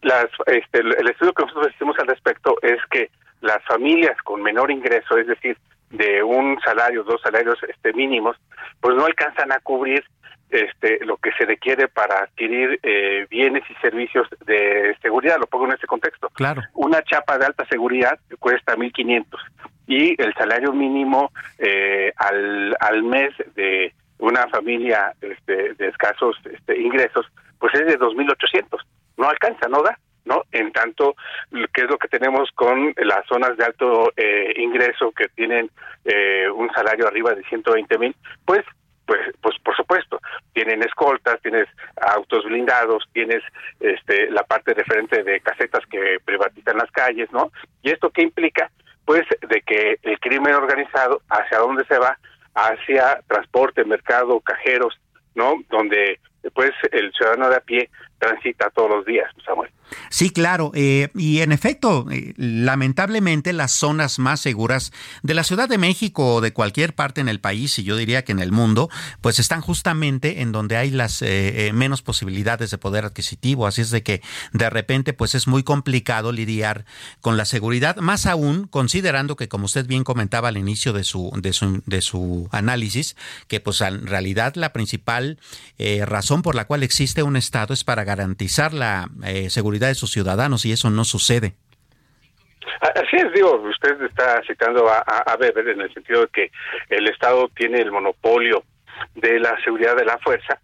Las, 0.00 0.26
este, 0.46 0.80
el 0.80 1.08
estudio 1.08 1.34
que 1.34 1.44
nosotros 1.44 1.72
hicimos 1.74 1.98
al 1.98 2.06
respecto 2.06 2.56
es 2.62 2.78
que 2.90 3.10
las 3.42 3.62
familias 3.64 4.16
con 4.22 4.42
menor 4.42 4.70
ingreso, 4.70 5.18
es 5.18 5.26
decir, 5.26 5.56
de 5.90 6.22
un 6.22 6.58
salario, 6.60 7.04
dos 7.04 7.20
salarios 7.22 7.58
este 7.68 7.92
mínimos, 7.92 8.36
pues 8.80 8.94
no 8.96 9.06
alcanzan 9.06 9.52
a 9.52 9.60
cubrir 9.60 10.04
este 10.50 11.04
lo 11.04 11.18
que 11.18 11.30
se 11.32 11.44
requiere 11.44 11.88
para 11.88 12.20
adquirir 12.20 12.80
eh, 12.82 13.26
bienes 13.28 13.64
y 13.70 13.74
servicios 13.74 14.26
de 14.46 14.96
seguridad. 15.02 15.38
Lo 15.38 15.46
pongo 15.46 15.66
en 15.66 15.72
este 15.72 15.86
contexto. 15.86 16.30
Claro. 16.30 16.62
Una 16.74 17.02
chapa 17.02 17.38
de 17.38 17.46
alta 17.46 17.66
seguridad 17.66 18.18
cuesta 18.38 18.76
1.500 18.76 19.26
y 19.86 20.20
el 20.20 20.34
salario 20.34 20.72
mínimo 20.72 21.32
eh, 21.58 22.12
al, 22.16 22.76
al 22.80 23.02
mes 23.02 23.32
de 23.54 23.92
una 24.18 24.46
familia 24.48 25.12
este, 25.20 25.74
de 25.74 25.88
escasos 25.88 26.36
este, 26.52 26.78
ingresos, 26.80 27.26
pues 27.58 27.74
es 27.74 27.86
de 27.86 27.98
2.800. 27.98 28.78
No 29.16 29.28
alcanza, 29.28 29.68
no 29.68 29.82
da. 29.82 29.98
¿No? 30.28 30.42
En 30.52 30.70
tanto, 30.72 31.16
¿qué 31.50 31.82
es 31.82 31.90
lo 31.90 31.98
que 31.98 32.08
tenemos 32.08 32.50
con 32.54 32.94
las 32.98 33.26
zonas 33.26 33.56
de 33.56 33.64
alto 33.64 34.12
eh, 34.16 34.52
ingreso 34.56 35.10
que 35.12 35.28
tienen 35.28 35.70
eh, 36.04 36.48
un 36.54 36.70
salario 36.72 37.08
arriba 37.08 37.34
de 37.34 37.42
120 37.44 37.98
mil? 37.98 38.14
Pues, 38.44 38.64
pues, 39.06 39.20
pues 39.40 39.56
por 39.64 39.74
supuesto, 39.74 40.20
tienen 40.52 40.82
escoltas, 40.82 41.40
tienes 41.40 41.66
autos 41.96 42.44
blindados, 42.44 43.08
tienes 43.12 43.42
este, 43.80 44.30
la 44.30 44.42
parte 44.42 44.74
referente 44.74 45.24
de 45.24 45.40
casetas 45.40 45.84
que 45.90 46.18
privatizan 46.24 46.76
las 46.76 46.90
calles, 46.90 47.32
¿no? 47.32 47.50
¿Y 47.82 47.90
esto 47.90 48.10
qué 48.10 48.22
implica? 48.22 48.70
Pues 49.06 49.22
de 49.48 49.62
que 49.62 49.98
el 50.02 50.20
crimen 50.20 50.54
organizado, 50.54 51.22
¿hacia 51.30 51.58
dónde 51.58 51.86
se 51.86 51.98
va? 51.98 52.18
Hacia 52.54 53.20
transporte, 53.26 53.82
mercado, 53.84 54.40
cajeros, 54.40 55.00
¿no? 55.34 55.54
Donde 55.70 56.20
pues 56.52 56.72
el 56.92 57.12
ciudadano 57.12 57.48
de 57.48 57.56
a 57.56 57.60
pie 57.60 57.88
transita 58.18 58.70
todos 58.70 58.90
los 58.90 59.06
días, 59.06 59.30
Samuel. 59.44 59.70
Sí, 60.10 60.30
claro. 60.30 60.70
Eh, 60.74 61.08
y 61.14 61.40
en 61.40 61.52
efecto, 61.52 62.06
eh, 62.10 62.34
lamentablemente 62.36 63.52
las 63.52 63.72
zonas 63.72 64.18
más 64.18 64.40
seguras 64.40 64.92
de 65.22 65.34
la 65.34 65.44
Ciudad 65.44 65.68
de 65.68 65.78
México 65.78 66.34
o 66.34 66.40
de 66.40 66.52
cualquier 66.52 66.94
parte 66.94 67.20
en 67.20 67.28
el 67.28 67.40
país, 67.40 67.78
y 67.78 67.84
yo 67.84 67.96
diría 67.96 68.24
que 68.24 68.32
en 68.32 68.38
el 68.38 68.52
mundo, 68.52 68.90
pues 69.20 69.38
están 69.38 69.60
justamente 69.60 70.40
en 70.42 70.52
donde 70.52 70.76
hay 70.76 70.90
las 70.90 71.22
eh, 71.22 71.70
menos 71.74 72.02
posibilidades 72.02 72.70
de 72.70 72.78
poder 72.78 73.04
adquisitivo. 73.04 73.66
Así 73.66 73.82
es 73.82 73.90
de 73.90 74.02
que 74.02 74.22
de 74.52 74.70
repente 74.70 75.12
pues 75.12 75.34
es 75.34 75.46
muy 75.46 75.62
complicado 75.62 76.32
lidiar 76.32 76.84
con 77.20 77.36
la 77.36 77.44
seguridad, 77.44 77.96
más 77.96 78.26
aún 78.26 78.66
considerando 78.66 79.36
que 79.36 79.48
como 79.48 79.66
usted 79.66 79.86
bien 79.86 80.04
comentaba 80.04 80.48
al 80.48 80.56
inicio 80.56 80.92
de 80.92 81.04
su, 81.04 81.30
de 81.36 81.52
su, 81.52 81.82
de 81.86 82.00
su 82.00 82.48
análisis, 82.52 83.16
que 83.46 83.60
pues 83.60 83.80
en 83.80 84.06
realidad 84.06 84.54
la 84.56 84.72
principal 84.72 85.38
razón 86.06 86.42
por 86.42 86.54
la 86.54 86.66
cual 86.66 86.82
existe 86.82 87.22
un 87.22 87.36
Estado 87.36 87.72
es 87.72 87.84
para 87.84 88.04
garantizar 88.08 88.72
la 88.72 89.08
seguridad 89.48 89.88
de 89.88 89.94
sus 89.94 90.10
ciudadanos 90.10 90.64
y 90.64 90.72
eso 90.72 90.90
no 90.90 91.04
sucede. 91.04 91.54
Así 92.80 93.16
es, 93.16 93.32
digo, 93.32 93.54
usted 93.56 94.00
está 94.02 94.42
citando 94.46 94.88
a, 94.88 94.98
a, 95.00 95.36
Weber 95.36 95.68
en 95.68 95.80
el 95.80 95.92
sentido 95.92 96.22
de 96.22 96.28
que 96.28 96.50
el 96.90 97.08
Estado 97.08 97.48
tiene 97.54 97.80
el 97.80 97.90
monopolio 97.90 98.62
de 99.14 99.40
la 99.40 99.58
seguridad 99.64 99.96
de 99.96 100.04
la 100.04 100.18
fuerza, 100.18 100.60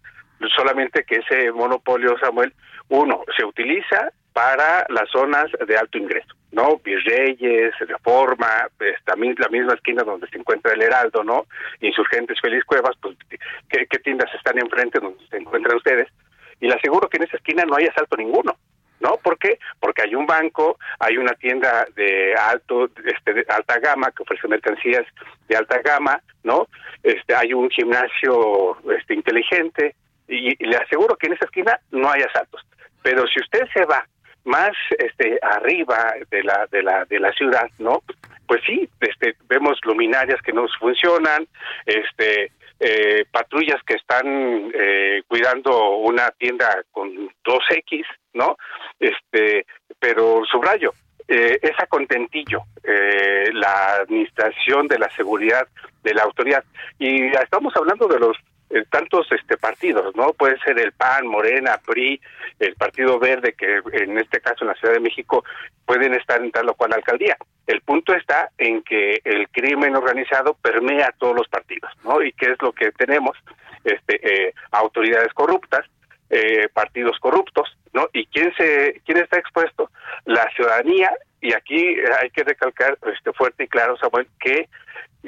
solamente 0.55 1.03
que 1.03 1.17
ese 1.17 1.51
monopolio, 1.51 2.17
Samuel, 2.19 2.53
uno, 2.89 3.23
se 3.37 3.43
utiliza 3.43 4.11
para 4.33 4.85
las 4.89 5.09
zonas 5.11 5.45
de 5.65 5.77
alto 5.77 5.97
ingreso, 5.97 6.35
¿no? 6.51 6.77
Virreyes, 6.83 7.73
Reforma, 7.79 8.67
pues, 8.77 8.95
también 9.05 9.35
la 9.37 9.47
misma 9.47 9.73
esquina 9.73 10.03
donde 10.03 10.27
se 10.27 10.37
encuentra 10.37 10.73
el 10.73 10.81
Heraldo, 10.81 11.23
¿no? 11.23 11.45
Insurgentes, 11.81 12.39
Feliz 12.41 12.63
Cuevas, 12.65 12.95
pues, 13.01 13.17
¿qué, 13.29 13.87
qué 13.89 13.99
tiendas 13.99 14.29
están 14.33 14.59
enfrente 14.59 14.99
donde 14.99 15.25
se 15.29 15.37
encuentran 15.37 15.77
ustedes? 15.77 16.09
Y 16.59 16.67
le 16.67 16.75
aseguro 16.75 17.09
que 17.09 17.17
en 17.17 17.23
esa 17.23 17.37
esquina 17.37 17.63
no 17.65 17.75
hay 17.75 17.87
asalto 17.87 18.17
ninguno. 18.17 18.55
¿no? 18.99 19.17
¿Por 19.17 19.37
qué? 19.37 19.59
Porque 19.79 20.03
hay 20.03 20.15
un 20.15 20.25
banco, 20.25 20.77
hay 20.99 21.17
una 21.17 21.33
tienda 21.33 21.85
de 21.95 22.33
alto, 22.33 22.89
este, 23.05 23.33
de 23.33 23.45
alta 23.49 23.79
gama 23.79 24.11
que 24.11 24.23
ofrece 24.23 24.47
mercancías 24.47 25.05
de 25.47 25.55
alta 25.55 25.79
gama, 25.81 26.21
¿no? 26.43 26.67
Este, 27.03 27.35
hay 27.35 27.53
un 27.53 27.69
gimnasio 27.69 28.77
este, 28.97 29.13
inteligente 29.13 29.95
y, 30.27 30.55
le 30.65 30.77
aseguro 30.77 31.15
que 31.17 31.27
en 31.27 31.33
esa 31.33 31.45
esquina 31.45 31.79
no 31.91 32.09
hay 32.09 32.21
asaltos. 32.21 32.61
Pero 33.03 33.27
si 33.27 33.39
usted 33.39 33.67
se 33.73 33.85
va 33.85 34.07
más 34.43 34.71
este 34.97 35.39
arriba 35.41 36.13
de 36.29 36.43
la 36.43 36.67
de 36.71 36.83
la 36.83 37.05
de 37.05 37.19
la 37.19 37.31
ciudad, 37.33 37.69
¿no? 37.79 38.01
Pues 38.47 38.61
sí, 38.65 38.89
este 39.01 39.35
vemos 39.47 39.79
luminarias 39.83 40.41
que 40.41 40.53
no 40.53 40.65
funcionan, 40.79 41.47
este 41.85 42.51
eh, 42.79 43.25
patrullas 43.31 43.81
que 43.83 43.95
están 43.95 44.71
eh, 44.73 45.23
cuidando 45.27 45.97
una 45.97 46.31
tienda 46.31 46.83
con 46.91 47.09
2X, 47.43 48.05
¿no? 48.33 48.57
Este, 48.99 49.65
pero 49.99 50.43
subrayo, 50.49 50.93
eh, 51.27 51.57
es 51.61 51.71
a 51.79 51.87
contentillo 51.87 52.63
eh, 52.83 53.49
la 53.53 53.95
administración 53.95 54.87
de 54.87 54.99
la 54.99 55.09
seguridad 55.11 55.67
de 56.03 56.13
la 56.13 56.23
autoridad. 56.23 56.63
Y 56.99 57.25
estamos 57.27 57.75
hablando 57.75 58.07
de 58.07 58.19
los 58.19 58.37
tantos 58.83 59.27
este 59.31 59.57
partidos, 59.57 60.15
¿no? 60.15 60.33
Puede 60.33 60.59
ser 60.59 60.79
el 60.79 60.91
PAN, 60.91 61.27
Morena, 61.27 61.79
PRI, 61.85 62.19
el 62.59 62.75
Partido 62.75 63.19
Verde, 63.19 63.53
que 63.53 63.81
en 63.93 64.17
este 64.17 64.41
caso 64.41 64.63
en 64.63 64.67
la 64.69 64.75
Ciudad 64.75 64.93
de 64.93 64.99
México 64.99 65.43
pueden 65.85 66.13
estar 66.13 66.43
en 66.43 66.51
tal 66.51 66.69
o 66.69 66.73
cual 66.73 66.93
alcaldía. 66.93 67.37
El 67.67 67.81
punto 67.81 68.13
está 68.13 68.49
en 68.57 68.83
que 68.83 69.21
el 69.23 69.49
crimen 69.49 69.95
organizado 69.95 70.55
permea 70.55 71.07
a 71.07 71.11
todos 71.13 71.35
los 71.35 71.47
partidos, 71.47 71.91
¿no? 72.03 72.21
Y 72.21 72.31
qué 72.33 72.51
es 72.51 72.61
lo 72.61 72.73
que 72.73 72.91
tenemos, 72.91 73.37
este, 73.83 74.19
eh, 74.21 74.53
autoridades 74.71 75.33
corruptas, 75.33 75.85
eh, 76.29 76.67
partidos 76.73 77.17
corruptos, 77.19 77.77
¿no? 77.93 78.07
¿Y 78.13 78.25
quién 78.27 78.53
se 78.55 79.01
quién 79.05 79.19
está 79.19 79.37
expuesto? 79.37 79.89
La 80.25 80.49
ciudadanía 80.55 81.11
y 81.39 81.53
aquí 81.53 81.95
hay 82.21 82.29
que 82.31 82.43
recalcar 82.43 82.97
este 83.13 83.31
fuerte 83.33 83.65
y 83.65 83.67
claro, 83.67 83.95
Samuel, 83.97 84.27
que 84.39 84.67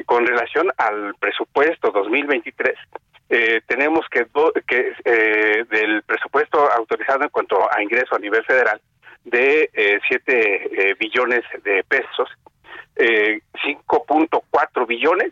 con 0.06 0.26
relación 0.26 0.72
al 0.78 1.16
presupuesto 1.20 1.91
2023 1.91 2.76
eh, 3.30 3.61
tenemos 3.67 4.05
que, 4.09 4.25
eh, 5.05 5.65
del 5.69 6.01
presupuesto 6.03 6.71
autorizado 6.71 7.23
en 7.23 7.30
cuanto 7.30 7.59
a 7.71 7.82
ingreso 7.82 8.15
a 8.15 8.19
nivel 8.19 8.43
federal 8.45 8.80
de 9.25 9.69
eh, 9.73 9.99
7 10.07 10.91
eh, 10.91 10.95
billones 10.99 11.43
de 11.63 11.84
pesos, 11.84 12.30
5.4 12.95 14.88
billones 14.88 15.32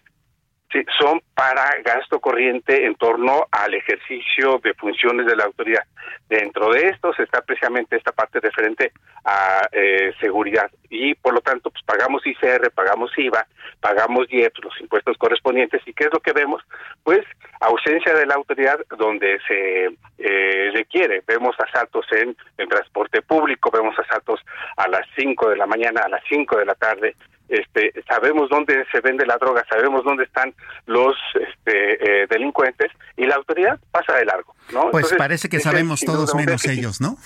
son 0.98 1.22
para 1.34 1.70
gasto 1.84 2.20
corriente 2.20 2.86
en 2.86 2.96
torno 2.96 3.48
al 3.52 3.74
ejercicio 3.74 4.60
de 4.64 4.74
funciones 4.74 5.26
de 5.26 5.36
la 5.36 5.46
autoridad. 5.46 5.84
Dentro 6.28 6.72
de 6.72 6.88
estos 6.88 7.20
está 7.20 7.42
precisamente 7.42 7.96
esta 7.96 8.12
parte 8.12 8.40
referente 8.40 8.92
a 9.24 9.68
eh, 9.72 10.14
seguridad 10.20 10.70
y 10.90 11.14
por 11.16 11.34
lo 11.34 11.42
tanto 11.42 11.70
pues 11.70 11.84
pagamos 11.84 12.26
ICR, 12.26 12.72
pagamos 12.72 13.12
IVA, 13.18 13.46
pagamos 13.80 14.28
IEP, 14.30 14.58
los 14.64 14.80
impuestos 14.82 15.18
correspondientes 15.18 15.82
y 15.86 15.94
qué 15.94 16.06
es 16.06 16.14
lo 16.14 16.20
que 16.20 16.34
vemos? 16.34 16.64
Pues 17.04 17.22
ausencia 17.60 18.14
de 18.14 18.26
la 18.26 18.36
autoridad 18.36 18.80
donde 18.98 19.40
se 19.48 19.90
eh, 20.18 20.72
requiere. 20.74 21.24
Vemos 21.28 21.56
asaltos 21.60 22.06
en 22.12 22.36
el 22.58 22.68
transporte 22.68 23.22
público, 23.22 23.72
vemos 23.72 23.98
asaltos 24.00 24.42
a 24.78 24.88
las 24.88 25.08
5 25.18 25.50
de 25.50 25.58
la 25.58 25.66
mañana, 25.66 26.02
a 26.02 26.10
las 26.10 26.24
5 26.28 26.58
de 26.58 26.66
la 26.66 26.76
tarde, 26.76 27.16
este, 27.50 27.94
sabemos 28.08 28.50
dónde 28.50 28.86
se 28.92 29.02
vende 29.02 29.26
la 29.26 29.38
droga, 29.38 29.66
sabemos 29.70 30.04
dónde 30.04 30.24
están 30.24 30.54
los 30.86 31.16
este, 31.34 32.24
eh, 32.24 32.28
delincuentes 32.28 32.92
y 33.18 33.26
la 33.26 33.36
autoridad 33.36 33.80
pasa 33.92 34.14
de 34.14 34.26
largo. 34.26 34.56
¿no? 34.74 34.92
Pues 34.92 35.14
parece 35.18 35.50
que 35.50 35.60
sabemos 35.60 36.02
todos 36.02 36.34
menos 36.36 36.66
ellos, 36.66 37.02
¿no? 37.02 37.18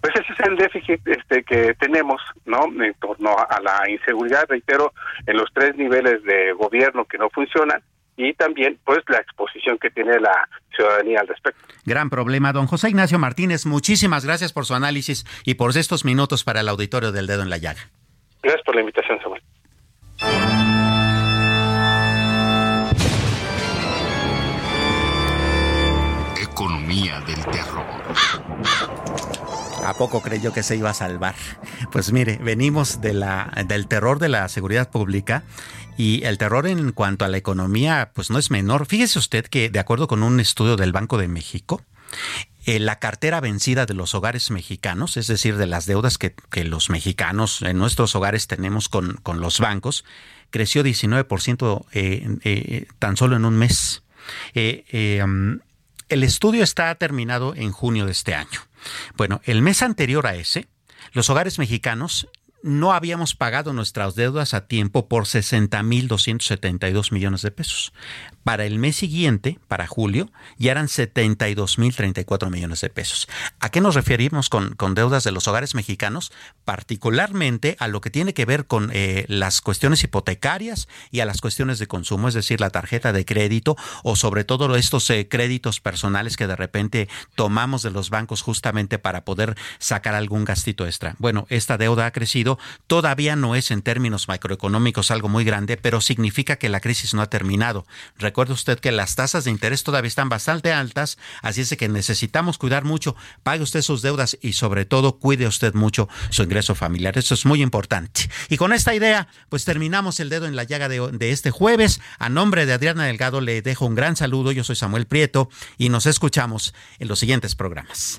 Pues 0.00 0.14
ese 0.16 0.32
es 0.32 0.40
el 0.48 0.56
déficit 0.56 1.06
este, 1.06 1.44
que 1.44 1.74
tenemos, 1.74 2.20
¿no? 2.44 2.64
En 2.82 2.92
torno 2.94 3.36
a 3.38 3.60
la 3.60 3.88
inseguridad, 3.88 4.46
reitero, 4.48 4.92
en 5.26 5.36
los 5.36 5.48
tres 5.54 5.76
niveles 5.76 6.24
de 6.24 6.52
gobierno 6.54 7.04
que 7.04 7.18
no 7.18 7.30
funcionan 7.30 7.80
y 8.16 8.34
también, 8.34 8.78
pues, 8.84 8.98
la 9.08 9.18
exposición 9.18 9.78
que 9.78 9.90
tiene 9.90 10.18
la 10.20 10.48
ciudadanía 10.74 11.20
al 11.20 11.28
respecto. 11.28 11.62
Gran 11.84 12.10
problema, 12.10 12.52
don 12.52 12.66
José 12.66 12.88
Ignacio 12.88 13.18
Martínez. 13.18 13.64
Muchísimas 13.64 14.24
gracias 14.24 14.52
por 14.52 14.66
su 14.66 14.74
análisis 14.74 15.24
y 15.44 15.54
por 15.54 15.76
estos 15.76 16.04
minutos 16.04 16.44
para 16.44 16.60
el 16.60 16.68
auditorio 16.68 17.12
del 17.12 17.26
Dedo 17.26 17.42
en 17.42 17.50
la 17.50 17.58
Llaga. 17.58 17.88
Gracias 18.42 18.64
por 18.64 18.74
la 18.74 18.80
invitación, 18.80 19.20
Samuel. 19.22 19.42
Economía 26.40 27.20
del 27.20 27.44
terror. 27.46 27.86
¿A 29.84 29.94
poco 29.94 30.22
creyó 30.22 30.52
que 30.52 30.62
se 30.62 30.76
iba 30.76 30.90
a 30.90 30.94
salvar? 30.94 31.34
Pues 31.90 32.12
mire, 32.12 32.38
venimos 32.40 33.00
de 33.00 33.14
la, 33.14 33.52
del 33.66 33.88
terror 33.88 34.18
de 34.18 34.28
la 34.28 34.48
seguridad 34.48 34.90
pública 34.90 35.42
y 35.96 36.24
el 36.24 36.38
terror 36.38 36.66
en 36.66 36.92
cuanto 36.92 37.24
a 37.24 37.28
la 37.28 37.36
economía, 37.36 38.12
pues 38.14 38.30
no 38.30 38.38
es 38.38 38.50
menor. 38.50 38.86
Fíjese 38.86 39.18
usted 39.18 39.46
que, 39.46 39.70
de 39.70 39.78
acuerdo 39.78 40.06
con 40.06 40.22
un 40.22 40.40
estudio 40.40 40.76
del 40.76 40.92
Banco 40.92 41.18
de 41.18 41.28
México, 41.28 41.82
eh, 42.64 42.78
la 42.78 42.98
cartera 42.98 43.40
vencida 43.40 43.86
de 43.86 43.94
los 43.94 44.14
hogares 44.14 44.50
mexicanos, 44.50 45.16
es 45.16 45.26
decir, 45.26 45.56
de 45.56 45.66
las 45.66 45.86
deudas 45.86 46.18
que, 46.18 46.34
los 46.64 46.90
mexicanos 46.90 47.62
en 47.62 47.78
nuestros 47.78 48.14
hogares 48.14 48.46
tenemos 48.46 48.88
con, 48.88 49.20
los 49.34 49.58
bancos, 49.58 50.04
creció 50.50 50.84
19% 50.84 51.86
eh, 51.92 52.38
eh, 52.44 52.86
tan 52.98 53.16
solo 53.16 53.36
en 53.36 53.44
un 53.44 53.56
mes. 53.56 54.02
El 54.54 56.24
estudio 56.24 56.62
está 56.62 56.94
terminado 56.94 57.54
en 57.54 57.72
junio 57.72 58.06
de 58.06 58.12
este 58.12 58.34
año. 58.34 58.60
Bueno, 59.16 59.40
el 59.44 59.62
mes 59.62 59.82
anterior 59.82 60.26
a 60.26 60.34
ese, 60.34 60.68
los 61.12 61.30
hogares 61.30 61.58
mexicanos 61.58 62.28
no 62.62 62.92
habíamos 62.92 63.34
pagado 63.34 63.72
nuestras 63.72 64.14
deudas 64.14 64.54
a 64.54 64.66
tiempo 64.66 65.08
por 65.08 65.24
60.272 65.24 67.12
millones 67.12 67.42
de 67.42 67.50
pesos. 67.50 67.92
Para 68.44 68.64
el 68.64 68.78
mes 68.78 68.96
siguiente, 68.96 69.58
para 69.68 69.86
julio, 69.86 70.30
ya 70.58 70.72
eran 70.72 70.88
72 70.88 71.78
mil 71.78 71.94
34 71.94 72.50
millones 72.50 72.80
de 72.80 72.90
pesos. 72.90 73.28
¿A 73.60 73.70
qué 73.70 73.80
nos 73.80 73.94
referimos 73.94 74.48
con, 74.48 74.76
deudas 74.94 75.24
de 75.24 75.32
los 75.32 75.46
hogares 75.46 75.74
mexicanos? 75.74 76.32
Particularmente 76.64 77.76
a 77.78 77.88
lo 77.88 78.00
que 78.00 78.10
tiene 78.10 78.34
que 78.34 78.44
ver 78.44 78.66
con 78.66 78.90
eh, 78.92 79.24
las 79.28 79.60
cuestiones 79.60 80.02
hipotecarias 80.02 80.88
y 81.10 81.20
a 81.20 81.24
las 81.24 81.40
cuestiones 81.40 81.78
de 81.78 81.86
consumo, 81.86 82.28
es 82.28 82.34
decir, 82.34 82.60
la 82.60 82.70
tarjeta 82.70 83.12
de 83.12 83.24
crédito 83.24 83.76
o 84.02 84.16
sobre 84.16 84.44
todo 84.44 84.74
estos 84.76 85.08
eh, 85.10 85.28
créditos 85.28 85.80
personales 85.80 86.36
que 86.36 86.46
de 86.46 86.56
repente 86.56 87.08
tomamos 87.34 87.82
de 87.82 87.90
los 87.90 88.10
bancos 88.10 88.42
justamente 88.42 88.98
para 88.98 89.24
poder 89.24 89.56
sacar 89.78 90.14
algún 90.14 90.44
gastito 90.44 90.86
extra. 90.86 91.14
Bueno, 91.18 91.46
esta 91.48 91.78
deuda 91.78 92.06
ha 92.06 92.10
crecido, 92.12 92.58
todavía 92.86 93.36
no 93.36 93.54
es 93.54 93.70
en 93.70 93.82
términos 93.82 94.28
macroeconómicos 94.28 95.10
algo 95.10 95.28
muy 95.28 95.44
grande, 95.44 95.76
pero 95.76 96.00
significa 96.00 96.56
que 96.56 96.68
la 96.68 96.80
crisis 96.80 97.14
no 97.14 97.22
ha 97.22 97.30
terminado. 97.30 97.86
Recuerde 98.32 98.54
usted 98.54 98.78
que 98.78 98.92
las 98.92 99.14
tasas 99.14 99.44
de 99.44 99.50
interés 99.50 99.84
todavía 99.84 100.08
están 100.08 100.30
bastante 100.30 100.72
altas, 100.72 101.18
así 101.42 101.60
es 101.60 101.76
que 101.76 101.90
necesitamos 101.90 102.56
cuidar 102.56 102.82
mucho. 102.82 103.14
Pague 103.42 103.62
usted 103.62 103.82
sus 103.82 104.00
deudas 104.00 104.38
y 104.40 104.54
sobre 104.54 104.86
todo 104.86 105.18
cuide 105.18 105.46
usted 105.46 105.74
mucho 105.74 106.08
su 106.30 106.42
ingreso 106.42 106.74
familiar. 106.74 107.18
Eso 107.18 107.34
es 107.34 107.44
muy 107.44 107.60
importante. 107.60 108.30
Y 108.48 108.56
con 108.56 108.72
esta 108.72 108.94
idea, 108.94 109.28
pues 109.50 109.66
terminamos 109.66 110.18
el 110.18 110.30
dedo 110.30 110.46
en 110.46 110.56
la 110.56 110.64
llaga 110.64 110.88
de, 110.88 111.30
este 111.30 111.50
jueves. 111.50 112.00
A 112.18 112.30
nombre 112.30 112.64
de 112.64 112.72
Adriana 112.72 113.04
Delgado 113.04 113.42
le 113.42 113.60
dejo 113.60 113.84
un 113.84 113.96
gran 113.96 114.16
saludo. 114.16 114.50
Yo 114.50 114.64
soy 114.64 114.76
Samuel 114.76 115.04
Prieto 115.04 115.50
y 115.76 115.90
nos 115.90 116.06
escuchamos 116.06 116.72
en 116.98 117.08
los 117.08 117.18
siguientes 117.18 117.54
programas. 117.54 118.18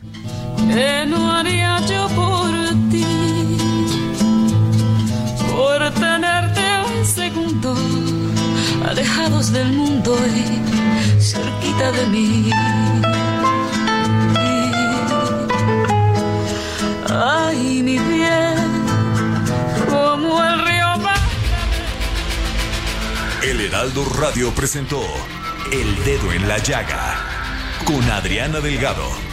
por 2.16 2.33
mundo 10.24 10.38
y 11.18 11.22
cerquita 11.22 11.92
de 11.92 12.06
mí. 12.08 12.50
Ay, 17.10 17.84
mi 17.84 17.98
bien, 18.00 18.56
como 19.90 20.44
el 20.44 20.66
río. 20.66 20.88
El 23.44 23.62
Heraldo 23.62 24.06
Radio 24.20 24.52
presentó 24.52 25.02
El 25.72 26.04
Dedo 26.04 26.32
en 26.32 26.48
la 26.48 26.58
Llaga 26.60 27.18
con 27.86 28.04
Adriana 28.10 28.60
Delgado. 28.60 29.33